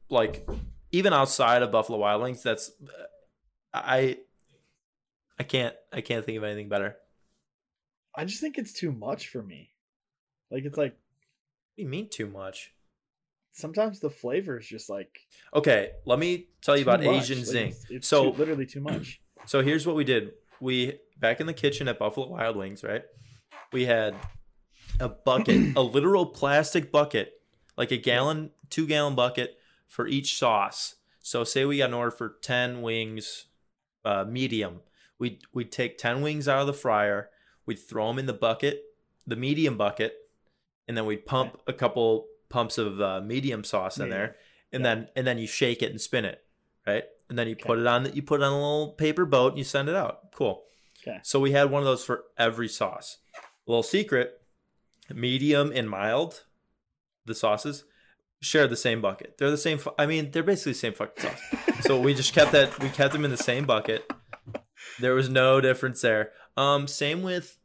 like 0.09 0.47
even 0.91 1.13
outside 1.13 1.63
of 1.63 1.71
Buffalo 1.71 1.97
Wild 1.99 2.21
Wings, 2.21 2.43
that's 2.43 2.71
I 3.73 4.17
I 5.39 5.43
can't 5.43 5.75
I 5.91 6.01
can't 6.01 6.25
think 6.25 6.37
of 6.37 6.43
anything 6.43 6.69
better. 6.69 6.97
I 8.15 8.25
just 8.25 8.41
think 8.41 8.57
it's 8.57 8.73
too 8.73 8.91
much 8.91 9.27
for 9.29 9.41
me. 9.41 9.69
Like 10.51 10.65
it's 10.65 10.77
like 10.77 10.91
What 10.93 11.77
do 11.77 11.83
you 11.83 11.89
mean 11.89 12.09
too 12.09 12.27
much? 12.27 12.73
sometimes 13.53 13.99
the 13.99 14.09
flavor 14.09 14.57
is 14.57 14.65
just 14.65 14.89
like 14.89 15.19
Okay, 15.53 15.91
let 16.05 16.17
me 16.19 16.47
tell 16.61 16.77
you 16.77 16.83
about 16.83 17.03
much. 17.03 17.23
Asian 17.23 17.39
Like, 17.39 17.47
Zing. 17.47 17.67
It's, 17.69 17.85
it's 17.89 18.07
so 18.07 18.31
too- 18.31 18.37
literally 18.37 18.65
too 18.65 18.79
much. 18.81 19.19
So 19.45 19.61
here's 19.61 19.85
what 19.87 19.95
we 19.95 20.03
did. 20.03 20.31
We 20.61 20.99
back 21.19 21.41
in 21.41 21.47
the 21.47 21.53
kitchen 21.53 21.87
at 21.87 21.97
Buffalo 21.99 22.27
Wild 22.29 22.55
Wings, 22.55 22.83
right? 22.83 23.03
We 23.73 23.85
had 23.85 24.15
a 25.01 25.09
bucket, 25.09 25.59
a 25.75 25.81
literal 25.81 26.25
plastic 26.25 26.91
bucket, 26.91 27.41
like 27.77 27.91
a 27.91 27.97
gallon, 27.97 28.51
two 28.69 28.87
gallon 28.87 29.15
bucket 29.15 29.57
for 29.87 30.07
each 30.07 30.37
sauce. 30.37 30.95
So 31.19 31.43
say 31.43 31.65
we 31.65 31.77
got 31.77 31.89
an 31.89 31.93
order 31.93 32.11
for 32.11 32.37
ten 32.41 32.81
wings, 32.81 33.45
uh, 34.05 34.25
medium. 34.27 34.81
We 35.19 35.39
we'd 35.53 35.71
take 35.71 35.97
ten 35.97 36.21
wings 36.21 36.47
out 36.47 36.61
of 36.61 36.67
the 36.67 36.73
fryer. 36.73 37.29
We'd 37.65 37.75
throw 37.79 38.07
them 38.07 38.19
in 38.19 38.25
the 38.25 38.33
bucket, 38.33 38.81
the 39.27 39.35
medium 39.35 39.77
bucket, 39.77 40.15
and 40.87 40.97
then 40.97 41.05
we'd 41.05 41.25
pump 41.25 41.57
a 41.67 41.73
couple 41.73 42.27
pumps 42.49 42.77
of 42.77 42.99
uh, 42.99 43.21
medium 43.21 43.63
sauce 43.63 43.99
in 43.99 44.09
there, 44.09 44.35
and 44.71 44.83
Yeah. 44.83 44.95
then 44.95 45.07
and 45.15 45.27
then 45.27 45.37
you 45.37 45.47
shake 45.47 45.81
it 45.83 45.91
and 45.91 46.01
spin 46.01 46.25
it, 46.25 46.43
right? 46.87 47.03
And 47.29 47.37
then 47.37 47.47
you 47.47 47.53
Okay. 47.53 47.67
put 47.67 47.79
it 47.79 47.87
on 47.87 48.03
the, 48.03 48.09
you 48.15 48.23
put 48.23 48.41
it 48.41 48.43
on 48.43 48.51
a 48.51 48.55
little 48.55 48.93
paper 48.93 49.25
boat 49.25 49.49
and 49.53 49.57
you 49.57 49.63
send 49.63 49.87
it 49.89 49.95
out. 49.95 50.31
Cool. 50.33 50.63
Okay. 51.01 51.19
So 51.23 51.39
we 51.39 51.51
had 51.51 51.69
one 51.71 51.81
of 51.81 51.85
those 51.85 52.03
for 52.03 52.25
every 52.37 52.67
sauce. 52.67 53.19
A 53.67 53.71
little 53.71 53.83
secret: 53.83 54.40
medium 55.15 55.71
and 55.73 55.89
mild, 55.89 56.45
the 57.25 57.35
sauces 57.35 57.85
share 58.41 58.67
the 58.67 58.75
same 58.75 59.01
bucket. 59.01 59.37
They're 59.37 59.51
the 59.51 59.57
same. 59.57 59.77
fu- 59.77 59.93
I 59.97 60.05
mean, 60.05 60.31
they're 60.31 60.43
basically 60.43 60.73
the 60.73 60.79
same 60.79 60.93
fucking 60.93 61.23
sauce. 61.23 61.41
so 61.81 61.99
we 61.99 62.13
just 62.13 62.33
kept 62.33 62.51
that. 62.51 62.77
We 62.79 62.89
kept 62.89 63.13
them 63.13 63.25
in 63.25 63.31
the 63.31 63.37
same 63.37 63.65
bucket. 63.65 64.11
There 64.99 65.13
was 65.13 65.29
no 65.29 65.61
difference 65.61 66.01
there. 66.01 66.31
Um, 66.57 66.87
same 66.87 67.21
with. 67.21 67.57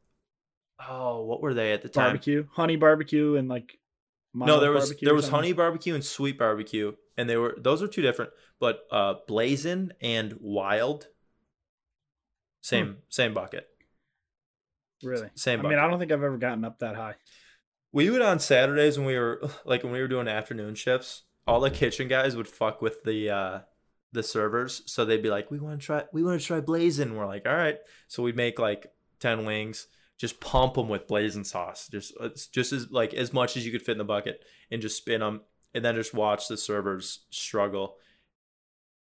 Oh, 0.88 1.24
what 1.24 1.40
were 1.40 1.54
they 1.54 1.72
at 1.72 1.82
the 1.82 1.88
time? 1.88 2.08
barbecue, 2.10 2.46
honey 2.52 2.76
barbecue, 2.76 3.36
and 3.36 3.48
like 3.48 3.78
no, 4.34 4.60
there 4.60 4.72
was 4.72 4.94
there 5.00 5.14
was 5.14 5.28
honey 5.28 5.52
barbecue 5.52 5.94
and 5.94 6.04
sweet 6.04 6.38
barbecue, 6.38 6.92
and 7.16 7.28
they 7.28 7.36
were 7.36 7.56
those 7.58 7.82
are 7.82 7.88
two 7.88 8.02
different. 8.02 8.32
But 8.60 8.80
uh, 8.90 9.14
blazing 9.26 9.92
and 10.02 10.36
wild, 10.40 11.08
same 12.60 12.98
same 13.08 13.32
bucket, 13.32 13.66
Really? 15.02 15.28
same 15.34 15.60
I 15.60 15.62
bucket. 15.62 15.76
mean, 15.76 15.84
I 15.84 15.90
don't 15.90 15.98
think 15.98 16.12
I've 16.12 16.22
ever 16.22 16.38
gotten 16.38 16.64
up 16.64 16.78
that 16.80 16.96
high. 16.96 17.14
We 17.92 18.10
would 18.10 18.22
on 18.22 18.38
Saturdays 18.38 18.98
when 18.98 19.06
we 19.06 19.18
were 19.18 19.48
like 19.64 19.82
when 19.82 19.92
we 19.92 20.00
were 20.00 20.08
doing 20.08 20.28
afternoon 20.28 20.74
shifts, 20.74 21.22
all 21.46 21.60
the 21.60 21.70
kitchen 21.70 22.08
guys 22.08 22.36
would 22.36 22.48
fuck 22.48 22.82
with 22.82 23.02
the 23.04 23.30
uh 23.30 23.58
the 24.12 24.22
servers. 24.22 24.82
So 24.86 25.04
they'd 25.04 25.22
be 25.22 25.30
like, 25.30 25.50
We 25.50 25.58
wanna 25.58 25.78
try 25.78 26.04
we 26.12 26.22
wanna 26.22 26.38
try 26.38 26.60
blazing. 26.60 27.16
We're 27.16 27.26
like, 27.26 27.46
all 27.46 27.56
right. 27.56 27.78
So 28.08 28.22
we'd 28.22 28.36
make 28.36 28.58
like 28.58 28.86
ten 29.20 29.44
wings, 29.44 29.86
just 30.18 30.40
pump 30.40 30.74
them 30.74 30.88
with 30.88 31.06
blazing 31.06 31.44
sauce. 31.44 31.88
Just 31.88 32.14
just 32.52 32.72
as 32.72 32.90
like 32.90 33.14
as 33.14 33.32
much 33.32 33.56
as 33.56 33.64
you 33.66 33.72
could 33.72 33.82
fit 33.82 33.92
in 33.92 33.98
the 33.98 34.04
bucket 34.04 34.40
and 34.70 34.82
just 34.82 34.96
spin 34.96 35.20
them 35.20 35.42
and 35.74 35.84
then 35.84 35.94
just 35.94 36.14
watch 36.14 36.48
the 36.48 36.56
servers 36.56 37.26
struggle. 37.30 37.96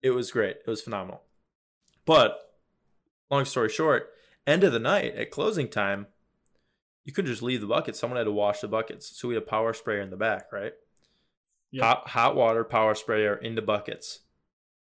It 0.02 0.10
was 0.10 0.30
great. 0.30 0.56
It 0.56 0.70
was 0.70 0.82
phenomenal. 0.82 1.22
But 2.04 2.38
long 3.30 3.44
story 3.44 3.68
short, 3.68 4.08
end 4.46 4.64
of 4.64 4.72
the 4.72 4.78
night 4.78 5.14
at 5.14 5.30
closing 5.30 5.68
time, 5.68 6.06
you 7.04 7.12
couldn't 7.12 7.30
just 7.30 7.42
leave 7.42 7.60
the 7.60 7.66
buckets. 7.66 7.98
Someone 7.98 8.18
had 8.18 8.24
to 8.24 8.32
wash 8.32 8.60
the 8.60 8.68
buckets. 8.68 9.16
So 9.16 9.28
we 9.28 9.34
had 9.34 9.42
a 9.42 9.46
power 9.46 9.72
sprayer 9.72 10.00
in 10.00 10.10
the 10.10 10.16
back, 10.16 10.52
right? 10.52 10.72
Yep. 11.72 11.82
Hot 11.84 12.08
hot 12.08 12.36
water 12.36 12.64
power 12.64 12.94
sprayer 12.94 13.34
into 13.34 13.62
buckets. 13.62 14.20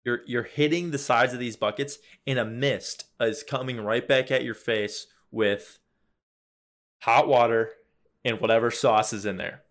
You're 0.05 0.21
you're 0.27 0.45
hitting 0.45 0.91
the 0.91 0.99
sides 0.99 1.33
of 1.33 1.41
these 1.41 1.57
buckets 1.57 1.99
and 2.27 2.39
a 2.39 2.45
mist 2.45 3.05
is 3.21 3.43
coming 3.43 3.81
right 3.81 4.07
back 4.07 4.31
at 4.31 4.45
your 4.45 4.55
face 4.55 5.07
with 5.31 5.81
hot 7.01 7.29
water 7.29 7.71
and 8.25 8.41
whatever 8.41 8.71
sauce 8.71 9.13
is 9.13 9.27
in 9.27 9.37
there. 9.37 9.63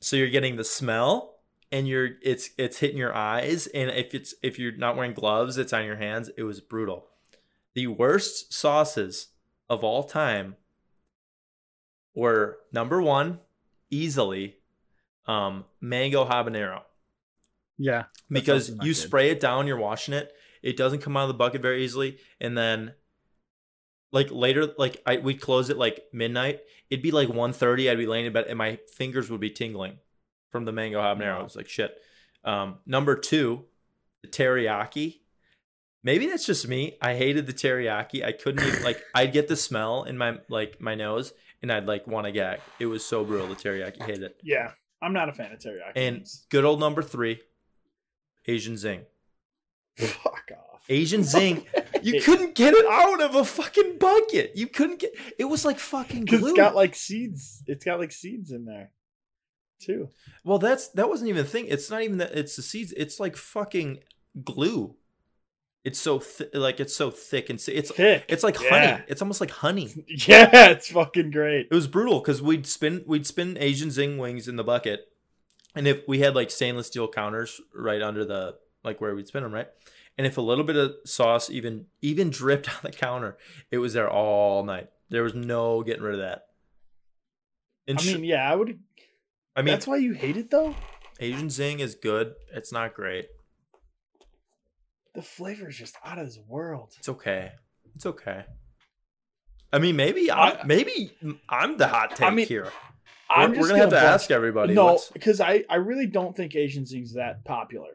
So 0.00 0.16
you're 0.16 0.30
getting 0.30 0.56
the 0.56 0.64
smell 0.64 1.36
and 1.70 1.86
you're 1.86 2.10
it's 2.22 2.50
it's 2.56 2.78
hitting 2.78 2.96
your 2.96 3.14
eyes 3.14 3.66
and 3.68 3.90
if 3.90 4.14
it's 4.14 4.34
if 4.42 4.58
you're 4.58 4.76
not 4.76 4.96
wearing 4.96 5.12
gloves, 5.12 5.58
it's 5.58 5.74
on 5.74 5.84
your 5.84 5.96
hands. 5.96 6.30
It 6.36 6.44
was 6.44 6.60
brutal. 6.60 7.07
The 7.78 7.86
worst 7.86 8.52
sauces 8.52 9.28
of 9.70 9.84
all 9.84 10.02
time 10.02 10.56
were 12.12 12.58
number 12.72 13.00
1 13.00 13.38
easily 13.88 14.56
um 15.28 15.64
mango 15.80 16.24
habanero 16.24 16.82
Yeah. 17.78 18.06
Because 18.28 18.72
you 18.82 18.94
spray 18.94 19.30
it 19.30 19.38
down, 19.38 19.68
you're 19.68 19.76
washing 19.76 20.12
it, 20.12 20.32
it 20.60 20.76
doesn't 20.76 21.02
come 21.02 21.16
out 21.16 21.22
of 21.22 21.28
the 21.28 21.34
bucket 21.34 21.62
very 21.62 21.84
easily, 21.84 22.18
and 22.40 22.58
then 22.58 22.94
like 24.10 24.32
later, 24.32 24.74
like 24.76 25.00
I 25.06 25.18
we'd 25.18 25.40
close 25.40 25.70
it 25.70 25.78
like 25.78 26.02
midnight. 26.12 26.58
It'd 26.90 27.00
be 27.00 27.12
like 27.12 27.28
1.30, 27.28 27.92
I'd 27.92 27.96
be 27.96 28.06
laying 28.06 28.26
in 28.26 28.32
bed, 28.32 28.46
and 28.48 28.58
my 28.58 28.80
fingers 28.96 29.30
would 29.30 29.40
be 29.40 29.50
tingling 29.50 29.98
from 30.50 30.64
the 30.64 30.72
mango 30.72 31.00
habanero. 31.00 31.36
Wow. 31.36 31.40
It 31.42 31.44
was 31.44 31.54
like 31.54 31.68
shit. 31.68 31.96
Um, 32.42 32.78
number 32.86 33.14
two, 33.14 33.66
the 34.22 34.28
teriyaki. 34.28 35.20
Maybe 36.04 36.26
that's 36.26 36.46
just 36.46 36.66
me. 36.68 36.96
I 37.02 37.14
hated 37.14 37.46
the 37.46 37.52
teriyaki. 37.52 38.24
I 38.24 38.32
couldn't 38.32 38.66
even 38.66 38.82
like. 38.82 39.02
I'd 39.14 39.32
get 39.32 39.48
the 39.48 39.56
smell 39.56 40.04
in 40.04 40.16
my 40.16 40.38
like 40.48 40.80
my 40.80 40.94
nose, 40.94 41.32
and 41.62 41.72
I'd 41.72 41.86
like 41.86 42.06
want 42.06 42.26
to 42.26 42.32
gag. 42.32 42.60
It 42.78 42.86
was 42.86 43.04
so 43.04 43.24
brutal. 43.24 43.48
The 43.48 43.56
teriyaki, 43.56 44.02
Hate 44.04 44.22
it. 44.22 44.40
Yeah. 44.42 44.72
I'm 45.00 45.12
not 45.12 45.28
a 45.28 45.32
fan 45.32 45.52
of 45.52 45.58
teriyaki. 45.60 45.92
And 45.94 46.26
good 46.50 46.64
old 46.64 46.80
number 46.80 47.02
three, 47.02 47.40
Asian 48.46 48.76
Zing. 48.76 49.02
fuck 49.96 50.50
off. 50.52 50.82
Asian 50.88 51.22
Zing. 51.24 51.64
You 52.00 52.22
couldn't 52.22 52.54
get 52.54 52.74
it 52.74 52.86
out 52.86 53.20
of 53.20 53.34
a 53.34 53.44
fucking 53.44 53.98
bucket. 53.98 54.52
You 54.54 54.68
couldn't 54.68 55.00
get. 55.00 55.14
It 55.36 55.46
was 55.46 55.64
like 55.64 55.80
fucking 55.80 56.26
glue. 56.26 56.50
it's 56.50 56.56
got 56.56 56.76
like 56.76 56.94
seeds. 56.94 57.64
It's 57.66 57.84
got 57.84 57.98
like 57.98 58.12
seeds 58.12 58.52
in 58.52 58.66
there, 58.66 58.92
too. 59.80 60.08
well, 60.44 60.58
that's 60.60 60.90
that 60.90 61.08
wasn't 61.08 61.30
even 61.30 61.44
a 61.44 61.48
thing. 61.48 61.66
It's 61.66 61.90
not 61.90 62.02
even 62.02 62.18
that. 62.18 62.36
It's 62.38 62.54
the 62.54 62.62
seeds. 62.62 62.92
It's 62.96 63.18
like 63.18 63.36
fucking 63.36 63.98
glue. 64.44 64.94
It's 65.84 65.98
so 65.98 66.18
th- 66.18 66.50
like 66.54 66.80
it's 66.80 66.94
so 66.94 67.10
thick 67.10 67.48
and 67.50 67.56
it's 67.68 67.90
Thick. 67.92 68.24
it's 68.28 68.42
like 68.42 68.60
Yeah. 68.60 68.68
honey. 68.90 69.04
It's 69.08 69.22
almost 69.22 69.40
like 69.40 69.50
honey. 69.50 70.04
Yeah, 70.08 70.70
it's 70.70 70.90
fucking 70.90 71.30
great. 71.30 71.68
It 71.70 71.74
was 71.74 71.86
brutal 71.86 72.18
because 72.20 72.42
we'd 72.42 72.66
spin 72.66 73.04
we'd 73.06 73.26
spin 73.26 73.56
Asian 73.60 73.90
Zing 73.90 74.18
wings 74.18 74.48
in 74.48 74.56
the 74.56 74.64
bucket, 74.64 75.06
and 75.74 75.86
if 75.86 76.02
we 76.08 76.18
had 76.18 76.34
like 76.34 76.50
stainless 76.50 76.88
steel 76.88 77.08
counters 77.08 77.60
right 77.74 78.02
under 78.02 78.24
the 78.24 78.56
like 78.84 79.00
where 79.00 79.14
we'd 79.14 79.28
spin 79.28 79.42
them, 79.44 79.52
right? 79.54 79.68
And 80.18 80.26
if 80.26 80.36
a 80.36 80.40
little 80.40 80.64
bit 80.64 80.76
of 80.76 80.94
sauce 81.06 81.48
even 81.48 81.86
even 82.02 82.30
dripped 82.30 82.68
on 82.74 82.80
the 82.82 82.90
counter, 82.90 83.38
it 83.70 83.78
was 83.78 83.92
there 83.92 84.10
all 84.10 84.64
night. 84.64 84.88
There 85.10 85.22
was 85.22 85.34
no 85.34 85.82
getting 85.82 86.02
rid 86.02 86.14
of 86.14 86.20
that. 86.20 86.42
And 87.86 87.98
I 87.98 88.02
mean, 88.04 88.24
yeah, 88.24 88.50
I 88.50 88.54
would. 88.54 88.78
I 89.56 89.62
mean, 89.62 89.72
that's 89.72 89.86
why 89.86 89.96
you 89.96 90.12
hate 90.12 90.36
it 90.36 90.50
though. 90.50 90.74
Asian 91.20 91.50
Zing 91.50 91.80
is 91.80 91.94
good. 91.94 92.34
It's 92.52 92.72
not 92.72 92.94
great. 92.94 93.26
The 95.14 95.22
flavor 95.22 95.68
is 95.68 95.76
just 95.76 95.96
out 96.04 96.18
of 96.18 96.26
this 96.26 96.38
world. 96.46 96.94
It's 96.98 97.08
okay. 97.08 97.52
It's 97.94 98.06
okay. 98.06 98.44
I 99.72 99.78
mean, 99.78 99.96
maybe 99.96 100.30
I'm 100.30 100.58
I- 100.58 100.64
maybe 100.64 101.10
I'm 101.48 101.76
the 101.76 101.88
hot 101.88 102.10
take 102.16 102.26
I 102.26 102.30
mean, 102.30 102.46
here. 102.46 102.70
I'm 103.30 103.50
we're, 103.50 103.56
just 103.56 103.62
we're 103.62 103.68
gonna 103.68 103.80
have 103.80 103.90
to 103.90 103.98
ask 104.00 104.30
everybody. 104.30 104.74
No, 104.74 105.00
because 105.12 105.40
I 105.40 105.64
I 105.68 105.76
really 105.76 106.06
don't 106.06 106.34
think 106.36 106.54
Asian 106.56 106.86
Zing's 106.86 107.14
that 107.14 107.44
popular. 107.44 107.90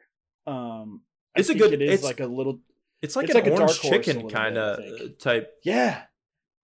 Um, 0.46 1.02
I 1.36 1.40
It's 1.40 1.50
a 1.50 1.56
good- 1.56 1.74
It 1.74 1.82
is 1.82 1.90
it's- 2.00 2.04
like 2.04 2.20
a 2.20 2.28
little. 2.28 2.60
it's 3.02 3.16
like 3.16 3.26
it's 3.26 3.36
an 3.36 3.42
like 3.44 3.48
a 3.48 3.56
orange 3.56 3.82
dark 3.82 3.94
chicken 4.04 4.30
kind 4.30 4.58
of 4.58 5.18
type. 5.20 5.52
Yeah, 5.64 6.04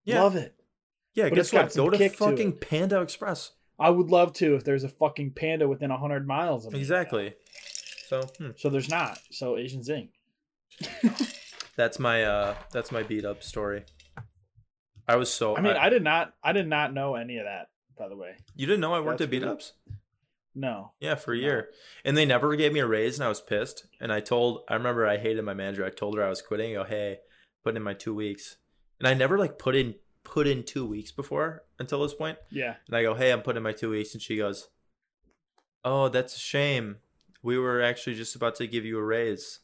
Yeah, 0.06 0.22
love 0.22 0.36
it. 0.36 0.54
yeah. 1.16 1.30
but 1.30 1.36
Guess 1.36 1.52
got 1.52 1.66
what? 1.66 1.76
Go 1.76 1.90
to 1.90 1.98
kick 1.98 2.12
to 2.14 2.18
fucking. 2.18 2.58
Panda 2.60 3.02
Express. 3.02 3.52
I 3.80 3.90
would 3.90 4.08
love 4.12 4.34
to 4.34 4.56
if 4.56 4.64
there's 4.66 4.84
a 4.84 4.90
fucking 4.90 5.32
panda 5.32 5.68
within 5.68 5.90
hundred 5.90 6.28
miles 6.28 6.66
of 6.66 6.74
me. 6.74 6.80
Exactly. 6.80 7.34
So 8.08 8.22
hmm, 8.38 8.50
So 8.58 8.70
there's 8.70 8.90
not. 8.90 9.18
So 9.32 9.58
Asian 9.58 9.82
Zing. 9.84 10.10
that's 11.76 12.00
my 12.00 12.24
uh 12.24 12.56
that's 12.72 12.92
my 12.92 13.04
B 13.04 13.22
Dub 13.22 13.44
story. 13.44 13.84
I 15.08 15.16
was 15.16 15.34
so. 15.34 15.58
I 15.58 15.62
mean, 15.62 15.76
I, 15.76 15.90
did 15.90 16.04
not. 16.04 16.34
I 16.44 16.52
did 16.52 16.68
not 16.68 16.94
know 16.94 17.16
any 17.16 17.38
of 17.38 17.46
that. 17.46 17.70
By 17.98 18.10
the 18.10 18.16
way, 18.16 18.36
you 18.56 18.68
didn't 18.68 18.82
know 18.82 18.94
I 18.94 19.00
worked 19.00 19.20
that's 19.20 19.28
at 19.28 19.32
B 19.32 19.40
Dubs. 19.40 19.74
no. 20.56 20.92
Yeah, 21.00 21.16
for 21.16 21.34
a 21.34 21.36
No. 21.36 21.42
year. 21.42 21.70
And 22.06 22.16
they 22.16 22.26
never 22.26 22.56
gave 22.56 22.72
me 22.74 22.80
a 22.80 22.86
raise 22.88 23.18
and 23.18 23.26
I 23.26 23.30
was 23.30 23.42
pissed. 23.42 23.88
And 24.00 24.14
I 24.14 24.20
told 24.20 24.62
I 24.70 24.76
remember 24.76 25.08
I 25.08 25.18
hated 25.18 25.44
my 25.44 25.54
manager. 25.54 25.84
I 25.86 25.90
told 25.90 26.16
her 26.16 26.24
I 26.24 26.30
was 26.30 26.42
quitting. 26.42 26.72
I 26.72 26.76
go, 26.76 26.84
hey, 26.84 27.20
put 27.64 27.76
in 27.76 27.82
my 27.84 27.94
two 27.94 28.14
weeks. 28.14 28.58
And 29.00 29.08
I 29.08 29.14
never 29.16 29.38
like 29.38 29.58
put 29.58 29.76
in 29.76 29.96
put 30.24 30.46
in 30.48 30.64
two 30.64 30.86
weeks 30.86 31.12
before 31.12 31.64
until 31.80 32.04
this 32.04 32.14
point. 32.14 32.38
Yeah. 32.52 32.76
And 32.88 32.96
I 32.96 33.02
go, 33.02 33.16
hey, 33.16 33.32
I'm 33.32 33.42
putting 33.42 33.58
in 33.58 33.64
my 33.64 33.72
two 33.74 33.90
weeks. 33.90 34.14
And 34.14 34.22
she 34.22 34.38
goes, 34.38 34.70
Oh, 35.84 36.08
that's 36.10 36.36
a 36.36 36.40
shame. 36.40 36.98
We 37.42 37.58
were 37.58 37.82
actually 37.82 38.16
just 38.16 38.36
about 38.36 38.56
to 38.56 38.68
give 38.68 38.86
you 38.86 38.98
a 39.00 39.04
raise. 39.04 39.60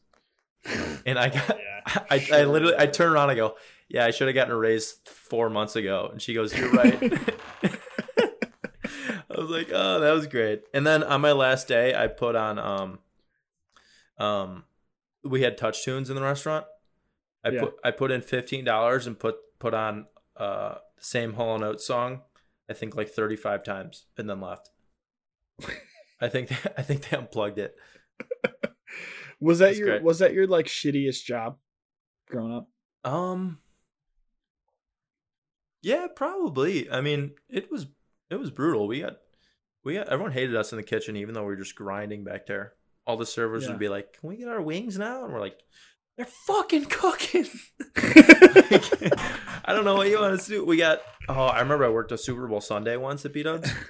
And 1.06 1.20
I 1.20 1.30
got 1.30 1.50
Yeah. 1.50 1.82
I, 2.10 2.16
I 2.16 2.20
Sure. 2.20 2.46
literally 2.48 2.76
I 2.78 2.88
turn 2.88 3.12
around, 3.12 3.30
I 3.30 3.36
go, 3.36 3.56
Yeah, 3.90 4.06
I 4.06 4.12
should 4.12 4.28
have 4.28 4.36
gotten 4.36 4.54
a 4.54 4.58
raise 4.58 4.96
four 5.06 5.50
months 5.50 5.76
ago. 5.76 6.10
And 6.12 6.22
she 6.22 6.34
goes, 6.34 6.56
You're 6.58 6.72
right. 6.72 7.02
I 7.64 9.38
was 9.38 9.50
like, 9.50 9.70
Oh, 9.74 10.00
that 10.00 10.12
was 10.12 10.28
great. 10.28 10.64
And 10.74 10.86
then 10.86 11.04
on 11.04 11.22
my 11.22 11.32
last 11.32 11.68
day, 11.68 11.94
I 11.96 12.08
put 12.08 12.36
on 12.36 12.58
um 12.60 13.00
um 14.18 14.64
we 15.24 15.42
had 15.42 15.58
touch 15.58 15.84
tunes 15.84 16.10
in 16.10 16.16
the 16.16 16.22
restaurant. 16.22 16.66
I 17.44 17.50
Yeah. 17.52 17.62
put 17.62 17.76
I 17.84 17.92
put 17.92 18.12
in 18.12 18.22
fifteen 18.22 18.66
dollars 18.66 19.08
and 19.08 19.20
put 19.20 19.36
put 19.60 19.74
on 19.74 20.08
uh 20.38 20.76
the 20.98 21.04
same 21.04 21.34
Hollow 21.34 21.58
Note 21.58 21.82
song, 21.82 22.22
I 22.70 22.74
think 22.74 22.96
like 22.96 23.10
thirty 23.10 23.36
five 23.36 23.64
times 23.64 24.06
and 24.18 24.30
then 24.30 24.42
left. 24.42 24.70
I 26.22 26.30
think 26.30 26.48
they, 26.50 26.56
I 26.78 26.82
think 26.82 27.08
they 27.10 27.18
unplugged 27.18 27.60
it. 27.60 27.76
Was 29.46 29.60
that 29.60 29.68
That's 29.68 29.78
your 29.80 29.88
great. 29.90 30.04
Was 30.04 30.20
that 30.20 30.34
your 30.34 30.48
like 30.48 30.66
shittiest 30.66 31.24
job 31.24 31.58
growing 32.30 32.54
up? 32.54 32.68
Um. 33.04 33.60
Yeah, 35.82 36.08
probably. 36.16 36.90
I 36.90 37.02
mean, 37.02 37.32
it 37.50 37.72
was 37.72 37.88
it 38.30 38.36
was 38.36 38.50
brutal. 38.50 38.88
We 38.88 39.02
got 39.02 39.18
we 39.84 39.94
got 39.94 40.10
everyone 40.10 40.32
hated 40.32 40.56
us 40.56 40.72
in 40.72 40.78
the 40.78 40.84
kitchen, 40.84 41.16
even 41.16 41.34
though 41.34 41.42
we 41.42 41.48
were 41.50 41.56
just 41.58 41.76
grinding 41.76 42.24
back 42.24 42.48
there. 42.48 42.74
All 43.06 43.18
the 43.18 43.26
servers 43.26 43.64
Yeah. 43.66 43.70
would 43.72 43.80
be 43.80 43.90
like, 43.90 44.14
"Can 44.20 44.30
we 44.30 44.38
get 44.38 44.48
our 44.48 44.62
wings 44.62 44.98
now?" 44.98 45.24
And 45.26 45.32
we're 45.34 45.40
like, 45.40 45.60
"They're 46.18 46.26
fucking 46.26 46.86
cooking." 46.86 47.46
I 47.98 49.74
don't 49.74 49.86
know 49.86 49.96
what 49.96 50.10
you 50.10 50.20
want 50.20 50.40
to 50.42 50.48
do. 50.50 50.66
We 50.66 50.78
got. 50.78 51.02
Oh, 51.30 51.34
I 51.46 51.60
remember 51.60 51.86
I 51.86 51.90
worked 51.90 52.12
a 52.12 52.18
Super 52.18 52.48
Bowl 52.48 52.62
Sunday 52.62 52.98
once 52.98 53.26
at 53.26 53.34
B 53.34 53.44
Dubs. 53.44 53.72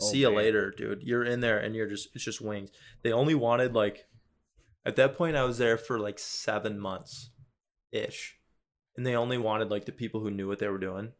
Oh, 0.00 0.04
See 0.10 0.18
you 0.18 0.30
later, 0.30 0.72
dude. 0.76 1.02
You're 1.04 1.22
in 1.22 1.38
there 1.40 1.58
and 1.58 1.76
you're 1.76 1.86
just 1.86 2.08
it's 2.14 2.24
just 2.24 2.40
wings. 2.40 2.70
They 3.02 3.12
only 3.12 3.36
wanted 3.36 3.72
like 3.74 4.04
at 4.84 4.96
that 4.96 5.16
point 5.16 5.36
I 5.36 5.44
was 5.44 5.58
there 5.58 5.76
for 5.78 5.98
like 5.98 6.18
7 6.18 6.78
months 6.78 7.30
ish. 7.92 8.36
And 8.96 9.06
they 9.06 9.16
only 9.16 9.38
wanted 9.38 9.70
like 9.70 9.86
the 9.86 9.92
people 9.92 10.20
who 10.20 10.30
knew 10.30 10.48
what 10.48 10.58
they 10.58 10.68
were 10.68 10.78
doing. 10.78 11.12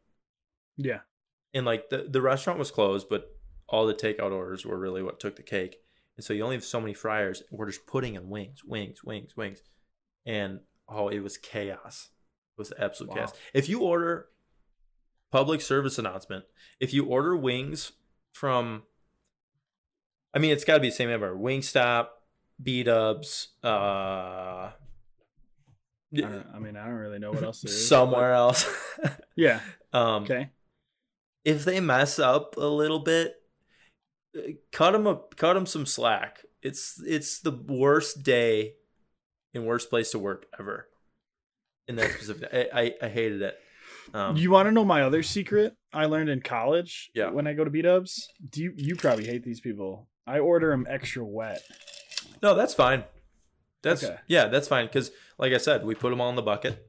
Yeah. 0.76 1.00
And 1.54 1.64
like 1.64 1.88
the 1.90 2.06
the 2.08 2.20
restaurant 2.22 2.58
was 2.58 2.70
closed, 2.70 3.08
but 3.08 3.28
all 3.68 3.86
the 3.86 3.94
takeout 3.94 4.32
orders 4.32 4.66
were 4.66 4.78
really 4.78 5.02
what 5.02 5.20
took 5.20 5.36
the 5.36 5.42
cake. 5.42 5.76
And 6.16 6.24
so 6.24 6.34
you 6.34 6.42
only 6.44 6.56
have 6.56 6.64
so 6.64 6.80
many 6.80 6.92
fryers. 6.92 7.42
We're 7.50 7.70
just 7.70 7.86
putting 7.86 8.14
in 8.14 8.28
wings, 8.28 8.62
wings, 8.64 9.02
wings, 9.02 9.36
wings. 9.36 9.62
And 10.26 10.60
oh, 10.88 11.08
it 11.08 11.20
was 11.20 11.38
chaos. 11.38 12.10
It 12.56 12.60
was 12.60 12.72
absolute 12.78 13.10
Wow. 13.10 13.16
chaos. 13.16 13.32
If 13.54 13.68
you 13.68 13.80
order 13.80 14.28
public 15.30 15.62
service 15.62 15.98
announcement, 15.98 16.44
if 16.78 16.92
you 16.92 17.06
order 17.06 17.34
wings 17.36 17.92
from 18.32 18.82
I 20.34 20.38
mean 20.38 20.50
it's 20.52 20.64
gotta 20.64 20.80
be 20.80 20.88
the 20.88 20.94
same 20.94 21.08
everywhere. 21.10 21.36
Wingstop, 21.38 22.08
B 22.62 22.82
Dubs, 22.82 23.48
uh 23.64 24.70
I, 26.14 26.42
I 26.54 26.58
mean, 26.58 26.76
I 26.76 26.84
don't 26.84 26.94
really 26.94 27.18
know 27.18 27.30
what 27.32 27.42
else 27.42 27.62
there 27.62 27.72
is. 27.72 27.88
somewhere 27.88 28.32
else. 28.32 28.66
Yeah. 29.36 29.60
um 29.94 30.24
Okay. 30.24 30.50
if 31.44 31.64
they 31.64 31.80
mess 31.80 32.18
up 32.18 32.56
a 32.58 32.66
little 32.66 32.98
bit, 32.98 33.34
uh, 34.36 34.40
cut 34.70 34.92
them 34.92 35.06
a 35.06 35.20
cut 35.36 35.54
them 35.54 35.64
some 35.66 35.86
slack. 35.86 36.44
It's 36.62 37.00
it's 37.04 37.40
the 37.40 37.50
worst 37.50 38.22
day 38.22 38.74
and 39.54 39.66
worst 39.66 39.88
place 39.90 40.10
to 40.12 40.18
work 40.18 40.46
ever. 40.60 40.86
In 41.88 41.96
that 41.96 42.10
specific, 42.10 42.48
I, 42.52 42.68
I 42.82 42.94
I 43.06 43.08
hated 43.08 43.42
it. 43.42 43.56
Um, 44.14 44.36
you 44.36 44.50
want 44.50 44.66
to 44.66 44.72
know 44.72 44.84
my 44.84 45.02
other 45.02 45.22
secret 45.22 45.74
I 45.92 46.04
learned 46.06 46.28
in 46.28 46.40
college? 46.42 47.10
Yeah. 47.14 47.30
When 47.30 47.46
I 47.46 47.54
go 47.54 47.64
to 47.64 47.70
B 47.70 47.80
Dubs, 47.82 48.28
do 48.50 48.62
you 48.62 48.72
you 48.76 48.96
probably 48.96 49.24
hate 49.26 49.42
these 49.42 49.60
people? 49.60 50.08
I 50.26 50.38
order 50.40 50.70
them 50.70 50.86
extra 50.88 51.24
wet. 51.24 51.62
No, 52.42 52.54
that's 52.54 52.74
fine. 52.74 53.04
That's 53.82 54.02
Okay. 54.04 54.16
yeah, 54.28 54.46
that's 54.46 54.68
fine 54.68 54.86
because 54.86 55.10
like 55.38 55.52
I 55.52 55.58
said, 55.58 55.84
we 55.84 55.94
put 55.94 56.10
them 56.10 56.20
all 56.20 56.30
in 56.30 56.36
the 56.36 56.42
bucket. 56.42 56.86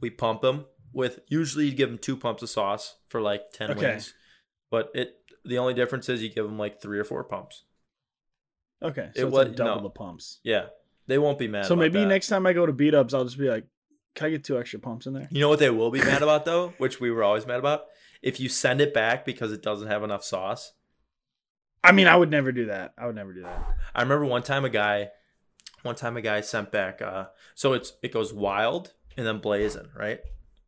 We 0.00 0.10
pump 0.10 0.42
them 0.42 0.66
with 0.92 1.20
usually 1.28 1.66
you 1.66 1.72
give 1.74 1.88
them 1.88 1.98
two 1.98 2.16
pumps 2.16 2.42
of 2.42 2.50
sauce 2.50 2.96
for 3.08 3.20
like 3.20 3.50
ten 3.52 3.70
Okay. 3.72 3.90
wings, 3.92 4.14
but 4.70 4.90
it 4.94 5.16
the 5.44 5.58
only 5.58 5.74
difference 5.74 6.08
is 6.08 6.22
you 6.22 6.28
give 6.28 6.44
them 6.44 6.58
like 6.58 6.80
three 6.80 6.98
or 6.98 7.04
four 7.04 7.24
pumps. 7.24 7.64
Okay. 8.82 9.10
It 9.14 9.16
So 9.18 9.26
it's 9.28 9.34
was- 9.34 9.46
like 9.48 9.56
double 9.56 9.76
no. 9.76 9.82
the 9.82 9.90
pumps. 9.90 10.40
Yeah, 10.42 10.66
they 11.06 11.18
won't 11.18 11.38
be 11.38 11.48
mad. 11.48 11.66
so 11.66 11.76
maybe 11.76 12.00
that. 12.00 12.06
next 12.06 12.28
time 12.28 12.46
I 12.46 12.52
go 12.52 12.66
to 12.66 12.72
B 12.72 12.90
Dubs, 12.90 13.14
I'll 13.14 13.24
just 13.24 13.38
be 13.38 13.48
like, 13.48 13.66
can 14.14 14.26
I 14.26 14.30
get 14.30 14.44
two 14.44 14.58
extra 14.58 14.78
pumps 14.78 15.06
in 15.06 15.14
there? 15.14 15.28
You 15.30 15.40
know 15.40 15.48
what 15.48 15.58
they 15.58 15.70
will 15.70 15.90
be 15.90 16.00
mad 16.00 16.22
about 16.22 16.44
though, 16.44 16.68
which 16.78 17.00
we 17.00 17.10
were 17.10 17.22
always 17.24 17.46
mad 17.46 17.58
about? 17.58 17.84
If 18.22 18.38
you 18.38 18.48
send 18.48 18.80
it 18.80 18.92
back 18.94 19.24
because 19.24 19.52
it 19.52 19.62
doesn't 19.62 19.88
have 19.88 20.02
enough 20.04 20.24
sauce. 20.24 20.72
I 21.84 21.92
mean, 21.92 22.06
I 22.06 22.16
would 22.16 22.30
never 22.30 22.52
do 22.52 22.66
that. 22.66 22.94
I 22.96 23.06
would 23.06 23.16
never 23.16 23.32
do 23.32 23.42
that. 23.42 23.76
I 23.94 24.02
remember 24.02 24.24
one 24.26 24.42
time 24.42 24.64
a 24.64 24.70
guy 24.70 25.10
one 25.82 25.96
time 25.96 26.16
a 26.16 26.22
guy 26.22 26.40
sent 26.40 26.70
back 26.70 27.02
uh 27.02 27.26
so 27.56 27.72
it's 27.72 27.92
it 28.02 28.12
goes 28.12 28.32
wild 28.32 28.92
and 29.16 29.26
then 29.26 29.38
blazing, 29.38 29.88
right? 29.96 30.20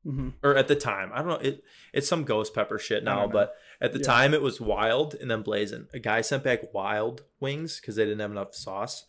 hmm 0.04 0.30
Or 0.42 0.56
at 0.56 0.68
the 0.68 0.74
time. 0.76 1.10
I 1.14 1.18
don't 1.18 1.28
know, 1.28 1.34
it 1.36 1.62
it's 1.92 2.08
some 2.08 2.24
ghost 2.24 2.54
pepper 2.54 2.78
shit 2.78 3.04
now, 3.04 3.26
but 3.28 3.54
at 3.80 3.92
the 3.92 4.00
Yeah. 4.00 4.06
time 4.06 4.34
it 4.34 4.42
was 4.42 4.60
wild 4.60 5.14
and 5.14 5.30
then 5.30 5.42
blazing. 5.42 5.86
A 5.94 5.98
guy 5.98 6.20
sent 6.20 6.42
back 6.44 6.74
wild 6.74 7.22
wings 7.40 7.80
because 7.80 7.96
they 7.96 8.04
didn't 8.04 8.20
have 8.20 8.32
enough 8.32 8.54
sauce. 8.54 9.06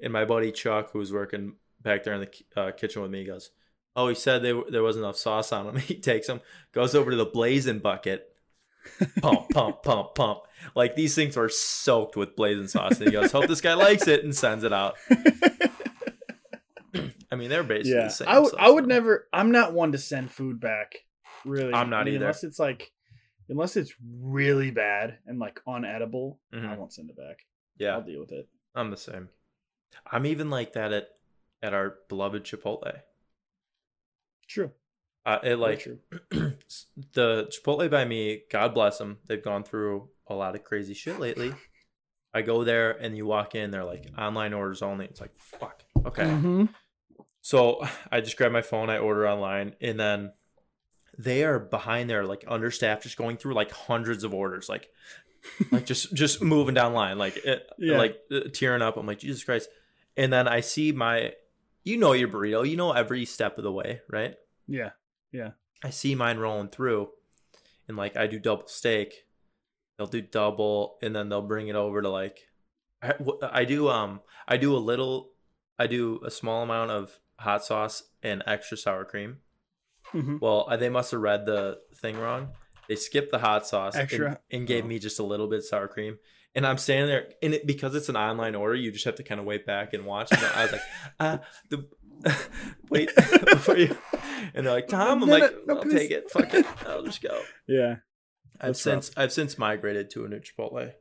And 0.00 0.12
my 0.12 0.24
buddy 0.24 0.52
Chuck, 0.52 0.92
who 0.92 0.98
was 1.00 1.12
working 1.12 1.54
back 1.82 2.04
there 2.04 2.14
in 2.14 2.20
the 2.20 2.60
uh, 2.60 2.70
kitchen 2.72 3.02
with 3.02 3.10
me, 3.10 3.24
goes, 3.24 3.50
"Oh, 3.94 4.08
he 4.08 4.14
said 4.14 4.42
they, 4.42 4.52
there 4.70 4.82
wasn't 4.82 5.04
enough 5.04 5.16
sauce 5.16 5.52
on 5.52 5.66
them." 5.66 5.76
He 5.90 5.98
takes 5.98 6.26
them, 6.28 6.40
goes 6.72 6.94
over 6.94 7.10
to 7.10 7.16
the 7.16 7.24
blazing 7.26 7.80
bucket, 7.80 8.28
pump, 9.20 9.50
pump, 9.50 9.82
pump, 9.82 10.14
pump. 10.14 10.40
Like 10.74 10.94
these 10.96 11.14
things 11.14 11.36
are 11.36 11.48
soaked 11.48 12.16
with 12.16 12.34
blazing 12.36 12.68
sauce, 12.68 12.98
and 12.98 13.06
he 13.08 13.12
goes, 13.12 13.32
"Hope 13.32 13.46
this 13.46 13.60
guy 13.60 13.74
likes 13.74 14.06
it," 14.08 14.24
and 14.24 14.34
sends 14.34 14.64
it 14.64 14.72
out. 14.72 14.94
I 17.30 17.34
mean, 17.36 17.50
they're 17.50 17.62
basically 17.64 17.92
yeah, 17.92 18.04
the 18.04 18.08
same. 18.10 18.28
I 18.28 18.38
would. 18.38 18.50
so 18.50 18.56
I 18.58 18.70
would 18.70 18.84
so- 18.84 18.88
never. 18.88 19.28
I'm 19.32 19.50
not 19.50 19.72
one 19.72 19.92
to 19.92 19.98
send 19.98 20.30
food 20.30 20.60
back. 20.60 20.96
Really, 21.44 21.72
I'm 21.74 21.90
not 21.90 22.02
I 22.02 22.04
mean, 22.04 22.14
either. 22.14 22.24
Unless 22.26 22.44
it's 22.44 22.58
like, 22.58 22.92
unless 23.48 23.76
it's 23.76 23.92
really 24.20 24.70
bad 24.70 25.18
and 25.26 25.38
like 25.38 25.60
unedible, 25.66 26.38
I 26.52 26.56
Mhm. 26.56 26.76
won't 26.78 26.92
send 26.92 27.10
it 27.10 27.16
back. 27.16 27.44
Yeah, 27.78 27.92
I'll 27.94 28.02
deal 28.02 28.20
with 28.20 28.32
it. 28.32 28.48
I'm 28.74 28.90
the 28.90 28.96
same. 28.96 29.28
I'm 30.10 30.26
even 30.26 30.50
like 30.50 30.72
that 30.74 30.92
at 30.92 31.08
at 31.62 31.74
our 31.74 31.96
beloved 32.08 32.44
Chipotle. 32.44 33.00
True. 34.48 34.70
Uh, 35.26 35.40
it 35.42 35.56
like 35.56 35.86
the 37.12 37.50
Chipotle 37.50 37.90
by 37.90 38.04
me, 38.04 38.42
God 38.50 38.72
bless 38.74 38.98
them. 38.98 39.18
They've 39.26 39.42
gone 39.42 39.64
through 39.64 40.08
a 40.28 40.34
lot 40.34 40.54
of 40.54 40.62
crazy 40.64 40.94
shit 40.94 41.18
lately. 41.20 41.52
I 42.32 42.42
go 42.42 42.64
there 42.64 42.92
and 42.92 43.16
you 43.16 43.26
walk 43.26 43.54
in, 43.54 43.70
they're 43.70 43.84
like 43.84 44.06
online 44.16 44.52
orders 44.54 44.82
only. 44.82 45.06
It's 45.06 45.20
like 45.20 45.36
fuck. 45.36 45.82
Okay. 46.04 46.24
Mhm. 46.24 46.68
So 47.42 47.84
I 48.12 48.20
just 48.20 48.36
grab 48.36 48.52
my 48.52 48.62
phone, 48.62 48.88
I 48.90 48.98
order 48.98 49.28
online, 49.28 49.74
and 49.80 49.98
then 49.98 50.32
they 51.18 51.44
are 51.44 51.58
behind 51.58 52.08
there, 52.10 52.24
like 52.24 52.44
understaffed, 52.46 53.02
just 53.02 53.16
going 53.16 53.36
through 53.36 53.54
like 53.54 53.72
hundreds 53.72 54.22
of 54.22 54.32
orders, 54.34 54.68
like 54.68 54.88
like 55.72 55.86
just 55.86 56.14
just 56.22 56.40
moving 56.42 56.74
down 56.74 56.92
line, 56.92 57.18
like 57.18 57.36
it, 57.38 57.66
Yeah. 57.78 57.98
like 57.98 58.16
uh, 58.30 58.40
tearing 58.52 58.82
up. 58.82 58.96
I'm 58.96 59.06
like 59.06 59.18
Jesus 59.18 59.42
Christ. 59.42 59.68
And 60.16 60.32
then 60.32 60.46
I 60.48 60.60
see 60.60 60.92
my, 60.92 61.32
you 61.84 61.96
know 61.98 62.12
your 62.12 62.28
burrito, 62.28 62.68
you 62.68 62.76
know 62.76 62.92
every 62.92 63.24
step 63.26 63.58
of 63.58 63.64
the 63.64 63.72
way, 63.72 64.00
right? 64.08 64.34
Yeah. 64.68 64.90
I 65.84 65.90
see 65.90 66.14
mine 66.14 66.38
rolling 66.38 66.68
through, 66.68 67.10
and 67.88 67.96
like 67.96 68.16
I 68.16 68.26
do 68.26 68.38
double 68.38 68.66
steak, 68.66 69.26
they'll 69.98 70.06
do 70.06 70.22
double, 70.22 70.96
and 71.02 71.14
then 71.14 71.28
they'll 71.28 71.42
bring 71.42 71.68
it 71.68 71.76
over 71.76 72.00
to 72.02 72.08
like 72.08 72.38
I, 73.02 73.14
I 73.42 73.64
do 73.64 73.88
um 73.88 74.20
I 74.48 74.56
do 74.56 74.74
a 74.74 74.78
little 74.78 75.32
I 75.78 75.86
do 75.86 76.20
a 76.24 76.30
small 76.30 76.62
amount 76.62 76.90
of 76.92 77.18
hot 77.38 77.64
sauce 77.64 78.02
and 78.22 78.42
extra 78.46 78.76
sour 78.78 79.04
cream. 79.04 79.38
Mhm. 80.14 80.40
Well, 80.40 80.68
they 80.78 80.88
must 80.88 81.10
have 81.10 81.20
read 81.20 81.44
the 81.46 81.78
thing 81.96 82.18
wrong. 82.18 82.52
They 82.88 82.96
skipped 82.96 83.30
the 83.32 83.38
hot 83.40 83.66
sauce 83.66 83.94
and- 83.94 84.04
Extra? 84.04 84.40
and, 84.50 84.66
gave 84.66 84.84
Oh. 84.84 84.86
me 84.86 84.98
just 84.98 85.18
a 85.18 85.24
little 85.24 85.48
bit 85.48 85.62
sour 85.64 85.88
cream. 85.88 86.18
And 86.54 86.64
I'm 86.66 86.78
standing 86.78 87.08
there, 87.08 87.28
and 87.42 87.52
it 87.52 87.66
because 87.66 87.94
it's 87.94 88.08
an 88.08 88.16
online 88.16 88.54
order, 88.54 88.74
you 88.76 88.90
just 88.90 89.04
have 89.04 89.16
to 89.16 89.22
kind 89.22 89.38
of 89.40 89.44
wait 89.46 89.66
back 89.66 89.92
and 89.92 90.06
watch. 90.06 90.32
And 90.32 90.40
I 90.42 90.62
was 90.62 90.72
like, 90.72 90.80
uh, 91.20 91.38
the 91.68 91.86
wait 92.88 93.10
before 93.44 93.76
you, 93.76 93.94
and 94.54 94.66
they're 94.66 94.72
like, 94.72 94.88
Tom, 94.88 95.22
I'm 95.22 95.28
No, 95.28 95.36
like, 95.38 95.52
no, 95.66 95.74
no, 95.74 95.76
I'll 95.76 95.82
please. 95.82 95.92
take 95.94 96.10
it, 96.10 96.30
fuck 96.30 96.52
it, 96.54 96.66
I'll 96.86 97.02
just 97.02 97.22
go. 97.22 97.40
Yeah. 97.66 97.96
I've 98.60 98.68
That's 98.68 98.80
since 98.80 99.10
I've 99.16 99.32
since 99.32 99.58
migrated 99.58 100.10
to 100.10 100.24
a 100.24 100.28
new 100.28 100.40
Chipotle. 100.40 100.92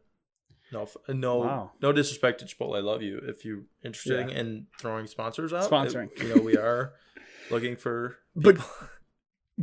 No, 0.74 0.88
no, 1.08 1.38
Wow. 1.38 1.72
no 1.82 1.92
disrespect 1.94 2.40
to 2.42 2.46
Chipotle. 2.46 2.76
I 2.76 2.82
love 2.82 3.02
you. 3.02 3.20
If 3.24 3.46
you're 3.46 3.64
interested 3.84 4.30
Yeah. 4.30 4.36
in 4.38 4.68
throwing 4.80 5.08
sponsors 5.08 5.54
out, 5.54 5.70
Sponsoring. 5.70 6.10
it- 6.12 6.24
you 6.24 6.36
know 6.36 6.42
we 6.42 6.58
are 6.58 6.94
looking 7.50 7.76
for. 7.78 8.18
But 8.36 8.58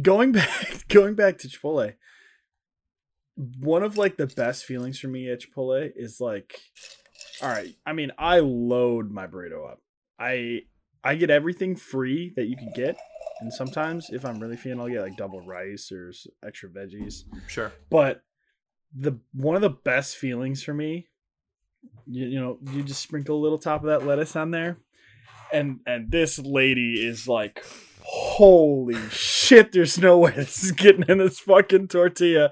going 0.01 0.33
back 0.33 0.85
going 0.89 1.15
back 1.15 1.37
to 1.39 1.49
Chipotle, 1.49 1.95
one 3.59 3.83
of 3.83 3.97
like 3.99 4.17
the 4.17 4.27
best 4.27 4.65
feelings 4.65 4.99
for 4.99 5.09
me 5.09 5.29
at 5.31 5.41
Chipotle 5.43 5.91
is 5.95 6.21
like 6.21 6.61
all 7.43 7.49
right, 7.49 7.75
I 7.85 7.93
mean, 7.93 8.13
I 8.19 8.39
load 8.41 9.11
my 9.11 9.27
burrito 9.27 9.71
up. 9.71 9.81
I 10.19 10.61
I 11.05 11.15
get 11.17 11.31
everything 11.31 11.77
free 11.77 12.33
that 12.37 12.47
you 12.47 12.57
can 12.57 12.73
get. 12.75 12.97
And 13.41 13.53
sometimes 13.53 14.11
if 14.11 14.25
I'm 14.25 14.39
really 14.39 14.57
feeling 14.57 14.81
I'll 14.81 14.89
get 14.89 15.03
like 15.03 15.17
double 15.17 15.41
rice 15.41 15.91
or 15.91 16.13
extra 16.47 16.69
veggies. 16.69 17.25
sure. 17.49 17.73
But 17.91 18.23
the 18.95 19.19
one 19.33 19.57
of 19.57 19.63
the 19.63 19.71
best 19.71 20.17
feelings 20.17 20.63
for 20.63 20.75
me, 20.75 21.09
you, 22.07 22.27
you 22.27 22.41
know, 22.41 22.59
you 22.73 22.83
just 22.83 23.03
sprinkle 23.03 23.37
a 23.37 23.43
little 23.43 23.59
top 23.59 23.83
of 23.83 23.89
that 23.89 24.07
lettuce 24.07 24.37
on 24.37 24.51
there, 24.51 24.79
and 25.53 25.81
and 25.87 26.11
this 26.11 26.39
lady 26.39 27.05
is 27.05 27.27
like, 27.27 27.65
holy 28.03 29.09
shit! 29.11 29.73
There's 29.73 29.99
no 29.99 30.19
way 30.19 30.33
this 30.33 30.63
is 30.63 30.73
getting 30.73 31.05
in 31.09 31.19
this 31.19 31.41
fucking 31.41 31.89
tortilla, 31.89 32.51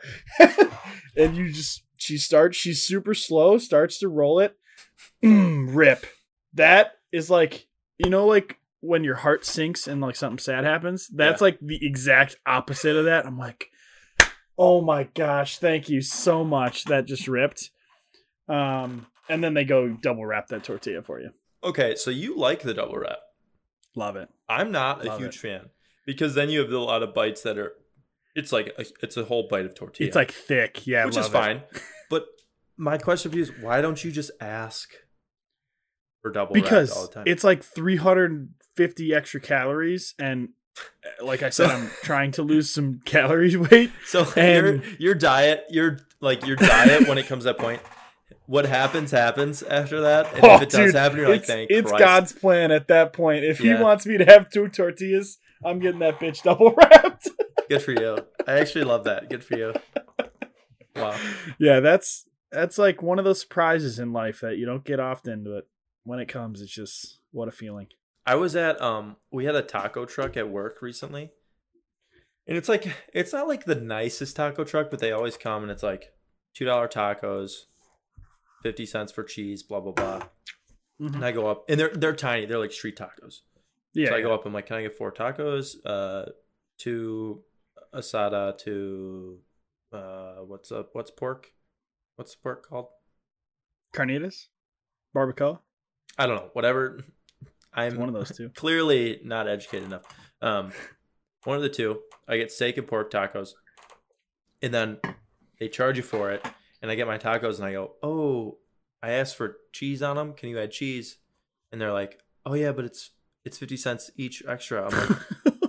and 1.17 1.37
you 1.37 1.53
just 1.53 1.83
she 1.97 2.17
starts. 2.17 2.57
She's 2.57 2.83
super 2.83 3.15
slow. 3.15 3.59
Starts 3.59 3.99
to 3.99 4.09
roll 4.09 4.41
it. 4.41 4.57
Mm, 5.23 5.75
rip. 5.75 6.07
That 6.55 6.93
is 7.13 7.31
like 7.31 7.67
you 8.03 8.11
know 8.11 8.27
like 8.27 8.59
when 8.81 9.05
your 9.05 9.17
heart 9.17 9.45
sinks 9.45 9.87
and 9.87 10.01
like 10.01 10.17
something 10.17 10.39
sad 10.39 10.65
happens. 10.65 11.09
That's 11.09 11.41
Yeah. 11.41 11.45
like 11.45 11.59
the 11.61 11.79
exact 11.85 12.37
opposite 12.47 12.97
of 12.97 13.05
that. 13.05 13.27
I'm 13.27 13.39
like. 13.39 13.69
Oh 14.63 14.83
my 14.83 15.05
gosh, 15.15 15.57
thank 15.57 15.89
you 15.89 16.03
so 16.03 16.45
much. 16.45 16.85
That 16.85 17.07
just 17.07 17.27
ripped. 17.27 17.71
Um, 18.47 19.07
and 19.27 19.43
then 19.43 19.55
they 19.55 19.65
go 19.65 19.89
double 19.89 20.27
wrap 20.27 20.49
that 20.49 20.65
tortilla 20.65 21.01
for 21.01 21.19
you. 21.19 21.31
Okay, 21.65 21.95
so 21.95 22.11
you 22.11 22.37
like 22.37 22.61
the 22.61 22.75
double 22.75 22.99
wrap. 22.99 23.21
Love 23.97 24.17
it. 24.17 24.29
I'm 24.51 24.71
not 24.71 25.07
a 25.07 25.17
huge 25.17 25.37
it. 25.37 25.39
fan 25.39 25.71
because 26.05 26.35
then 26.35 26.51
you 26.51 26.61
have 26.61 26.71
a 26.71 26.79
lot 26.79 27.03
of 27.03 27.15
bites 27.15 27.41
that 27.43 27.57
are. 27.57 27.73
It's 28.35 28.53
like 28.53 28.75
a, 28.79 28.85
it's 29.03 29.17
a 29.17 29.25
whole 29.25 29.49
bite 29.49 29.65
of 29.65 29.75
tortilla. 29.75 30.09
It's 30.09 30.17
like 30.17 30.31
thick, 30.31 30.87
yeah, 30.87 31.07
which 31.07 31.17
is 31.17 31.29
fine. 31.29 31.63
But 32.11 32.27
my 32.77 32.99
question 32.99 33.31
for 33.31 33.39
you 33.39 33.45
is, 33.45 33.53
why 33.63 33.81
don't 33.81 34.05
you 34.05 34.13
just 34.13 34.31
ask 34.43 34.91
for 36.23 36.31
double 36.33 36.53
because 36.55 36.93
all 36.93 37.07
the 37.07 37.13
time? 37.15 37.25
it's 37.27 37.45
like 37.45 37.63
350 37.63 39.15
extra 39.15 39.41
calories, 39.41 40.15
and 40.19 40.51
uh, 41.21 41.25
like 41.25 41.43
I 41.43 41.51
said, 41.51 41.69
So- 41.69 41.75
I'm 41.75 41.91
trying 42.03 42.33
to 42.33 42.43
lose 42.43 42.71
some 42.73 43.01
calorie 43.05 43.57
weight. 43.57 43.91
so 44.07 44.21
your 44.37 44.67
and- 44.75 44.83
your 44.99 45.15
diet, 45.15 45.65
your 45.71 45.99
like 46.21 46.47
your 46.47 46.57
diet 46.57 47.09
when 47.09 47.19
it 47.19 47.27
comes 47.27 47.45
to 47.45 47.49
that 47.53 47.59
point. 47.59 47.81
What 48.47 48.67
happens 48.67 49.13
happens 49.13 49.63
after 49.63 50.01
that, 50.01 50.35
and 50.35 50.45
Oh, 50.45 50.57
if 50.57 50.63
it 50.63 50.71
does 50.71 50.87
dude, 50.87 50.95
happen, 50.97 51.19
you're 51.19 51.29
like, 51.29 51.45
thank 51.45 51.71
it's 51.71 51.89
Christ. 51.89 52.05
God's 52.05 52.33
plan 52.33 52.73
at 52.73 52.89
that 52.89 53.13
point. 53.13 53.45
If 53.45 53.61
Yeah. 53.61 53.77
he 53.77 53.83
wants 53.83 54.07
me 54.07 54.19
to 54.19 54.25
have 54.25 54.51
two 54.51 54.67
tortillas, 54.69 55.39
I'm 55.65 55.79
getting 55.79 56.01
that 56.01 56.19
bitch 56.19 56.43
double 56.43 56.75
wrapped. 56.77 57.29
Good 57.69 57.81
for 57.83 57.93
you. 57.93 58.19
I 58.49 58.59
actually 58.59 58.85
love 58.85 59.05
that. 59.05 59.31
Good 59.31 59.45
for 59.45 59.57
you. 59.57 59.73
Wow. 60.97 61.17
yeah, 61.61 61.79
that's 61.79 62.27
that's 62.51 62.77
like 62.77 63.01
one 63.03 63.21
of 63.21 63.25
those 63.25 63.41
surprises 63.41 64.01
in 64.01 64.13
life 64.13 64.41
that 64.41 64.57
you 64.59 64.67
don't 64.67 64.85
get 64.85 64.99
often, 64.99 65.45
but 65.45 65.69
when 66.05 66.19
it 66.19 66.27
comes, 66.27 66.61
it's 66.61 66.73
just 66.73 67.19
what 67.33 67.49
a 67.49 67.53
feeling. 67.53 67.89
I 68.27 68.35
was 68.35 68.55
at 68.57 68.81
um 68.81 69.17
we 69.31 69.45
had 69.45 69.55
a 69.55 69.63
taco 69.63 70.05
truck 70.05 70.37
at 70.37 70.49
work 70.49 70.83
recently. 70.83 71.33
And 72.47 72.57
it's 72.57 72.69
like 72.69 72.93
it's 73.15 73.33
not 73.33 73.49
like 73.49 73.65
the 73.65 73.75
nicest 73.75 74.37
taco 74.37 74.65
truck, 74.65 74.91
but 74.91 74.99
they 74.99 75.13
always 75.13 75.37
come 75.37 75.63
and 75.63 75.71
it's 75.71 75.83
like 75.83 76.13
two 76.55 76.65
dollar 76.65 76.89
tacos, 76.89 77.67
fifty 78.63 78.87
cents 78.87 79.13
for 79.13 79.23
cheese, 79.25 79.63
blah 79.63 79.81
blah 79.81 79.93
blah. 79.93 80.23
And 80.99 81.25
I 81.25 81.33
go 81.33 81.47
up 81.47 81.65
and 81.69 81.79
they're 81.81 81.95
they're 81.95 82.15
tiny, 82.15 82.47
they're 82.47 82.59
like 82.59 82.73
street 82.73 82.97
tacos. 82.97 83.41
Yeah, 83.95 84.09
so 84.09 84.15
I 84.15 84.19
yeah. 84.19 84.25
go 84.25 84.35
up, 84.35 84.47
I'm 84.47 84.53
like, 84.53 84.67
Can 84.67 84.77
I 84.77 84.83
get 84.83 84.97
four 84.97 85.13
tacos? 85.13 85.77
Uh 85.85 86.27
two 86.79 87.43
asada, 87.95 88.57
two 88.59 89.39
uh 89.93 90.37
what's 90.47 90.71
up 90.73 90.91
what's 90.93 91.11
pork? 91.11 91.53
What's 92.17 92.35
the 92.35 92.43
pork 92.43 92.69
called? 92.69 92.89
carnitas, 93.95 94.47
barbacoa. 95.15 95.61
I 96.21 96.27
don't 96.27 96.37
know, 96.37 96.51
whatever. 96.53 97.01
I'm 97.73 97.89
It's 97.93 97.97
one 97.97 98.09
of 98.09 98.15
those 98.15 98.37
two. 98.37 98.51
clearly 98.51 99.21
not 99.25 99.49
educated 99.49 99.87
enough. 99.87 100.03
Um, 100.43 100.71
one 101.45 101.57
of 101.57 101.63
the 101.63 101.71
two. 101.71 102.01
I 102.29 102.37
get 102.37 102.53
steak 102.53 102.77
and 102.77 102.87
pork 102.87 103.11
tacos, 103.11 103.55
and 104.61 104.75
then 104.75 104.99
they 105.59 105.69
charge 105.69 105.97
you 105.97 106.03
for 106.03 106.31
it. 106.31 106.47
And 106.83 106.91
I 106.91 106.95
get 106.95 107.07
my 107.07 107.17
tacos, 107.17 107.57
and 107.57 107.65
I 107.65 107.73
go, 107.73 107.93
"Oh, 108.03 108.59
I 109.03 109.13
asked 109.13 109.37
for 109.37 109.57
cheese 109.73 110.03
on 110.03 110.17
them. 110.17 110.35
Can 110.35 110.51
you 110.51 110.59
add 110.59 110.73
cheese?" 110.73 111.17
And 111.73 111.81
they're 111.81 111.93
like, 111.93 112.21
"Oh 112.45 112.53
yeah, 112.53 112.73
but 112.73 112.85
it's 112.85 113.13
it's 113.47 113.57
fifty 113.57 113.79
cents 113.79 114.11
each 114.17 114.43
extra." 114.47 114.87
I'm 114.87 115.09
like, 115.09 115.19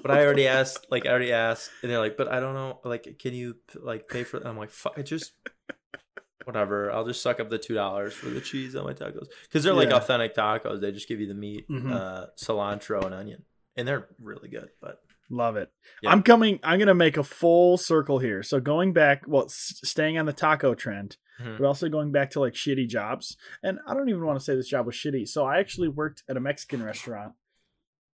"But 0.01 0.11
I 0.11 0.25
already 0.25 0.47
asked. 0.47 0.87
Like 0.91 1.05
I 1.05 1.11
already 1.11 1.31
asked." 1.31 1.71
And 1.81 1.89
they're 1.89 1.99
like, 1.99 2.17
"But 2.17 2.27
I 2.27 2.41
don't 2.41 2.55
know. 2.55 2.81
Like, 2.83 3.17
can 3.19 3.33
you 3.33 3.55
like 3.81 4.09
pay 4.09 4.25
for?" 4.25 4.45
I'm 4.45 4.57
like, 4.57 4.71
"Fuck, 4.71 4.95
I 4.97 5.01
just." 5.01 5.31
Whatever, 6.45 6.91
I'll 6.91 7.05
just 7.05 7.21
suck 7.21 7.39
up 7.39 7.49
the 7.49 7.57
two 7.57 7.73
dollars 7.75 8.13
for 8.13 8.29
the 8.29 8.41
cheese 8.41 8.75
on 8.75 8.85
my 8.85 8.93
tacos 8.93 9.27
because 9.43 9.63
they're 9.63 9.73
like 9.73 9.89
Yeah. 9.89 9.97
authentic 9.97 10.35
tacos. 10.35 10.81
They 10.81 10.91
just 10.91 11.07
give 11.07 11.19
you 11.19 11.27
the 11.27 11.33
meat, 11.33 11.67
Mhm. 11.69 11.91
uh, 11.91 12.27
cilantro, 12.37 13.05
and 13.05 13.13
onion, 13.13 13.43
and 13.75 13.87
they're 13.87 14.07
really 14.19 14.49
good. 14.49 14.69
But 14.81 15.01
Love 15.33 15.55
it. 15.55 15.71
Yeah. 16.03 16.09
I'm 16.11 16.23
coming. 16.23 16.59
I'm 16.61 16.77
gonna 16.77 16.93
make 16.93 17.15
a 17.15 17.23
full 17.23 17.77
circle 17.77 18.19
here. 18.19 18.43
So 18.43 18.59
going 18.59 18.91
back, 18.91 19.23
well, 19.27 19.45
s- 19.45 19.79
staying 19.81 20.17
on 20.17 20.25
the 20.25 20.33
taco 20.33 20.73
trend, 20.75 21.15
Mhm. 21.39 21.57
but 21.57 21.65
also 21.65 21.87
going 21.87 22.11
back 22.11 22.31
to 22.31 22.41
like 22.41 22.51
shitty 22.53 22.89
jobs. 22.89 23.37
And 23.63 23.79
I 23.87 23.93
don't 23.93 24.09
even 24.09 24.25
want 24.25 24.37
to 24.37 24.43
say 24.43 24.55
this 24.57 24.67
job 24.67 24.85
was 24.87 24.95
shitty. 24.95 25.25
So 25.29 25.45
I 25.45 25.59
actually 25.59 25.87
worked 25.87 26.23
at 26.27 26.35
a 26.35 26.41
Mexican 26.41 26.83
restaurant, 26.83 27.33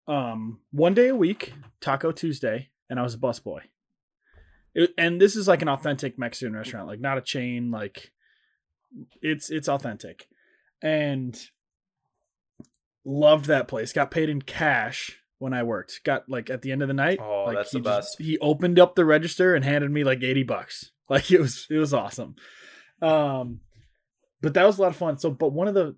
um, 0.06 0.60
one 0.72 0.92
day 0.92 1.08
a 1.08 1.14
week, 1.16 1.54
Taco 1.80 2.12
Tuesday, 2.12 2.70
and 2.90 3.00
I 3.00 3.02
was 3.02 3.14
a 3.14 3.18
busboy. 3.18 3.60
It, 4.74 4.92
and 4.98 5.18
this 5.18 5.36
is 5.36 5.48
like 5.48 5.62
an 5.62 5.68
authentic 5.68 6.18
Mexican 6.18 6.54
restaurant, 6.54 6.86
like 6.86 7.00
not 7.00 7.16
a 7.16 7.22
chain. 7.22 7.70
Like 7.70 8.12
it's 9.22 9.50
it's 9.50 9.68
authentic, 9.68 10.26
and 10.82 11.38
loved 13.04 13.46
that 13.46 13.68
place. 13.68 13.92
Got 13.92 14.10
paid 14.10 14.28
in 14.28 14.42
cash 14.42 15.20
when 15.38 15.52
I 15.52 15.62
worked. 15.62 16.00
Got 16.04 16.28
like 16.28 16.50
at 16.50 16.62
the 16.62 16.72
end 16.72 16.82
of 16.82 16.88
the 16.88 16.94
night. 16.94 17.18
Oh, 17.20 17.44
like, 17.46 17.56
that's 17.56 17.72
he 17.72 17.78
the 17.80 17.84
just- 17.84 18.18
best. 18.18 18.22
he 18.26 18.38
opened 18.38 18.78
up 18.78 18.94
the 18.94 19.04
register 19.04 19.54
and 19.54 19.64
handed 19.64 19.90
me 19.90 20.04
like 20.04 20.22
eighty 20.22 20.42
bucks. 20.42 20.90
Like 21.08 21.30
it 21.30 21.40
was 21.40 21.68
it 21.70 21.76
was 21.78 21.94
awesome. 21.94 22.34
Um, 23.00 23.60
but 24.42 24.54
that 24.54 24.66
was 24.66 24.76
a 24.78 24.82
lot 24.82 24.88
of 24.88 24.96
fun. 24.96 25.18
So, 25.18 25.30
but 25.30 25.52
one 25.52 25.68
of 25.68 25.74
the 25.74 25.94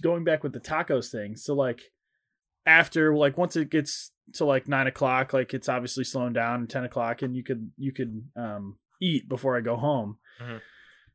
going 0.00 0.24
back 0.24 0.42
with 0.42 0.54
the 0.54 0.60
tacos 0.60 1.10
thing. 1.10 1.36
So 1.36 1.54
like 1.54 1.82
after 2.64 3.14
like 3.14 3.36
once 3.36 3.54
it 3.56 3.68
gets 3.68 4.12
to 4.36 4.46
like 4.46 4.66
nine 4.66 4.86
o'clock, 4.86 5.34
like 5.34 5.52
it's 5.52 5.68
obviously 5.68 6.04
slowing 6.04 6.32
down. 6.32 6.68
Ten 6.68 6.84
o'clock, 6.84 7.20
and 7.20 7.36
you 7.36 7.44
could 7.44 7.70
you 7.76 7.92
could 7.92 8.22
um 8.34 8.78
eat 8.98 9.28
before 9.28 9.58
I 9.58 9.60
go 9.60 9.76
home. 9.76 10.16
Mhm. 10.42 10.60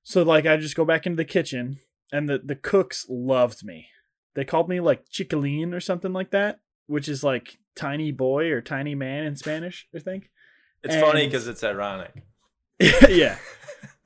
So 0.04 0.24
like 0.24 0.46
I 0.46 0.58
just 0.58 0.76
go 0.76 0.86
back 0.86 1.06
into 1.06 1.18
the 1.18 1.26
kitchen, 1.26 1.80
and 2.12 2.28
the 2.28 2.40
the 2.44 2.56
cooks 2.56 3.06
loved 3.10 3.64
me. 3.64 3.88
They 4.36 4.46
called 4.46 4.70
me 4.70 4.80
like 4.80 5.10
chiquilin 5.10 5.74
or 5.74 5.80
something 5.80 6.14
like 6.14 6.32
that, 6.32 6.60
which 6.88 7.08
is 7.08 7.24
like 7.24 7.58
tiny 7.76 8.12
boy 8.12 8.52
or 8.52 8.62
tiny 8.62 8.96
man 8.96 9.26
in 9.26 9.36
Spanish, 9.36 9.88
I 9.96 10.00
think. 10.00 10.30
it's 10.84 10.96
funny 10.96 11.26
because 11.26 11.48
it's 11.48 11.64
ironic. 11.64 12.24
yeah. 12.80 13.38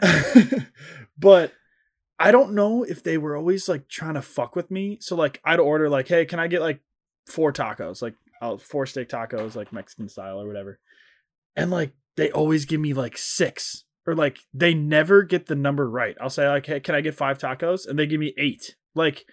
but 1.17 1.53
I 2.19 2.31
don't 2.31 2.53
know 2.53 2.83
if 2.83 3.03
they 3.03 3.17
were 3.17 3.35
always 3.35 3.69
like 3.69 3.87
trying 3.87 4.15
to 4.15 4.21
fuck 4.21 4.55
with 4.55 4.71
me. 4.71 4.97
So 5.01 5.15
like 5.15 5.41
I'd 5.45 5.59
order 5.59 5.89
like, 5.89 6.07
hey, 6.07 6.25
can 6.25 6.39
I 6.39 6.47
get 6.47 6.61
like 6.61 6.81
four 7.27 7.53
tacos? 7.53 8.01
Like 8.01 8.15
oh, 8.41 8.57
four 8.57 8.85
steak 8.85 9.09
tacos, 9.09 9.55
like 9.55 9.73
Mexican 9.73 10.09
style 10.09 10.41
or 10.41 10.47
whatever. 10.47 10.79
And 11.55 11.71
like 11.71 11.93
they 12.17 12.31
always 12.31 12.65
give 12.65 12.81
me 12.81 12.93
like 12.93 13.17
six. 13.17 13.84
Or 14.08 14.16
like 14.16 14.39
they 14.53 14.74
never 14.74 15.24
get 15.24 15.47
the 15.47 15.56
number 15.56 15.89
right. 15.89 16.16
I'll 16.22 16.30
say 16.30 16.47
like, 16.47 16.66
hey, 16.66 16.80
can 16.80 16.95
I 16.95 17.01
get 17.01 17.16
five 17.16 17.38
tacos? 17.38 17.88
And 17.88 17.97
they 17.97 18.06
give 18.06 18.20
me 18.20 18.34
eight. 18.38 18.76
Like 18.93 19.26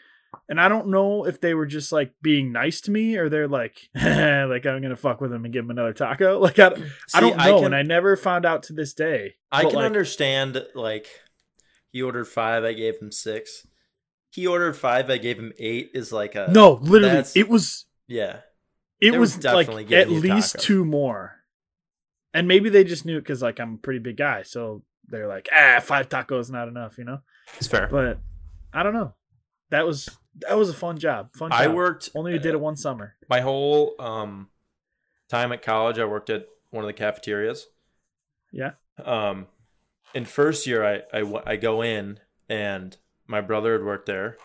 and 0.48 0.60
I 0.60 0.68
don't 0.68 0.88
know 0.88 1.26
if 1.26 1.40
they 1.40 1.54
were 1.54 1.66
just 1.66 1.92
like 1.92 2.12
being 2.22 2.52
nice 2.52 2.80
to 2.82 2.90
me 2.90 3.16
or 3.16 3.28
they're 3.28 3.48
like, 3.48 3.88
like 3.94 4.66
I'm 4.66 4.82
gonna 4.82 4.96
fuck 4.96 5.20
with 5.20 5.30
them 5.30 5.44
and 5.44 5.52
give 5.52 5.64
them 5.64 5.70
another 5.70 5.92
taco. 5.92 6.38
Like 6.42 6.58
I, 6.58 6.74
See, 6.74 6.82
I 7.14 7.20
don't 7.20 7.36
know, 7.36 7.56
can, 7.58 7.66
and 7.66 7.74
I 7.74 7.82
never 7.82 8.16
found 8.16 8.44
out 8.44 8.64
to 8.64 8.72
this 8.72 8.94
day. 8.94 9.34
I 9.50 9.62
can 9.62 9.74
like, 9.74 9.86
understand 9.86 10.64
like 10.74 11.06
he 11.90 12.02
ordered 12.02 12.26
five, 12.26 12.64
I 12.64 12.72
gave 12.72 12.98
him 13.00 13.12
six. 13.12 13.66
He 14.30 14.46
ordered 14.46 14.74
five, 14.74 15.10
I 15.10 15.18
gave 15.18 15.38
him 15.38 15.52
eight. 15.58 15.90
Is 15.94 16.12
like 16.12 16.34
a 16.34 16.48
No, 16.50 16.72
literally, 16.82 17.24
it 17.34 17.48
was 17.48 17.86
yeah. 18.08 18.40
it 19.00 19.18
was 19.18 19.42
like 19.44 19.68
at 19.92 20.10
least 20.10 20.54
taco. 20.54 20.64
two 20.64 20.84
more, 20.84 21.36
and 22.34 22.48
maybe 22.48 22.68
they 22.70 22.84
just 22.84 23.04
knew 23.04 23.18
it 23.18 23.22
because 23.22 23.42
like 23.42 23.60
I'm 23.60 23.74
a 23.74 23.78
pretty 23.78 23.98
big 23.98 24.16
guy, 24.16 24.42
so 24.42 24.82
they're 25.08 25.28
like, 25.28 25.48
ah, 25.54 25.80
five 25.80 26.08
tacos 26.08 26.50
not 26.50 26.68
enough, 26.68 26.98
you 26.98 27.04
know. 27.04 27.20
It's 27.56 27.66
fair. 27.66 27.88
But 27.90 28.18
I 28.72 28.82
don't 28.82 28.94
know. 28.94 29.14
That 29.70 29.86
was 29.86 30.08
that 30.40 30.56
was 30.56 30.68
a 30.68 30.74
fun 30.74 30.98
job. 30.98 31.34
Fun. 31.36 31.50
Job. 31.50 31.60
I 31.60 31.68
worked 31.68 32.10
only 32.14 32.38
did 32.38 32.54
it 32.54 32.60
one 32.60 32.76
summer. 32.76 33.14
my 33.28 33.40
whole 33.40 33.94
um 33.98 34.48
time 35.28 35.52
at 35.52 35.62
college. 35.62 35.98
I 35.98 36.04
worked 36.04 36.30
at 36.30 36.46
one 36.70 36.84
of 36.84 36.88
the 36.88 36.94
cafeterias. 36.94 37.66
Yeah. 38.50 38.72
Um, 39.02 39.46
in 40.14 40.24
first 40.24 40.66
year, 40.66 40.84
I 40.84 41.02
I 41.12 41.42
I 41.46 41.56
go 41.56 41.82
in 41.82 42.20
and 42.48 42.96
my 43.26 43.40
brother 43.40 43.72
had 43.72 43.84
worked 43.84 44.06
there, 44.06 44.36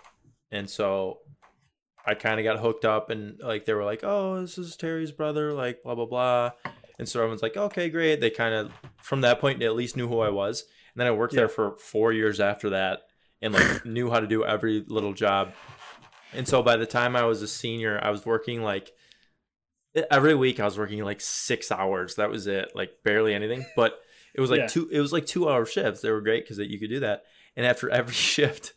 and 0.52 0.70
so 0.70 1.20
I 2.06 2.14
kind 2.14 2.40
of 2.40 2.46
got 2.46 2.60
hooked 2.60 2.86
up 2.86 3.10
and 3.10 3.40
like 3.42 3.66
they 3.66 3.74
were 3.74 3.84
like, 3.84 4.02
oh, 4.04 4.40
this 4.42 4.58
is 4.58 4.78
Terry's 4.78 5.12
brother, 5.12 5.52
like 5.52 5.84
blah 5.84 5.96
blah 5.96 6.06
blah, 6.06 6.52
and 7.00 7.08
so 7.08 7.20
everyone's 7.20 7.41
like, 7.41 7.58
okay, 7.58 7.89
great. 7.89 8.20
They 8.22 8.30
kind 8.30 8.54
of 8.54 8.72
from 9.02 9.22
that 9.22 9.39
point 9.39 9.60
they 9.60 9.66
at 9.66 9.76
least 9.76 9.98
knew 9.98 10.08
who 10.08 10.20
I 10.20 10.30
was, 10.30 10.62
and 10.93 11.00
then 11.00 11.08
I 11.08 11.12
worked 11.12 11.34
Yeah. 11.34 11.41
there 11.41 11.50
for 11.50 11.76
four 11.78 12.12
years 12.14 12.39
after 12.39 12.70
that, 12.72 13.02
and 13.41 13.54
like 13.54 13.86
knew 13.86 14.10
how 14.10 14.20
to 14.20 14.28
do 14.28 14.43
every 14.43 14.84
little 14.88 15.14
job. 15.14 15.54
And 16.34 16.48
so 16.48 16.62
by 16.62 16.76
the 16.78 16.86
time 16.86 17.16
I 17.16 17.24
was 17.24 17.41
a 17.41 17.48
senior, 17.48 18.00
I 18.04 18.10
was 18.10 18.26
working 18.26 18.62
like 18.62 18.91
every 20.12 20.36
week 20.36 20.60
I 20.60 20.66
was 20.66 20.78
working 20.78 21.04
like 21.04 21.22
six 21.22 21.72
hours. 21.72 22.16
That 22.16 22.30
was 22.30 22.48
it, 22.48 22.72
like 22.76 22.91
barely 23.04 23.34
anything. 23.34 23.66
But 23.76 24.00
it 24.36 24.41
was 24.41 24.52
like 24.52 24.60
Yeah. 24.62 24.68
two. 24.68 24.89
It 24.91 25.00
was 25.00 25.14
like 25.14 25.26
two 25.26 25.50
hour 25.50 25.66
shifts. 25.66 26.02
They 26.02 26.12
were 26.12 26.22
great 26.22 26.43
because 26.43 26.60
you 26.60 26.80
could 26.80 26.89
do 26.89 27.00
that. 27.00 27.24
And 27.56 27.66
after 27.66 27.89
every 27.89 28.14
shift, 28.14 28.74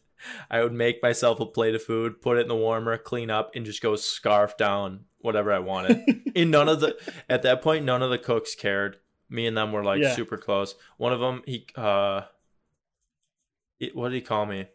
I 0.51 0.63
would 0.63 0.73
make 0.73 1.03
myself 1.03 1.41
a 1.41 1.47
plate 1.47 1.75
of 1.75 1.83
food, 1.83 2.21
put 2.23 2.39
it 2.39 2.43
in 2.43 2.49
the 2.49 2.57
warmer, 2.57 2.97
clean 2.97 3.31
up, 3.31 3.51
and 3.55 3.67
just 3.67 3.83
go 3.83 3.97
scarf 3.97 4.57
down 4.57 5.05
whatever 5.21 5.53
I 5.53 5.59
wanted. 5.61 6.23
and 6.37 6.51
none 6.51 6.69
of 6.69 6.81
the 6.81 6.97
at 7.29 7.43
that 7.43 7.63
point, 7.63 7.85
none 7.85 8.03
of 8.03 8.11
the 8.11 8.19
cooks 8.19 8.55
cared. 8.55 8.97
Me 9.29 9.47
and 9.47 9.57
them 9.57 9.73
were 9.73 9.85
like 9.85 10.03
Yeah. 10.03 10.15
super 10.15 10.37
close. 10.37 10.75
One 10.97 11.13
of 11.13 11.21
them, 11.21 11.43
he 11.47 11.67
uh, 11.77 12.23
it, 13.79 13.95
what 13.95 14.09
did 14.11 14.17
he 14.17 14.21
call 14.23 14.45
me? 14.47 14.67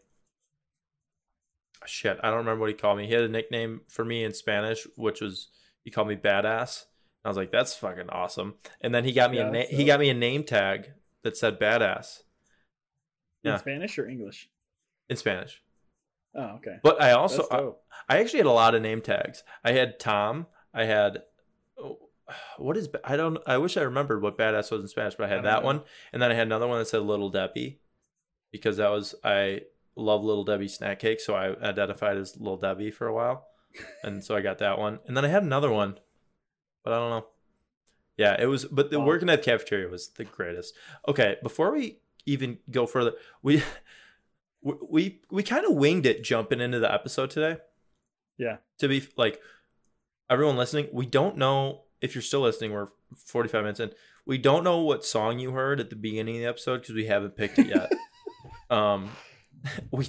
Shit, 1.84 2.18
I 2.22 2.28
don't 2.30 2.38
remember 2.38 2.60
what 2.60 2.70
he 2.70 2.74
called 2.74 2.98
me. 2.98 3.06
He 3.06 3.12
had 3.12 3.22
a 3.24 3.28
nickname 3.28 3.82
for 3.88 4.04
me 4.04 4.24
in 4.24 4.32
Spanish, 4.32 4.86
which 4.96 5.20
was 5.20 5.48
he 5.84 5.90
called 5.90 6.08
me 6.08 6.16
badass. 6.16 6.84
I 7.24 7.28
was 7.28 7.36
like, 7.36 7.52
that's 7.52 7.74
fucking 7.76 8.08
awesome. 8.08 8.54
And 8.80 8.94
then 8.94 9.04
he 9.04 9.12
got 9.12 9.30
me 9.30 9.36
Yeah, 9.38 9.48
a 9.48 9.52
na- 9.52 9.58
that's 9.58 9.70
he 9.70 9.84
got 9.84 10.00
me 10.00 10.08
a 10.08 10.14
name 10.14 10.42
tag 10.44 10.92
that 11.22 11.36
said 11.36 11.60
badass 11.60 12.22
In 13.44 13.52
Yeah. 13.52 13.56
Spanish 13.58 13.98
or 13.98 14.08
English? 14.08 14.48
in 15.08 15.16
Spanish. 15.16 15.62
Oh, 16.36 16.56
okay. 16.56 16.76
But 16.82 17.00
I 17.00 17.12
also 17.12 17.46
I. 17.50 18.14
I 18.14 18.18
actually 18.18 18.38
had 18.40 18.46
a 18.46 18.52
lot 18.52 18.74
of 18.74 18.82
name 18.82 19.00
tags. 19.00 19.42
I 19.64 19.72
had 19.72 19.98
Tom. 19.98 20.46
I 20.74 20.84
had 20.84 21.22
oh, 21.82 21.98
what 22.58 22.76
is 22.76 22.88
I 23.04 23.16
don't 23.16 23.38
I 23.46 23.56
wish 23.58 23.76
I 23.76 23.82
remembered 23.82 24.22
what 24.22 24.36
badass 24.38 24.70
was 24.70 24.82
in 24.82 24.88
Spanish, 24.88 25.14
but 25.14 25.24
I 25.24 25.26
I 25.26 25.30
had 25.30 25.36
don't 25.36 25.44
that 25.44 25.60
know. 25.62 25.66
one, 25.66 25.82
and 26.12 26.20
then 26.22 26.30
I 26.30 26.34
had 26.34 26.46
another 26.46 26.66
one 26.66 26.78
that 26.78 26.86
said 26.88 27.02
Little 27.02 27.30
Debbie, 27.30 27.80
because 28.52 28.76
that 28.76 28.90
was 28.90 29.14
I 29.24 29.62
love 29.96 30.22
Little 30.24 30.44
Debbie 30.44 30.68
snack 30.68 30.98
cake, 30.98 31.20
so 31.20 31.34
I 31.34 31.56
identified 31.66 32.16
as 32.18 32.36
Little 32.36 32.58
Debbie 32.58 32.90
for 32.90 33.06
a 33.06 33.14
while, 33.14 33.46
and 34.04 34.22
so 34.22 34.36
I 34.36 34.40
got 34.42 34.58
that 34.58 34.78
one, 34.78 34.98
and 35.06 35.16
then 35.16 35.24
I 35.24 35.28
had 35.28 35.42
another 35.42 35.70
one, 35.72 35.98
but 36.84 36.92
I 36.92 36.98
don't 36.98 37.10
know. 37.10 37.26
Yeah, 38.18 38.36
it 38.40 38.46
was, 38.46 38.64
but 38.66 38.90
the 38.90 38.98
Wow. 38.98 39.06
working 39.06 39.28
at 39.30 39.42
the 39.42 39.50
cafeteria 39.50 39.88
was 39.88 40.08
the 40.08 40.24
greatest. 40.24 40.74
Okay, 41.08 41.36
before 41.42 41.72
we 41.72 41.98
even 42.26 42.58
go 42.70 42.86
further, 42.86 43.12
we 43.42 43.62
we 44.66 44.74
we, 44.90 45.20
we 45.30 45.42
kind 45.42 45.64
of 45.64 45.74
winged 45.74 46.06
it 46.06 46.24
jumping 46.24 46.60
into 46.60 46.78
the 46.78 46.92
episode 46.92 47.30
today. 47.30 47.58
Yeah. 48.38 48.56
to 48.80 48.88
be 48.88 49.06
like 49.16 49.40
everyone 50.28 50.56
listening 50.58 50.88
we 50.92 51.06
don't 51.06 51.38
know 51.38 51.84
if 52.02 52.14
you're 52.14 52.20
still 52.20 52.42
listening 52.42 52.70
we're 52.72 52.88
45 53.14 53.62
minutes 53.62 53.80
in 53.80 53.92
we 54.26 54.36
don't 54.36 54.62
know 54.62 54.80
what 54.80 55.06
song 55.06 55.38
you 55.38 55.52
heard 55.52 55.80
at 55.80 55.88
the 55.88 55.96
beginning 55.96 56.36
of 56.36 56.40
the 56.42 56.48
episode 56.48 56.82
because 56.82 56.94
we 56.94 57.06
haven't 57.06 57.36
picked 57.36 57.58
it 57.58 57.68
yet. 57.68 57.90
Um 58.68 59.10
we 59.92 60.06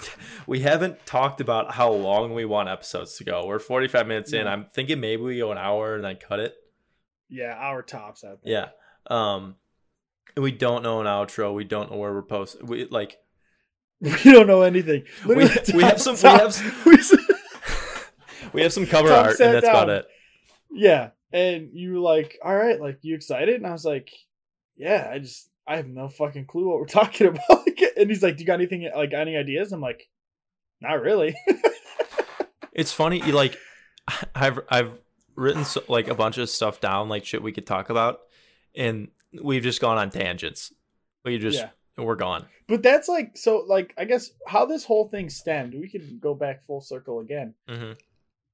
we 0.48 0.60
haven't 0.62 1.06
talked 1.06 1.40
about 1.42 1.76
how 1.76 1.92
long 1.92 2.34
we 2.34 2.44
want 2.44 2.70
episodes 2.70 3.16
to 3.18 3.24
go. 3.24 3.46
We're 3.46 3.60
45 3.60 4.08
minutes 4.08 4.34
in. 4.34 4.48
I'm 4.48 4.66
thinking 4.74 5.00
maybe 5.00 5.22
we 5.22 5.38
go 5.38 5.52
an 5.52 5.60
hour 5.60 5.94
and 5.96 6.04
then 6.04 6.16
cut 6.18 6.40
it. 6.40 6.56
Yeah, 7.30 7.54
our 7.56 7.84
tops 7.84 8.24
out 8.24 8.40
there. 8.44 8.52
yeah. 8.52 8.70
Um 9.16 9.56
and 10.36 10.44
we 10.44 10.52
don't 10.52 10.82
know 10.84 11.00
an 11.02 11.06
outro. 11.08 11.54
We 11.54 11.64
don't 11.66 11.92
know 11.92 11.98
where 11.98 12.14
we're 12.14 12.24
posting 12.24 12.66
we 12.66 12.86
like 12.86 13.18
We 14.24 14.32
don't 14.32 14.48
know 14.48 14.62
anything. 14.62 15.04
we, 15.26 15.36
we 15.36 15.48
have 15.48 15.98
Tom- 15.98 16.16
some 16.16 16.16
we 16.16 16.38
have 16.38 16.54
some, 17.04 17.20
we 18.54 18.62
have 18.62 18.74
some 18.74 18.86
cover 18.86 19.10
Tom 19.10 19.26
art 19.26 19.40
and 19.40 19.56
that's 19.56 19.68
about 19.68 19.90
it 19.90 20.08
yeah, 20.72 21.10
and 21.32 21.70
you 21.74 21.94
were 21.94 22.00
like, 22.00 22.38
"All 22.44 22.56
right, 22.56 22.80
like 22.80 23.00
you 23.02 23.16
excited?" 23.16 23.56
And 23.56 23.68
I 23.68 23.72
was 23.72 23.86
like, 23.86 24.12
"Yeah, 24.76 25.10
I 25.12 25.20
just 25.20 25.50
I 25.66 25.78
have 25.78 25.88
no 25.88 26.08
fucking 26.08 26.46
clue 26.46 26.68
what 26.68 26.80
we're 26.80 26.86
talking 27.02 27.28
about." 27.28 27.68
and 27.98 28.10
he's 28.10 28.24
like, 28.24 28.38
"Do 28.38 28.42
you 28.42 28.48
got 28.48 28.56
anything 28.56 28.90
like 28.96 29.14
any 29.14 29.36
ideas?" 29.36 29.72
I'm 29.72 29.82
like, 29.82 30.08
"Not 30.82 31.02
really." 31.02 31.36
It's 32.74 32.92
funny, 32.92 33.24
you 33.26 33.32
like 33.32 33.58
I've 34.36 34.60
I've 34.70 34.92
written 35.36 35.66
so, 35.66 35.82
like 35.88 36.08
a 36.10 36.16
bunch 36.16 36.38
of 36.38 36.48
stuff 36.48 36.80
down, 36.80 37.10
like 37.10 37.26
shit 37.26 37.42
we 37.42 37.52
could 37.52 37.66
talk 37.66 37.90
about, 37.90 38.20
and 38.76 39.08
we've 39.42 39.64
just 39.64 39.82
gone 39.82 39.98
on 39.98 40.12
tangents. 40.12 40.72
We 41.26 41.40
just 41.40 41.58
Yeah. 41.58 41.70
We're 42.06 42.16
gone. 42.16 42.46
but 42.68 42.84
that's 42.84 43.08
like 43.08 43.36
so 43.38 43.64
like 43.68 43.94
I 43.98 44.06
guess 44.06 44.32
how 44.48 44.66
this 44.66 44.84
whole 44.86 45.08
thing 45.10 45.30
stemmed. 45.30 45.74
We 45.74 45.90
could 45.90 46.20
go 46.22 46.34
back 46.36 46.64
full 46.64 46.82
circle 46.82 47.20
again. 47.20 47.54
hmm 47.68 47.94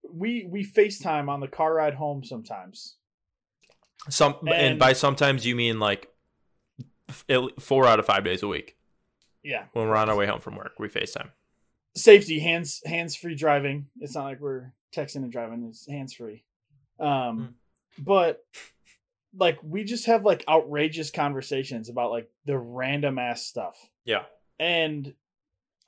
We 0.10 0.46
we 0.50 0.66
FaceTime 0.66 1.30
on 1.30 1.40
the 1.40 1.48
car 1.48 1.74
ride 1.76 1.96
home 1.96 2.24
sometimes. 2.24 2.96
Some 4.10 4.36
and, 4.42 4.50
And- 4.52 4.80
by 4.80 4.94
sometimes 4.94 5.46
you 5.46 5.56
mean 5.56 5.80
like 5.80 6.08
f- 7.10 7.26
four 7.60 7.86
out 7.88 8.00
of 8.00 8.06
five 8.06 8.24
days 8.24 8.44
a 8.44 8.48
week 8.48 8.76
Yeah, 9.44 9.66
when 9.74 9.88
we're 9.88 9.96
on 9.96 10.10
our 10.10 10.16
way 10.16 10.26
home 10.26 10.40
from 10.40 10.56
work. 10.56 10.74
We 10.80 10.90
Facetime. 10.90 11.30
safety 11.96 12.40
hands 12.40 12.82
hands 12.86 13.16
free 13.16 13.36
driving 13.36 13.88
it's 14.02 14.16
not 14.16 14.24
like 14.26 14.40
we're 14.40 14.72
texting 14.96 15.18
and 15.18 15.32
driving 15.32 15.64
it's 15.70 15.88
hands 15.88 16.14
free 16.14 16.44
um 17.00 17.56
but 18.00 18.44
like 19.38 19.58
we 19.64 19.84
just 19.84 20.06
have 20.06 20.24
like 20.26 20.44
outrageous 20.48 21.10
conversations 21.12 21.90
about 21.90 22.12
like 22.12 22.30
the 22.46 22.58
random 22.58 23.18
ass 23.20 23.46
stuff 23.46 23.76
Yeah, 24.06 24.24
and 24.60 25.14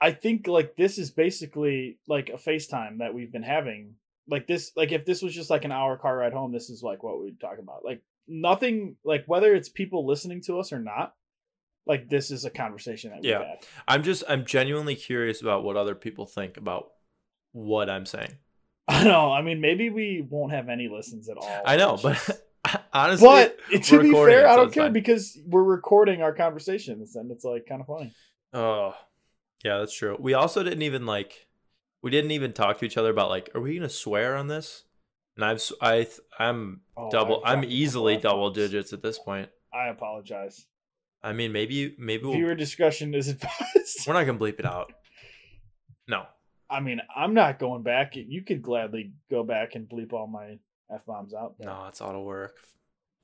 i 0.02 0.12
think 0.12 0.48
like 0.48 0.76
this 0.76 0.98
is 0.98 1.12
basically 1.12 2.00
like 2.08 2.30
a 2.30 2.38
facetime 2.38 3.00
that 3.00 3.14
we've 3.14 3.32
been 3.32 3.44
having 3.44 3.96
like 4.28 4.46
this 4.48 4.72
like 4.76 4.92
if 4.92 5.06
this 5.06 5.22
was 5.22 5.34
just 5.34 5.50
like 5.50 5.64
an 5.66 5.72
hour 5.72 5.98
car 5.98 6.18
ride 6.18 6.34
home 6.34 6.52
this 6.52 6.70
is 6.70 6.84
like 6.84 7.02
what 7.04 7.22
we'd 7.22 7.40
talk 7.40 7.60
about 7.60 7.86
like 7.86 8.02
nothing 8.28 8.96
like 9.06 9.24
whether 9.28 9.54
it's 9.56 9.70
people 9.70 10.06
listening 10.06 10.42
to 10.42 10.60
us 10.60 10.74
or 10.74 10.80
not 10.80 11.14
like 11.88 12.10
this 12.10 12.32
is 12.32 12.44
a 12.46 12.50
conversation 12.50 13.12
that 13.12 13.22
we've 13.22 13.30
Yeah. 13.30 13.40
had 13.48 13.60
I'm 13.88 14.02
just 14.04 14.24
I'm 14.28 14.44
genuinely 14.46 14.96
curious 14.96 15.42
about 15.42 15.64
what 15.64 15.78
other 15.78 15.94
people 15.96 16.26
think 16.26 16.58
about 16.58 16.88
what 17.52 17.90
I'm 17.90 18.06
saying. 18.08 18.36
I 18.88 19.04
know. 19.04 19.32
I 19.32 19.42
mean, 19.42 19.62
maybe 19.62 19.90
we 19.90 20.26
won't 20.28 20.52
have 20.52 20.68
any 20.68 20.90
listens 20.90 21.30
at 21.30 21.38
all. 21.38 21.62
I 21.66 21.78
know, 21.78 21.98
but 22.02 22.18
honestly, 22.96 23.28
but 23.28 23.58
to 23.84 24.02
be 24.02 24.12
fair, 24.12 24.48
I 24.48 24.56
don't 24.56 24.72
care 24.72 24.84
fine. 24.86 24.94
because 24.94 25.38
we're 25.46 25.64
recording 25.64 26.22
our 26.22 26.34
conversations, 26.34 27.16
and 27.16 27.30
it's 27.32 27.44
like 27.44 27.66
kind 27.68 27.82
of 27.82 27.88
funny. 27.88 28.14
Oh, 28.54 28.96
yeah, 29.64 29.80
that's 29.80 29.94
true. 29.96 30.16
We 30.20 30.34
also 30.34 30.64
didn't 30.64 30.82
even 30.84 31.06
like, 31.06 31.48
we 32.02 32.10
didn't 32.12 32.32
even 32.32 32.54
talk 32.54 32.80
to 32.80 32.86
each 32.86 32.98
other 32.98 33.10
about 33.10 33.30
like, 33.30 33.50
are 33.54 33.62
we 33.62 33.76
gonna 33.76 33.90
swear 33.90 34.36
on 34.38 34.48
this? 34.48 34.84
And 35.36 35.44
I've, 35.44 35.62
I, 35.82 36.08
I'm 36.40 36.82
Oh, 36.96 37.10
double, 37.12 37.42
I'm 37.44 37.66
easily 37.66 38.16
double 38.18 38.52
digits 38.52 38.94
at 38.94 39.02
this 39.04 39.20
point. 39.20 39.50
I 39.74 39.88
apologize. 39.90 40.66
I 41.22 41.34
mean, 41.34 41.52
maybe, 41.52 41.94
maybe 42.00 42.24
we'll, 42.24 42.34
Viewer 42.34 42.56
discretion 42.56 43.14
is 43.14 43.28
advised. 43.30 44.08
we're 44.08 44.14
not 44.14 44.26
gonna 44.26 44.40
bleep 44.40 44.60
it 44.60 44.66
out. 44.66 44.94
No, 46.08 46.26
I 46.70 46.80
mean, 46.80 47.02
I'm 47.16 47.34
not 47.34 47.60
going 47.60 47.84
back. 47.84 48.14
You 48.16 48.44
could 48.44 48.62
gladly 48.62 49.12
go 49.30 49.44
back 49.44 49.76
and 49.76 49.90
bleep 49.90 50.14
all 50.14 50.28
my 50.28 50.60
f 50.94 51.06
bombs 51.06 51.34
out. 51.34 51.56
but- 51.58 51.66
no, 51.66 51.86
it's 51.90 52.00
auto 52.00 52.22
work. 52.24 52.56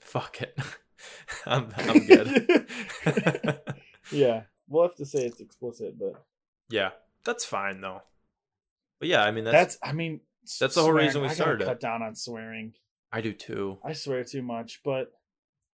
Fuck 0.02 0.42
it. 0.42 0.58
I'm, 1.46 1.70
I'm 1.78 2.06
good. 2.06 2.68
yeah, 4.12 4.44
we'll 4.68 4.84
have 4.84 4.96
to 4.98 5.06
say 5.06 5.26
it's 5.26 5.40
explicit, 5.40 5.98
but 5.98 6.24
yeah, 6.70 6.90
that's 7.26 7.46
fine 7.46 7.82
though. 7.82 8.02
But 9.00 9.08
yeah, 9.10 9.24
I 9.24 9.32
mean, 9.32 9.46
that's, 9.46 9.56
that's. 9.56 9.78
I 9.84 9.94
mean, 9.94 10.20
that's 10.60 10.76
the 10.76 10.82
whole 10.82 10.92
swearing- 10.92 11.08
reason 11.08 11.22
we 11.22 11.30
I 11.30 11.34
started. 11.34 11.66
Cut 11.66 11.80
down 11.80 12.02
on 12.04 12.16
swearing. 12.16 12.74
I 13.12 13.22
do 13.22 13.34
too. 13.34 13.78
I 13.84 13.94
swear 13.94 14.24
too 14.24 14.42
much, 14.42 14.82
but 14.86 15.12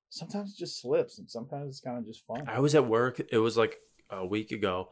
sometimes 0.10 0.54
it 0.54 0.58
just 0.58 0.80
slips, 0.82 1.20
and 1.20 1.30
sometimes 1.30 1.70
it's 1.70 1.80
kind 1.82 1.98
of 1.98 2.06
just 2.06 2.26
fun. 2.26 2.44
I 2.48 2.60
was 2.60 2.74
at 2.76 2.88
work. 2.88 3.20
It 3.32 3.38
was 3.38 3.58
like 3.58 3.78
a 4.10 4.26
week 4.26 4.52
ago, 4.52 4.90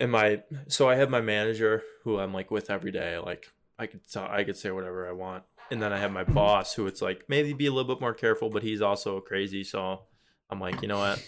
and 0.00 0.10
my 0.10 0.42
so 0.66 0.88
I 0.88 0.96
have 0.96 1.10
my 1.10 1.20
manager 1.20 1.82
who 2.04 2.18
I'm 2.18 2.34
like 2.34 2.50
with 2.50 2.70
every 2.70 2.90
day. 2.90 3.18
Like 3.18 3.46
I 3.78 3.86
could 3.86 4.00
tell, 4.10 4.24
I 4.24 4.44
could 4.44 4.56
say 4.56 4.70
whatever 4.72 5.08
I 5.08 5.12
want, 5.12 5.44
and 5.70 5.82
then 5.82 5.92
I 5.92 5.98
have 5.98 6.12
my 6.12 6.24
mm-hmm. 6.24 6.34
boss 6.34 6.74
who 6.74 6.86
it's 6.86 7.02
like 7.02 7.24
maybe 7.28 7.52
be 7.52 7.66
a 7.66 7.72
little 7.72 7.92
bit 7.92 8.00
more 8.00 8.14
careful, 8.14 8.50
but 8.50 8.62
he's 8.62 8.82
also 8.82 9.20
crazy. 9.20 9.64
So 9.64 10.02
I'm 10.50 10.60
like, 10.60 10.80
you 10.82 10.88
know 10.88 10.98
what? 10.98 11.24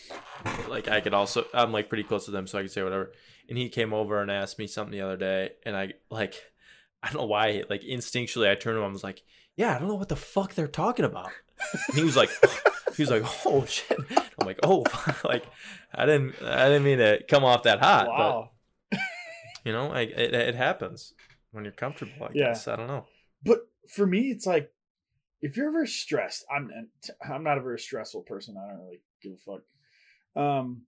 Like 0.68 0.88
I 0.88 1.00
could 1.00 1.14
also 1.14 1.44
I'm 1.52 1.72
like 1.72 1.88
pretty 1.88 2.04
close 2.04 2.24
to 2.26 2.30
them, 2.30 2.46
so 2.46 2.58
I 2.58 2.62
could 2.62 2.70
say 2.70 2.82
whatever. 2.82 3.12
And 3.48 3.58
he 3.58 3.68
came 3.68 3.92
over 3.92 4.20
and 4.20 4.30
asked 4.30 4.58
me 4.58 4.66
something 4.66 4.92
the 4.92 5.04
other 5.04 5.16
day, 5.16 5.50
and 5.64 5.76
I 5.76 5.94
like 6.10 6.34
I 7.02 7.10
don't 7.10 7.22
know 7.22 7.26
why 7.26 7.64
like 7.68 7.82
instinctually 7.82 8.50
I 8.50 8.54
turned 8.54 8.76
to 8.76 8.80
him. 8.80 8.84
I 8.84 8.92
was 8.92 9.04
like, 9.04 9.22
yeah, 9.56 9.74
I 9.74 9.78
don't 9.78 9.88
know 9.88 9.94
what 9.94 10.08
the 10.08 10.16
fuck 10.16 10.54
they're 10.54 10.68
talking 10.68 11.04
about. 11.04 11.30
And 11.88 11.98
he 11.98 12.04
was 12.04 12.16
like. 12.16 12.30
He 12.96 13.04
was 13.04 13.10
like, 13.10 13.22
"Oh 13.46 13.64
shit!" 13.66 13.98
I'm 14.38 14.46
like, 14.46 14.58
"Oh, 14.62 14.84
like 15.24 15.44
I 15.94 16.06
didn't, 16.06 16.34
I 16.42 16.66
didn't 16.68 16.82
mean 16.82 16.98
to 16.98 17.22
come 17.28 17.44
off 17.44 17.62
that 17.62 17.78
hot." 17.78 18.06
But 18.06 18.18
wow. 18.18 18.50
you 19.64 19.72
know, 19.72 19.88
like 19.88 20.10
it, 20.10 20.34
it 20.34 20.54
happens 20.54 21.14
when 21.52 21.64
you're 21.64 21.72
comfortable. 21.72 22.26
I 22.26 22.28
Yeah. 22.34 22.46
guess 22.48 22.68
I 22.68 22.76
don't 22.76 22.88
know. 22.88 23.06
But 23.44 23.60
for 23.88 24.06
me, 24.06 24.30
it's 24.30 24.46
like 24.46 24.70
if 25.42 25.56
you're 25.56 25.68
ever 25.68 25.86
stressed, 25.86 26.44
I'm 26.54 26.70
I'm 27.28 27.42
not 27.42 27.58
a 27.58 27.62
very 27.62 27.78
stressful 27.78 28.22
person. 28.22 28.56
I 28.56 28.68
don't 28.68 28.80
really 28.80 29.02
give 29.22 29.32
a 29.32 29.36
fuck. 29.36 30.42
Um, 30.42 30.82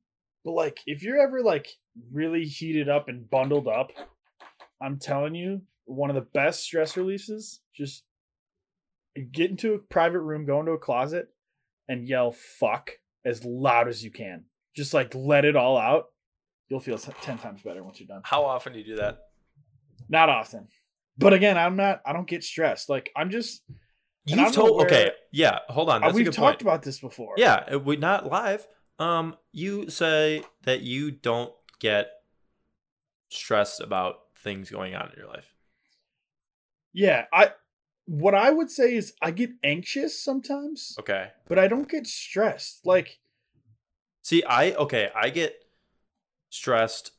but 0.44 0.52
like 0.52 0.80
if 0.86 1.02
you're 1.02 1.20
ever 1.20 1.42
like 1.42 1.68
really 2.12 2.44
heated 2.44 2.88
up 2.88 3.08
and 3.08 3.28
bundled 3.28 3.68
up, 3.68 3.92
I'm 4.80 4.98
telling 4.98 5.34
you, 5.34 5.62
one 5.84 6.10
of 6.10 6.16
the 6.16 6.22
best 6.22 6.62
stress 6.62 6.96
releases 6.96 7.60
just 7.74 8.04
get 9.32 9.50
into 9.50 9.74
a 9.74 9.78
private 9.78 10.20
room, 10.20 10.46
go 10.46 10.60
into 10.60 10.72
a 10.72 10.78
closet, 10.78 11.28
and 11.88 12.06
yell 12.06 12.32
"fuck" 12.32 12.90
as 13.24 13.44
loud 13.44 13.88
as 13.88 14.04
you 14.04 14.10
can. 14.10 14.44
Just 14.74 14.94
like 14.94 15.14
let 15.14 15.44
it 15.44 15.56
all 15.56 15.78
out. 15.78 16.06
You'll 16.68 16.80
feel 16.80 16.98
ten 16.98 17.38
times 17.38 17.62
better 17.62 17.82
once 17.82 18.00
you're 18.00 18.06
done. 18.06 18.22
How 18.24 18.44
often 18.44 18.72
do 18.72 18.78
you 18.78 18.84
do 18.84 18.96
that? 18.96 19.18
Not 20.08 20.28
often. 20.28 20.68
But 21.18 21.32
again, 21.34 21.58
I'm 21.58 21.76
not. 21.76 22.00
I 22.06 22.12
don't 22.12 22.26
get 22.28 22.42
stressed. 22.44 22.88
Like 22.88 23.10
I'm 23.16 23.30
just. 23.30 23.62
You've 24.24 24.52
told. 24.52 24.76
where- 24.78 24.86
Okay, 24.86 25.10
yeah. 25.32 25.58
Hold 25.68 25.90
on. 25.90 26.00
That's 26.00 26.14
we've 26.14 26.24
good 26.26 26.34
talked 26.34 26.58
point. 26.58 26.62
about 26.62 26.82
this 26.82 27.00
before. 27.00 27.34
Yeah, 27.36 27.64
uh, 27.72 27.78
we 27.78 27.96
not 27.96 28.30
live. 28.30 28.66
Um, 28.98 29.36
you 29.52 29.90
say 29.90 30.44
that 30.62 30.82
you 30.82 31.10
don't 31.10 31.52
get 31.80 32.08
stressed 33.30 33.80
about 33.80 34.16
things 34.38 34.70
going 34.70 34.94
on 34.94 35.10
in 35.12 35.18
your 35.18 35.28
life. 35.28 35.52
Yeah. 36.92 37.26
I. 37.32 37.50
What 38.06 38.34
I 38.34 38.50
would 38.50 38.68
say 38.70 38.94
is 38.96 39.14
I 39.22 39.30
get 39.30 39.50
anxious 39.62 40.20
sometimes, 40.22 40.96
Okay. 40.98 41.30
but 41.46 41.56
I 41.56 41.68
don't 41.68 41.88
get 41.88 42.06
stressed. 42.08 42.84
Like 42.84 43.20
See, 44.22 44.42
I 44.42 44.72
okay, 44.72 45.08
I 45.14 45.30
get 45.30 45.54
stressed 46.50 47.12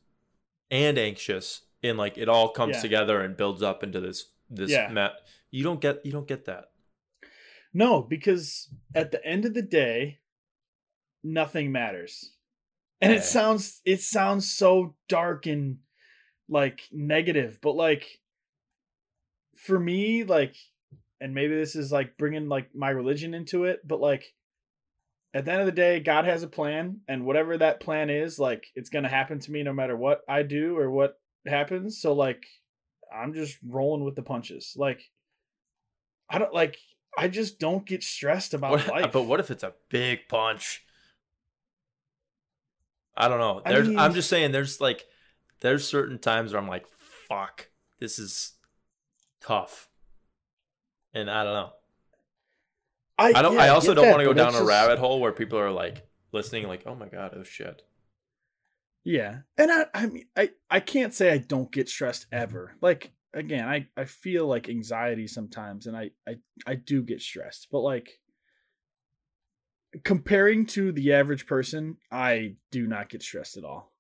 and 0.70 0.98
anxious, 0.98 1.62
and 1.84 1.98
like 1.98 2.18
it 2.18 2.30
all 2.30 2.50
comes 2.50 2.76
Yeah. 2.78 2.82
together 2.82 3.22
and 3.22 3.36
builds 3.38 3.62
up 3.62 3.84
into 3.84 4.00
this 4.00 4.32
this 4.50 4.72
Yeah. 4.72 4.88
met. 4.90 5.14
You 5.52 5.64
don't 5.64 5.82
get 5.82 6.06
you 6.06 6.12
don't 6.12 6.28
get 6.28 6.46
that. 6.46 6.66
no, 7.76 8.02
because 8.02 8.70
at 8.94 9.12
the 9.12 9.26
end 9.26 9.46
of 9.46 9.54
the 9.56 9.62
day, 9.64 10.20
nothing 11.24 11.72
matters. 11.72 12.36
And 13.02 13.12
Yeah. 13.12 13.18
it 13.20 13.24
sounds 13.24 13.82
it 13.86 14.02
sounds 14.02 14.52
so 14.52 14.96
dark 15.10 15.46
and 15.46 15.80
like 16.48 16.88
negative, 16.92 17.60
but 17.62 17.74
like 17.76 18.20
for 19.56 19.80
me, 19.80 20.24
like, 20.24 20.56
and 21.22 21.34
maybe 21.34 21.56
this 21.56 21.76
is 21.76 21.92
like 21.92 22.18
bringing 22.18 22.50
like 22.50 22.76
my 22.76 22.90
religion 22.90 23.34
into 23.34 23.64
it, 23.66 23.88
but 23.88 24.00
like 24.00 24.36
at 25.34 25.46
the 25.46 25.52
end 25.52 25.62
of 25.62 25.66
the 25.66 25.72
day, 25.72 26.00
God 26.00 26.26
has 26.26 26.44
a 26.44 26.48
plan, 26.48 27.02
and 27.08 27.26
whatever 27.26 27.58
that 27.58 27.80
plan 27.80 28.10
is, 28.10 28.38
like 28.38 28.68
it's 28.76 28.90
gonna 28.90 29.10
happen 29.10 29.40
to 29.40 29.52
me 29.52 29.64
no 29.64 29.74
matter 29.74 29.96
what 29.98 30.22
I 30.28 30.44
do 30.44 30.78
or 30.78 30.92
what 30.92 31.20
happens. 31.46 32.00
So 32.02 32.14
like 32.14 32.46
I'm 33.14 33.34
just 33.34 33.58
rolling 33.68 34.04
with 34.04 34.16
the 34.16 34.24
punches. 34.24 34.74
Like 34.76 35.10
I 36.30 36.40
don't 36.40 36.54
like 36.54 36.78
I 37.18 37.28
just 37.28 37.60
don't 37.60 37.86
get 37.86 38.04
stressed 38.04 38.54
about 38.54 38.72
What- 38.72 38.88
life. 39.04 39.12
but 39.12 39.24
what 39.24 39.40
if 39.40 39.52
it's 39.52 39.64
a 39.64 39.74
big 39.90 40.28
punch? 40.30 40.84
I 43.16 43.28
don't 43.28 43.40
know. 43.40 43.62
I 43.64 43.80
mean, 43.82 44.00
I'm 44.00 44.14
just 44.14 44.30
saying 44.30 44.52
there's 44.52 44.82
like 44.82 45.06
there's 45.62 45.88
certain 45.88 46.18
times 46.18 46.52
where 46.52 46.62
I'm 46.62 46.68
like, 46.68 46.86
fuck, 47.30 47.70
this 48.00 48.18
is 48.20 48.54
tough. 49.42 49.88
And 51.14 51.30
I 51.30 51.44
don't 51.44 51.54
know. 51.54 51.70
I 53.20 53.42
don't 53.44 53.54
yeah, 53.54 53.62
I 53.62 53.70
also 53.70 53.94
don't 53.94 54.08
want 54.10 54.20
to 54.20 54.26
go 54.26 54.34
down 54.34 54.50
a 54.50 54.52
just- 54.54 54.66
rabbit 54.66 54.98
hole 54.98 55.20
where 55.20 55.32
people 55.32 55.60
are 55.60 55.70
like 55.72 56.02
listening 56.32 56.68
like, 56.68 56.84
"Oh 56.88 56.96
my 56.96 57.08
god, 57.08 57.36
oh 57.38 57.44
shit." 57.44 57.84
Yeah. 59.04 59.40
And 59.58 59.72
I 59.72 59.86
I 59.94 60.06
mean 60.08 60.26
I 60.36 60.52
I 60.70 60.80
can't 60.80 61.14
say 61.14 61.32
I 61.32 61.38
don't 61.38 61.72
get 61.72 61.90
stressed 61.90 62.30
mm-hmm. 62.32 62.44
ever. 62.44 62.76
Like 62.82 63.12
again, 63.34 63.68
I 63.68 63.88
I 63.98 64.06
feel 64.06 64.48
like 64.48 64.70
anxiety 64.70 65.28
sometimes 65.28 65.88
and 65.88 65.96
I 65.98 66.12
I 66.28 66.38
I 66.66 66.76
do 66.76 67.04
get 67.04 67.22
stressed. 67.22 67.68
But 67.72 67.80
like 67.80 68.20
comparing 70.04 70.66
to 70.68 70.92
the 70.92 71.14
average 71.14 71.46
person, 71.46 71.98
I 72.12 72.56
do 72.72 72.88
not 72.88 73.10
get 73.10 73.22
stressed 73.22 73.58
at 73.58 73.64
all. 73.64 73.92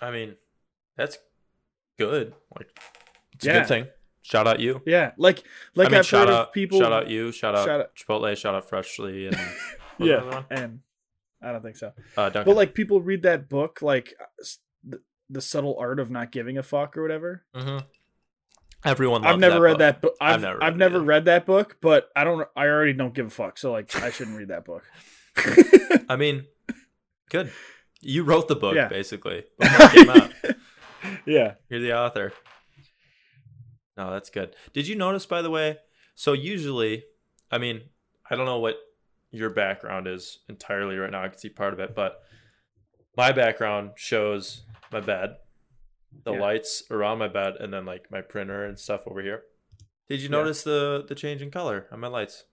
I 0.00 0.10
mean, 0.10 0.36
that's 0.96 1.18
good. 1.98 2.34
Like 2.56 2.68
it's 3.34 3.46
a 3.46 3.52
good 3.52 3.68
thing. 3.68 3.86
Shout 4.22 4.46
out 4.46 4.60
you. 4.60 4.82
Yeah. 4.86 5.12
Like 5.16 5.44
like 5.74 5.88
I 5.88 5.90
mean, 5.90 5.98
I've 5.98 6.06
shout 6.06 6.28
heard 6.28 6.34
out 6.34 6.48
of 6.48 6.52
people 6.52 6.78
Shout 6.80 6.92
out 6.92 7.08
you. 7.08 7.32
Shout 7.32 7.54
out 7.54 7.66
Shout 7.66 7.80
out- 7.80 7.94
Chipotle. 7.96 8.36
Shout 8.36 8.54
out 8.54 8.68
Freshly. 8.68 9.26
And 9.26 9.36
what 9.36 9.46
was 9.98 10.08
the 10.08 10.18
other 10.18 10.46
Yeah. 10.50 10.56
And 10.62 10.80
I 11.42 11.52
don't 11.52 11.62
think 11.62 11.76
so. 11.76 11.92
Uh, 12.16 12.30
But 12.30 12.48
like 12.48 12.74
people 12.74 13.00
read 13.00 13.22
that 13.22 13.48
book 13.48 13.80
like 13.82 14.14
the, 14.84 15.00
the 15.28 15.40
subtle 15.40 15.76
art 15.78 15.98
of 16.00 16.10
not 16.10 16.32
giving 16.32 16.58
a 16.58 16.62
fuck 16.62 16.96
or 16.96 17.02
whatever. 17.02 17.44
Mhm. 17.54 17.84
Everyone. 18.84 19.26
I've 19.26 19.38
never 19.38 19.60
read 19.60 19.72
book. 19.72 19.78
that 19.80 20.00
book. 20.00 20.16
I've 20.20 20.34
I've, 20.36 20.40
never 20.40 20.64
I've 20.64 20.72
read 20.72 20.78
never 20.78 21.00
read 21.00 21.24
that 21.26 21.46
book, 21.46 21.76
but 21.82 22.08
I 22.16 22.24
don't. 22.24 22.48
I 22.56 22.66
already 22.66 22.94
don't 22.94 23.12
give 23.14 23.26
a 23.26 23.30
fuck. 23.30 23.58
So 23.58 23.72
like, 23.72 23.94
I 24.02 24.10
shouldn't 24.10 24.38
read 24.38 24.48
that 24.48 24.64
book. 24.64 24.84
I 26.08 26.16
mean, 26.16 26.46
good. 27.30 27.52
You 28.00 28.22
wrote 28.24 28.48
the 28.48 28.56
book 28.56 28.74
Yeah. 28.74 28.88
basically. 28.88 29.44
Before 29.58 29.86
it 29.86 29.92
came 29.92 30.10
out. 30.10 30.32
yeah. 31.26 31.54
You're 31.68 31.80
the 31.80 31.94
author. 31.94 32.32
No, 33.98 34.10
that's 34.10 34.30
good. 34.30 34.56
Did 34.72 34.88
you 34.88 34.96
notice, 34.96 35.26
by 35.26 35.42
the 35.42 35.50
way? 35.50 35.78
So 36.14 36.32
usually, 36.32 37.04
I 37.50 37.58
mean, 37.58 37.82
I 38.30 38.36
don't 38.36 38.46
know 38.46 38.58
what 38.58 38.76
your 39.30 39.50
background 39.50 40.06
is 40.08 40.38
entirely 40.48 40.96
right 40.96 41.10
now. 41.10 41.22
I 41.22 41.28
can 41.28 41.38
see 41.38 41.48
part 41.48 41.72
of 41.72 41.80
it, 41.80 41.94
but 41.94 42.22
my 43.16 43.32
background 43.32 43.92
shows 43.96 44.62
my 44.92 45.00
bed, 45.00 45.36
the 46.24 46.32
Yeah. 46.32 46.40
lights 46.40 46.82
around 46.90 47.18
my 47.18 47.28
bed, 47.28 47.56
and 47.60 47.72
then 47.72 47.84
like 47.86 48.10
my 48.10 48.20
printer 48.20 48.64
and 48.64 48.78
stuff 48.78 49.06
over 49.06 49.22
here. 49.22 49.44
Did 50.08 50.20
you 50.20 50.28
Yeah. 50.28 50.36
notice 50.38 50.62
the 50.64 51.04
the 51.08 51.14
change 51.14 51.42
in 51.42 51.50
color 51.50 51.86
on 51.92 52.00
my 52.00 52.08
lights? 52.08 52.44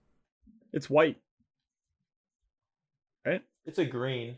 It's 0.74 0.90
white. 0.90 1.20
Right? 3.26 3.44
It's 3.66 3.80
a 3.80 3.86
green. 3.86 4.38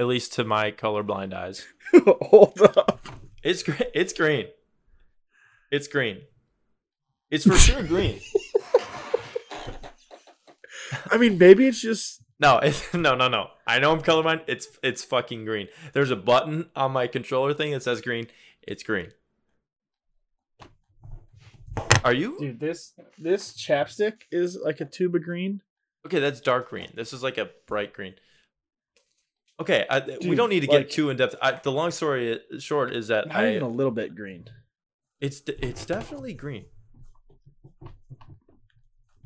At 0.00 0.06
least 0.06 0.32
to 0.34 0.44
my 0.44 0.72
colorblind 0.72 1.32
eyes. 1.34 1.66
Hold 1.92 2.60
up. 2.60 3.06
It's 3.42 3.62
green. 3.62 3.88
It's 3.94 4.12
green. 4.12 4.46
It's 5.70 5.86
green. 5.86 6.22
It's 7.30 7.44
for 7.46 7.56
sure 7.56 7.82
green. 7.84 8.20
I 11.10 11.16
mean, 11.16 11.38
maybe 11.38 11.66
it's 11.66 11.80
just. 11.80 12.22
No, 12.40 12.58
it's, 12.62 12.92
no, 12.94 13.14
no, 13.14 13.28
no. 13.28 13.48
I 13.66 13.78
know 13.78 13.92
I'm 13.92 14.00
colorblind. 14.00 14.42
It's 14.46 14.68
it's 14.82 15.04
fucking 15.04 15.44
green. 15.44 15.68
There's 15.92 16.10
a 16.10 16.16
button 16.16 16.70
on 16.76 16.92
my 16.92 17.06
controller 17.06 17.54
thing 17.54 17.72
that 17.72 17.82
says 17.82 18.00
green. 18.00 18.28
It's 18.62 18.82
green. 18.82 19.12
Are 22.04 22.12
you 22.12 22.38
Dude, 22.38 22.60
this 22.60 22.92
this 23.18 23.52
chapstick 23.56 24.22
is 24.30 24.56
like 24.56 24.80
a 24.80 24.84
tube 24.84 25.14
of 25.14 25.22
green. 25.22 25.62
okay? 26.06 26.20
That's 26.20 26.40
dark 26.40 26.70
green. 26.70 26.88
This 26.94 27.12
is 27.12 27.22
like 27.22 27.38
a 27.38 27.50
bright 27.66 27.92
green. 27.92 28.14
Okay, 29.60 29.84
I, 29.90 30.00
we 30.20 30.36
don't 30.36 30.50
need 30.50 30.60
to 30.60 30.70
like- 30.70 30.86
get 30.86 30.90
too 30.90 31.10
in 31.10 31.16
depth. 31.16 31.34
I, 31.42 31.52
the 31.52 31.72
long 31.72 31.90
story 31.90 32.40
short 32.60 32.94
is 32.94 33.08
that 33.08 33.34
I 33.34 33.50
even 33.50 33.62
a 33.62 33.68
little 33.68 33.90
bit 33.90 34.14
green. 34.14 34.46
it's 35.20 35.42
it's 35.48 35.84
definitely 35.84 36.32
green. 36.34 36.66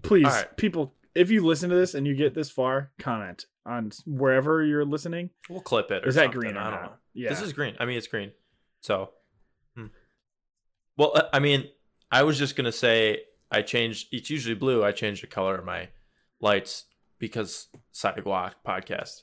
Please, 0.02 0.24
right. 0.24 0.56
people, 0.56 0.94
if 1.14 1.30
you 1.30 1.44
listen 1.44 1.70
to 1.70 1.76
this 1.76 1.94
and 1.94 2.06
you 2.06 2.14
get 2.14 2.34
this 2.34 2.50
far, 2.50 2.90
comment 2.98 3.46
on 3.66 3.90
wherever 4.06 4.62
you're 4.64 4.84
listening. 4.84 5.30
We'll 5.48 5.60
clip 5.60 5.90
it. 5.90 6.04
Or 6.04 6.08
Is 6.08 6.14
that 6.16 6.24
something. 6.24 6.40
green 6.40 6.56
or 6.56 6.60
I 6.60 6.70
don't 6.70 6.72
not? 6.72 6.82
know. 6.82 6.92
Yeah. 7.14 7.28
This 7.30 7.42
is 7.42 7.52
green. 7.52 7.74
I 7.78 7.84
mean, 7.84 7.96
it's 7.98 8.06
green. 8.06 8.32
So, 8.80 9.10
hmm. 9.76 9.86
well, 10.96 11.12
uh, 11.14 11.22
I 11.32 11.38
mean, 11.38 11.68
I 12.10 12.22
was 12.24 12.38
just 12.38 12.56
gonna 12.56 12.72
say 12.72 13.20
I 13.50 13.62
changed. 13.62 14.08
It's 14.12 14.30
usually 14.30 14.54
blue. 14.54 14.84
I 14.84 14.92
changed 14.92 15.22
the 15.22 15.26
color 15.28 15.56
of 15.56 15.64
my 15.64 15.88
lights 16.40 16.86
because 17.18 17.68
Side 17.92 18.18
of 18.18 18.24
Guac 18.24 18.52
podcast. 18.66 19.22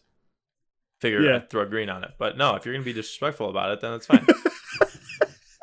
Figure 1.01 1.21
Yeah. 1.21 1.35
I'd 1.37 1.49
throw 1.49 1.63
a 1.63 1.65
green 1.65 1.89
on 1.89 2.03
it, 2.03 2.11
but 2.19 2.37
no. 2.37 2.55
If 2.55 2.65
you're 2.65 2.73
gonna 2.73 2.85
be 2.85 2.93
disrespectful 2.93 3.49
about 3.49 3.71
it, 3.71 3.81
then 3.81 3.93
it's 3.93 4.05
fine. 4.05 4.25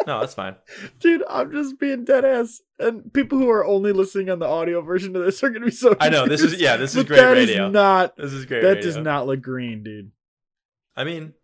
no, 0.06 0.20
that's 0.20 0.34
fine. 0.34 0.56
Dude, 1.00 1.22
I'm 1.28 1.50
just 1.52 1.78
being 1.78 2.04
dead 2.04 2.24
ass. 2.24 2.60
And 2.78 3.12
people 3.12 3.38
who 3.38 3.48
are 3.50 3.64
only 3.64 3.92
listening 3.92 4.30
on 4.30 4.38
the 4.38 4.46
audio 4.46 4.80
version 4.82 5.16
of 5.16 5.24
this 5.24 5.42
are 5.42 5.50
gonna 5.50 5.64
be 5.66 5.70
so 5.70 5.96
I 6.00 6.08
know, 6.10 6.26
this 6.26 6.42
is- 6.42 6.60
yeah, 6.60 6.76
this 6.76 6.94
is 6.94 7.04
great 7.04 7.16
that 7.18 7.36
is 7.36 7.48
radio. 7.48 7.68
not 7.70 8.16
This 8.16 8.32
is 8.32 8.44
great. 8.46 8.62
that 8.62 8.68
radio. 8.68 8.82
does 8.82 8.96
not 8.98 9.26
look 9.26 9.40
green, 9.42 9.82
dude. 9.82 10.12
I 10.96 11.04
mean, 11.04 11.34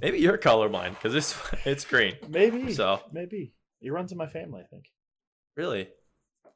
Maybe 0.00 0.18
you're 0.18 0.36
colorblind 0.38 0.90
because 0.90 1.14
it's 1.14 1.38
it's 1.64 1.84
green. 1.84 2.16
Maybe. 2.28 2.72
So 2.72 3.00
maybe 3.12 3.52
it 3.80 3.90
runs 3.92 4.10
in 4.10 4.18
my 4.18 4.26
family. 4.26 4.62
I 4.62 4.66
think. 4.66 4.86
really, 5.56 5.90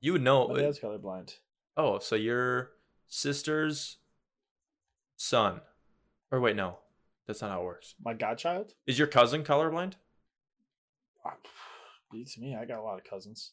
you 0.00 0.12
would 0.14 0.22
know. 0.22 0.48
My 0.48 0.60
dad's 0.62 0.80
colorblind. 0.80 1.32
Oh, 1.76 2.00
so 2.00 2.16
your 2.16 2.72
sister's 3.06 3.98
son, 5.16 5.60
or 6.32 6.40
wait, 6.40 6.56
no, 6.56 6.78
that's 7.28 7.40
not 7.40 7.52
how 7.52 7.60
it 7.60 7.64
works. 7.64 7.94
My 8.04 8.14
godchild. 8.14 8.72
Is 8.86 8.98
your 8.98 9.06
cousin 9.06 9.44
colorblind? 9.44 9.92
Beats 12.12 12.38
me. 12.38 12.54
I 12.56 12.64
got 12.64 12.78
a 12.78 12.82
lot 12.82 12.98
of 12.98 13.04
cousins. 13.04 13.52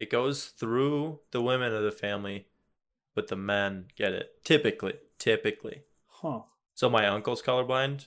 It 0.00 0.10
goes 0.10 0.46
through 0.46 1.20
the 1.32 1.42
women 1.42 1.74
of 1.74 1.82
the 1.82 1.90
family, 1.92 2.46
but 3.14 3.28
the 3.28 3.36
men 3.36 3.86
get 3.96 4.12
it 4.12 4.44
typically. 4.44 4.94
Typically. 5.18 5.82
Huh. 6.06 6.40
So 6.74 6.88
my 6.88 7.06
uncle's 7.08 7.42
colorblind, 7.42 8.06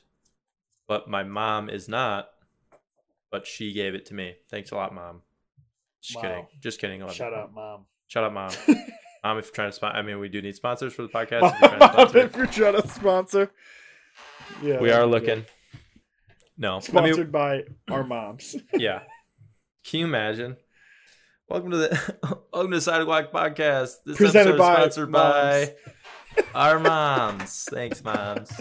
but 0.88 1.10
my 1.10 1.24
mom 1.24 1.70
is 1.70 1.88
not. 1.90 2.30
But 3.32 3.48
she 3.48 3.72
gave 3.74 3.96
it 3.96 4.06
to 4.08 4.14
me. 4.14 4.36
Thanks 4.50 4.72
a 4.72 4.76
lot, 4.76 4.94
mom. 4.94 5.22
Just 6.02 6.16
Wow. 6.18 6.22
kidding. 6.22 6.48
Just 6.60 6.80
kidding. 6.82 7.00
You, 7.02 7.10
Shout 7.12 7.54
Mom. 7.54 7.86
Shout 8.08 8.24
out, 8.26 8.34
mom. 8.34 8.52
mom, 9.24 9.38
if 9.38 9.46
you're 9.46 9.54
trying 9.54 9.70
to 9.70 9.74
spot, 9.74 9.96
I 9.96 10.02
mean, 10.02 10.20
we 10.20 10.28
do 10.28 10.42
need 10.42 10.56
sponsors 10.56 10.94
for 10.94 11.04
the 11.04 11.08
podcast. 11.08 11.54
If 11.54 11.62
you're 11.62 11.70
trying 11.70 11.80
to 11.80 11.88
sponsor, 11.94 12.38
you're 12.38 12.48
trying 12.48 12.82
to 12.82 12.88
sponsor. 12.90 13.52
Yeah. 14.62 14.80
we 14.82 14.92
are 14.92 15.06
looking. 15.06 15.28
good. 15.28 15.46
No, 16.58 16.78
I 16.78 16.80
Sponsored 16.80 17.18
mean, 17.18 17.32
by 17.32 17.64
our 17.90 18.04
moms. 18.04 18.56
yeah. 18.74 19.02
Can 19.84 20.02
you 20.02 20.06
imagine? 20.06 20.58
Welcome 21.50 21.72
to 21.72 21.78
the 21.78 22.18
Welcome 22.54 22.72
to 22.72 22.78
the 22.78 22.82
Side 22.82 23.02
of 23.02 23.08
Guac 23.08 23.32
Podcast. 23.32 23.96
This 24.06 24.18
Presented 24.18 24.56
episode 24.56 24.56
is 24.56 24.60
by 24.60 24.76
sponsored 24.76 25.12
by 25.12 25.74
our 26.56 26.80
moms. 26.80 27.64
Thanks, 27.70 28.04
moms. 28.04 28.52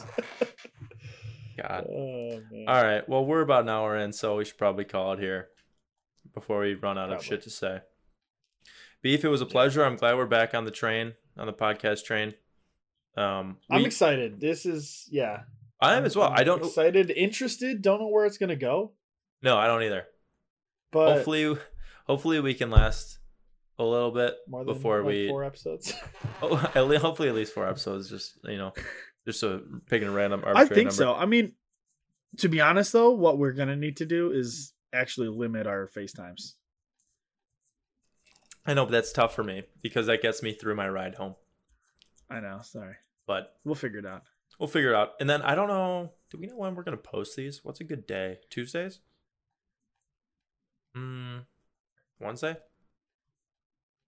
God. 1.56 1.86
Oh. 1.90 2.40
All 2.66 2.82
right. 2.82 3.06
Well, 3.08 3.24
we're 3.24 3.42
about 3.42 3.62
an 3.62 3.68
hour 3.68 3.96
in, 3.96 4.12
so 4.12 4.36
we 4.36 4.44
should 4.44 4.58
probably 4.58 4.84
call 4.84 5.12
it 5.12 5.18
here 5.18 5.48
before 6.32 6.60
we 6.60 6.74
run 6.74 6.96
out 6.96 7.12
of 7.12 7.22
shit 7.22 7.42
to 7.42 7.50
say. 7.50 7.80
Beef, 9.02 9.24
it 9.24 9.28
was 9.28 9.40
a 9.40 9.46
pleasure. 9.46 9.84
I'm 9.84 9.96
glad 9.96 10.16
we're 10.16 10.26
back 10.26 10.54
on 10.54 10.64
the 10.64 10.70
train, 10.70 11.14
on 11.36 11.46
the 11.46 11.52
podcast 11.52 12.04
train. 12.04 12.34
Um, 13.16 13.58
I'm 13.70 13.84
excited. 13.84 14.40
This 14.40 14.64
is 14.64 15.06
yeah. 15.10 15.42
I 15.80 15.94
am 15.96 16.04
as 16.04 16.14
well. 16.16 16.28
I'm 16.30 16.38
I 16.40 16.44
don't. 16.44 16.64
excited, 16.64 17.10
interested. 17.10 17.80
Don't 17.82 18.00
know 18.00 18.08
where 18.08 18.26
it's 18.26 18.38
gonna 18.38 18.56
go, 18.56 18.92
No, 19.42 19.56
I 19.56 19.66
don't 19.66 19.82
either. 19.82 20.04
but 20.92 21.14
hopefully, 21.16 21.56
hopefully 22.06 22.40
we 22.40 22.54
can 22.54 22.70
last 22.70 23.18
a 23.78 23.84
little 23.84 24.10
bit 24.10 24.34
more 24.46 24.64
than 24.64 24.74
before 24.74 24.98
like 24.98 25.06
we. 25.06 25.28
four 25.28 25.44
episodes. 25.44 25.94
Oh, 26.42 26.56
at 26.74 26.86
least, 26.88 27.02
hopefully, 27.02 27.28
at 27.28 27.34
least 27.34 27.52
four 27.54 27.66
episodes. 27.68 28.08
Just 28.10 28.38
you 28.44 28.56
know, 28.58 28.72
just 29.26 29.42
a 29.42 29.60
picking 29.86 30.08
a 30.08 30.12
random. 30.12 30.42
I 30.46 30.64
think 30.64 30.76
number. 30.76 30.90
so. 30.92 31.14
I 31.14 31.26
mean, 31.26 31.52
to 32.38 32.48
be 32.48 32.60
honest 32.60 32.92
though, 32.92 33.10
what 33.10 33.38
we're 33.38 33.52
gonna 33.52 33.76
need 33.76 33.96
to 33.98 34.06
do 34.06 34.30
is 34.32 34.72
actually 34.92 35.28
limit 35.28 35.66
our 35.66 35.86
FaceTimes. 35.88 36.54
I 38.66 38.74
know, 38.74 38.84
but 38.84 38.92
that's 38.92 39.12
tough 39.12 39.34
for 39.34 39.42
me 39.42 39.62
because 39.82 40.06
that 40.06 40.20
gets 40.22 40.42
me 40.42 40.52
through 40.52 40.74
my 40.76 40.88
ride 40.88 41.14
home. 41.14 41.34
I 42.28 42.40
know. 42.40 42.60
Sorry, 42.62 42.94
But 43.26 43.54
we'll 43.64 43.74
figure 43.74 43.98
it 44.00 44.06
out. 44.06 44.22
We'll 44.60 44.68
figure 44.68 44.90
it 44.90 44.94
out. 44.94 45.12
And 45.18 45.28
then 45.28 45.42
I 45.42 45.54
don't 45.56 45.68
know. 45.68 46.12
Do 46.30 46.38
we 46.38 46.46
know 46.46 46.56
when 46.56 46.74
we're 46.76 46.82
gonna 46.84 46.96
post 46.98 47.34
these? 47.34 47.64
What's 47.64 47.80
a 47.80 47.84
good 47.84 48.06
day? 48.06 48.38
Tuesdays? 48.50 49.00
Mm, 50.96 51.44
Wednesday? 52.20 52.56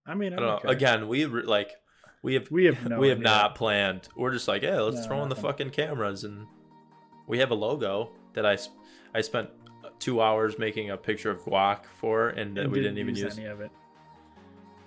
I 0.07 0.15
mean, 0.15 0.33
I 0.33 0.37
I'm 0.37 0.43
don't 0.43 0.49
know. 0.49 0.57
okay. 0.57 0.73
Again, 0.77 1.09
we 1.09 1.25
re- 1.25 1.43
like 1.45 1.73
we 2.23 2.35
have 2.35 2.51
we 2.51 2.67
have 2.67 2.85
no 2.89 2.99
we 2.99 3.09
have 3.09 3.19
idea. 3.19 3.25
not 3.31 3.55
planned. 3.55 4.09
We're 4.15 4.33
just 4.33 4.47
like, 4.47 4.63
yeah, 4.63 4.79
let's 4.81 4.99
No, 4.99 5.03
throw 5.07 5.23
in 5.23 5.29
the 5.29 5.37
fucking 5.37 5.71
cameras, 5.71 6.25
and 6.25 6.47
we 7.27 7.39
have 7.39 7.51
a 7.51 7.55
logo 7.55 8.11
that 8.35 8.45
I 8.45 8.57
sp- 8.61 8.77
I 9.15 9.21
spent 9.23 9.49
two 9.99 10.21
hours 10.21 10.59
making 10.59 10.91
a 10.91 10.97
picture 10.97 11.31
of 11.31 11.41
guac 11.43 11.85
for, 12.01 12.29
and, 12.31 12.57
that 12.57 12.65
And 12.65 12.73
we 12.73 12.81
didn't, 12.81 12.99
even 12.99 13.15
use. 13.15 13.39
any 13.39 13.47
of 13.47 13.61
it. 13.61 13.71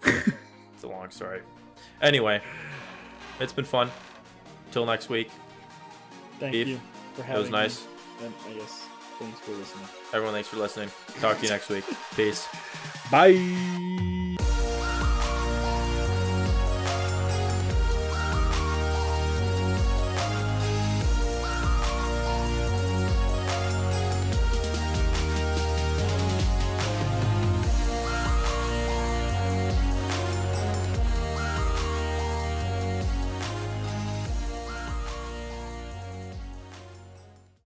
It's 0.73 0.83
a 0.83 0.87
long 0.87 1.09
story. 1.09 1.41
Anyway, 2.01 2.41
it's 3.39 3.53
been 3.53 3.63
fun. 3.65 3.89
Till 4.71 4.85
next 4.85 5.07
week. 5.09 5.31
Thank 6.39 6.51
Beef. 6.53 6.67
you 6.67 6.79
for 7.15 7.21
It 7.31 7.37
was 7.37 7.49
nice. 7.49 7.83
me. 8.21 8.25
And 8.25 8.33
I 8.49 8.53
guess 8.53 8.87
thanks 9.19 9.39
for 9.39 9.51
listening. 9.51 9.87
Everyone, 10.13 10.33
thanks 10.33 10.49
for 10.49 10.57
listening. 10.57 10.89
Talk 11.19 11.37
to 11.37 11.43
you 11.43 11.49
next 11.49 11.69
week. 11.69 11.83
Peace. 12.15 12.47
Bye. 13.11 14.14